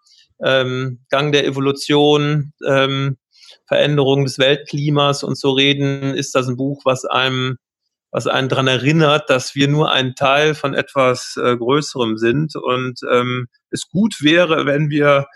ähm, 0.45 1.01
Gang 1.11 1.33
der 1.33 1.47
Evolution, 1.47 2.53
ähm, 2.67 3.17
Veränderung 3.67 4.25
des 4.25 4.39
Weltklimas 4.39 5.23
und 5.23 5.39
so 5.39 5.53
reden, 5.53 6.15
ist 6.15 6.35
das 6.35 6.49
ein 6.49 6.57
Buch, 6.57 6.83
was 6.85 7.05
einem, 7.05 7.57
was 8.11 8.27
einen 8.27 8.49
daran 8.49 8.67
erinnert, 8.67 9.29
dass 9.31 9.55
wir 9.55 9.69
nur 9.69 9.93
ein 9.93 10.15
Teil 10.15 10.55
von 10.55 10.75
etwas 10.75 11.37
äh, 11.37 11.57
Größerem 11.57 12.17
sind 12.17 12.57
und 12.57 13.01
ähm, 13.11 13.49
es 13.71 13.89
gut 13.89 14.23
wäre, 14.23 14.67
wenn 14.67 14.91
wir 14.91 15.27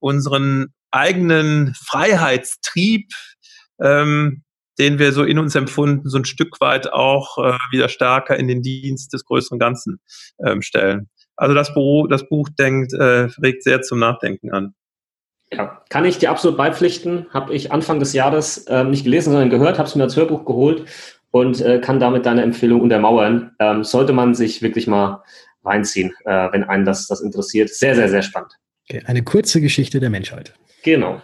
unseren 0.00 0.74
eigenen 0.90 1.74
Freiheitstrieb, 1.74 3.12
ähm, 3.80 4.42
den 4.78 4.98
wir 4.98 5.12
so 5.12 5.22
in 5.24 5.38
uns 5.38 5.54
empfunden, 5.54 6.08
so 6.08 6.18
ein 6.18 6.24
Stück 6.24 6.60
weit 6.60 6.92
auch 6.92 7.38
äh, 7.38 7.56
wieder 7.70 7.88
stärker 7.88 8.36
in 8.36 8.48
den 8.48 8.62
Dienst 8.62 9.12
des 9.12 9.24
größeren 9.24 9.58
Ganzen 9.58 10.00
ähm, 10.44 10.62
stellen. 10.62 11.08
Also 11.42 11.56
das 11.56 11.74
Buch, 11.74 12.06
das 12.06 12.28
Buch 12.28 12.48
denkt, 12.56 12.92
äh, 12.92 13.26
regt 13.42 13.64
sehr 13.64 13.82
zum 13.82 13.98
Nachdenken 13.98 14.52
an. 14.52 14.74
Ja, 15.52 15.82
kann 15.88 16.04
ich 16.04 16.18
dir 16.18 16.30
absolut 16.30 16.56
beipflichten. 16.56 17.26
Habe 17.30 17.52
ich 17.52 17.72
Anfang 17.72 17.98
des 17.98 18.12
Jahres 18.12 18.58
äh, 18.68 18.84
nicht 18.84 19.02
gelesen, 19.02 19.32
sondern 19.32 19.50
gehört, 19.50 19.76
habe 19.76 19.88
es 19.88 19.96
mir 19.96 20.04
als 20.04 20.14
Hörbuch 20.14 20.44
geholt 20.44 20.84
und 21.32 21.60
äh, 21.60 21.80
kann 21.80 21.98
damit 21.98 22.26
deine 22.26 22.42
Empfehlung 22.42 22.80
untermauern. 22.80 23.56
Ähm, 23.58 23.82
sollte 23.82 24.12
man 24.12 24.36
sich 24.36 24.62
wirklich 24.62 24.86
mal 24.86 25.24
reinziehen, 25.64 26.14
äh, 26.26 26.48
wenn 26.52 26.62
einen 26.62 26.84
das, 26.84 27.08
das 27.08 27.20
interessiert. 27.20 27.70
Sehr, 27.70 27.96
sehr, 27.96 28.08
sehr 28.08 28.22
spannend. 28.22 28.52
Okay, 28.88 29.02
eine 29.06 29.24
kurze 29.24 29.60
Geschichte 29.60 29.98
der 29.98 30.10
Menschheit. 30.10 30.54
Genau. 30.84 31.20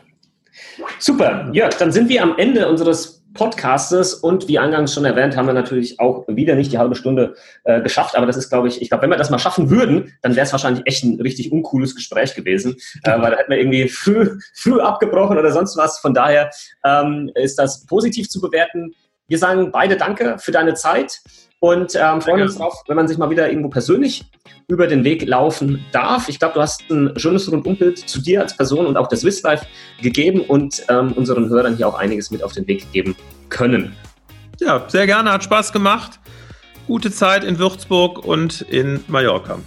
Super. 0.98 1.48
Jörg, 1.52 1.74
dann 1.74 1.92
sind 1.92 2.08
wir 2.08 2.24
am 2.24 2.36
Ende 2.38 2.68
unseres 2.68 3.17
Podcastes. 3.38 4.14
Und 4.14 4.48
wie 4.48 4.58
eingangs 4.58 4.92
schon 4.92 5.04
erwähnt, 5.04 5.36
haben 5.36 5.46
wir 5.46 5.54
natürlich 5.54 6.00
auch 6.00 6.24
wieder 6.26 6.56
nicht 6.56 6.72
die 6.72 6.78
halbe 6.78 6.96
Stunde 6.96 7.36
äh, 7.64 7.80
geschafft, 7.80 8.16
aber 8.16 8.26
das 8.26 8.36
ist, 8.36 8.50
glaube 8.50 8.68
ich, 8.68 8.82
ich 8.82 8.88
glaube, 8.88 9.02
wenn 9.02 9.10
wir 9.10 9.16
das 9.16 9.30
mal 9.30 9.38
schaffen 9.38 9.70
würden, 9.70 10.12
dann 10.22 10.34
wäre 10.34 10.44
es 10.44 10.52
wahrscheinlich 10.52 10.84
echt 10.86 11.04
ein 11.04 11.20
richtig 11.20 11.52
uncooles 11.52 11.94
Gespräch 11.94 12.34
gewesen, 12.34 12.76
äh, 13.04 13.12
weil 13.20 13.30
da 13.30 13.38
hätten 13.38 13.50
wir 13.50 13.58
irgendwie 13.58 13.88
früh, 13.88 14.38
früh 14.54 14.80
abgebrochen 14.80 15.38
oder 15.38 15.52
sonst 15.52 15.76
was. 15.76 16.00
Von 16.00 16.12
daher 16.12 16.50
ähm, 16.84 17.30
ist 17.34 17.58
das 17.58 17.86
positiv 17.86 18.28
zu 18.28 18.40
bewerten. 18.40 18.92
Wir 19.28 19.38
sagen 19.38 19.70
beide 19.72 19.96
Danke 19.96 20.36
für 20.38 20.52
deine 20.52 20.74
Zeit 20.74 21.20
und 21.60 21.94
ähm, 21.96 22.20
freuen 22.20 22.42
uns 22.42 22.56
darauf, 22.56 22.82
wenn 22.86 22.96
man 22.96 23.08
sich 23.08 23.18
mal 23.18 23.30
wieder 23.30 23.48
irgendwo 23.48 23.68
persönlich 23.68 24.24
über 24.68 24.86
den 24.86 25.02
Weg 25.04 25.26
laufen 25.26 25.84
darf. 25.92 26.28
Ich 26.28 26.38
glaube, 26.38 26.54
du 26.54 26.60
hast 26.60 26.82
ein 26.90 27.12
schönes 27.18 27.50
Rundumbild 27.50 27.98
zu 27.98 28.20
dir 28.20 28.42
als 28.42 28.56
Person 28.56 28.86
und 28.86 28.96
auch 28.96 29.08
der 29.08 29.18
Swiss 29.18 29.42
Life 29.42 29.66
gegeben 30.00 30.40
und 30.40 30.82
ähm, 30.88 31.12
unseren 31.12 31.48
Hörern 31.48 31.76
hier 31.76 31.88
auch 31.88 31.98
einiges 31.98 32.30
mit 32.30 32.42
auf 32.42 32.52
den 32.52 32.66
Weg 32.68 32.90
geben 32.92 33.16
können. 33.48 33.96
Ja, 34.60 34.84
sehr 34.88 35.06
gerne, 35.06 35.32
hat 35.32 35.44
Spaß 35.44 35.72
gemacht. 35.72 36.20
Gute 36.86 37.10
Zeit 37.10 37.44
in 37.44 37.58
Würzburg 37.58 38.24
und 38.24 38.62
in 38.62 39.04
Mallorca. 39.08 39.58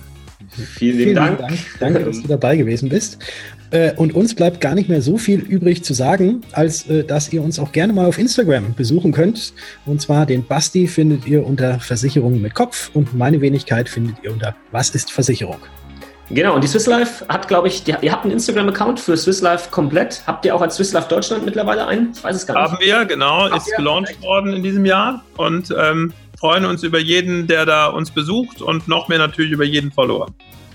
Vielen, 0.51 0.97
Vielen 0.97 1.15
Dank. 1.15 1.39
Dank. 1.39 1.53
Danke, 1.79 1.99
dass 2.05 2.21
du 2.21 2.27
dabei 2.27 2.57
gewesen 2.57 2.89
bist. 2.89 3.19
Äh, 3.71 3.93
und 3.95 4.13
uns 4.13 4.35
bleibt 4.35 4.59
gar 4.59 4.75
nicht 4.75 4.89
mehr 4.89 5.01
so 5.01 5.17
viel 5.17 5.39
übrig 5.39 5.83
zu 5.83 5.93
sagen, 5.93 6.41
als 6.51 6.89
äh, 6.89 7.03
dass 7.03 7.31
ihr 7.31 7.41
uns 7.41 7.57
auch 7.57 7.71
gerne 7.71 7.93
mal 7.93 8.05
auf 8.05 8.17
Instagram 8.17 8.73
besuchen 8.75 9.13
könnt. 9.13 9.53
Und 9.85 10.01
zwar 10.01 10.25
den 10.25 10.45
Basti 10.45 10.87
findet 10.87 11.25
ihr 11.25 11.45
unter 11.45 11.79
Versicherung 11.79 12.41
mit 12.41 12.53
Kopf 12.53 12.91
und 12.93 13.13
meine 13.13 13.39
Wenigkeit 13.39 13.87
findet 13.87 14.15
ihr 14.23 14.33
unter 14.33 14.55
Was 14.71 14.89
ist 14.89 15.11
Versicherung? 15.11 15.57
Genau, 16.29 16.55
und 16.55 16.63
die 16.63 16.67
Swiss 16.67 16.87
Life 16.87 17.25
hat, 17.27 17.49
glaube 17.49 17.67
ich, 17.67 17.83
die, 17.83 17.93
ihr 18.01 18.11
habt 18.11 18.23
einen 18.23 18.33
Instagram-Account 18.33 19.01
für 19.01 19.17
Swiss 19.17 19.41
Life 19.41 19.69
komplett. 19.69 20.21
Habt 20.25 20.45
ihr 20.45 20.55
auch 20.55 20.61
als 20.61 20.75
Swiss 20.75 20.93
Life 20.93 21.09
Deutschland 21.09 21.45
mittlerweile 21.45 21.87
einen? 21.87 22.11
Ich 22.15 22.23
weiß 22.23 22.35
es 22.37 22.47
gar 22.47 22.61
nicht. 22.61 22.71
Haben 22.71 22.79
wir, 22.79 23.05
genau, 23.05 23.49
Habt 23.49 23.67
ist 23.67 23.75
gelauncht 23.75 24.21
worden 24.21 24.53
in 24.53 24.63
diesem 24.63 24.85
Jahr 24.85 25.25
und 25.35 25.73
ähm, 25.77 26.13
freuen 26.41 26.65
uns 26.65 26.81
über 26.81 26.99
jeden, 26.99 27.45
der 27.45 27.65
da 27.65 27.87
uns 27.87 28.09
besucht 28.09 28.61
und 28.61 28.87
noch 28.87 29.07
mehr 29.07 29.19
natürlich 29.19 29.51
über 29.51 29.63
jeden 29.63 29.91
Follower. 29.91 30.27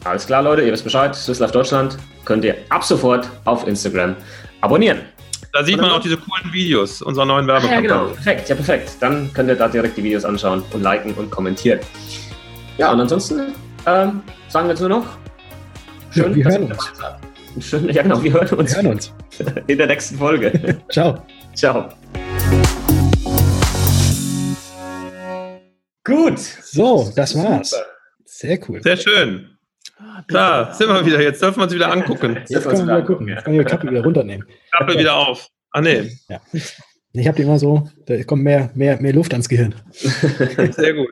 Alles 0.04 0.24
klar, 0.24 0.42
Leute, 0.42 0.62
ihr 0.62 0.72
wisst 0.72 0.84
Bescheid. 0.84 1.14
Swiss 1.14 1.40
Life 1.40 1.52
Deutschland 1.52 1.98
könnt 2.24 2.44
ihr 2.44 2.54
ab 2.68 2.84
sofort 2.84 3.28
auf 3.44 3.66
Instagram 3.66 4.14
abonnieren. 4.60 5.00
Da 5.52 5.64
sieht 5.64 5.80
man 5.80 5.90
auch 5.90 6.00
diese 6.00 6.16
coolen 6.18 6.52
Videos 6.52 7.02
unserer 7.02 7.24
neuen 7.24 7.46
Werbekampagne. 7.48 7.88
ja, 7.88 7.98
genau. 7.98 8.12
Perfekt, 8.12 8.48
ja, 8.48 8.54
perfekt. 8.54 8.90
Dann 9.00 9.32
könnt 9.32 9.48
ihr 9.48 9.56
da 9.56 9.66
direkt 9.66 9.96
die 9.96 10.04
Videos 10.04 10.24
anschauen 10.24 10.62
und 10.72 10.82
liken 10.82 11.12
und 11.14 11.30
kommentieren. 11.30 11.80
Ja, 12.78 12.92
und 12.92 13.00
ansonsten 13.00 13.54
ähm, 13.86 14.22
sagen 14.48 14.68
wir 14.68 14.72
jetzt 14.72 14.80
nur 14.80 14.90
noch. 14.90 15.06
Schön, 16.12 16.30
ja, 16.30 16.36
wir 16.36 16.44
hören 16.44 16.72
uns. 16.72 17.66
Schön, 17.66 17.88
ja, 17.88 18.02
genau, 18.02 18.22
wir 18.22 18.32
hören 18.32 18.48
uns. 18.58 18.70
Wir 18.70 18.82
hören 18.82 18.92
uns. 18.92 19.12
In 19.66 19.78
der 19.78 19.86
nächsten 19.88 20.16
Folge. 20.16 20.78
Ciao. 20.90 21.22
Ciao. 21.54 21.88
Gut. 26.06 26.38
So, 26.38 27.12
das 27.16 27.34
war's. 27.34 27.70
Super. 27.70 27.84
Sehr 28.24 28.58
cool. 28.68 28.82
Sehr 28.82 28.96
schön. 28.96 29.58
Da 30.28 30.72
sind 30.72 30.88
wir 30.88 31.04
wieder. 31.04 31.20
Jetzt 31.20 31.42
dürfen 31.42 31.58
wir 31.58 31.64
uns 31.64 31.74
wieder 31.74 31.90
angucken. 31.90 32.38
Jetzt 32.48 32.64
können 32.64 32.86
wir 32.86 32.96
wieder 32.96 33.02
gucken. 33.02 33.28
Jetzt 33.28 33.44
können 33.44 33.58
wir 33.58 33.64
die 33.64 33.70
Kappe 33.70 33.90
wieder 33.90 34.04
runternehmen. 34.04 34.46
Kappe 34.70 34.98
wieder 34.98 35.16
auf. 35.16 35.48
Ah, 35.72 35.80
nee. 35.80 36.10
Ja. 36.28 36.40
Ich 37.12 37.26
habe 37.26 37.36
die 37.36 37.42
immer 37.42 37.58
so, 37.58 37.88
da 38.06 38.22
kommt 38.24 38.42
mehr, 38.44 38.70
mehr, 38.74 39.00
mehr 39.00 39.12
Luft 39.12 39.32
ans 39.32 39.48
Gehirn. 39.48 39.74
Sehr 39.90 40.94
gut. 40.94 41.10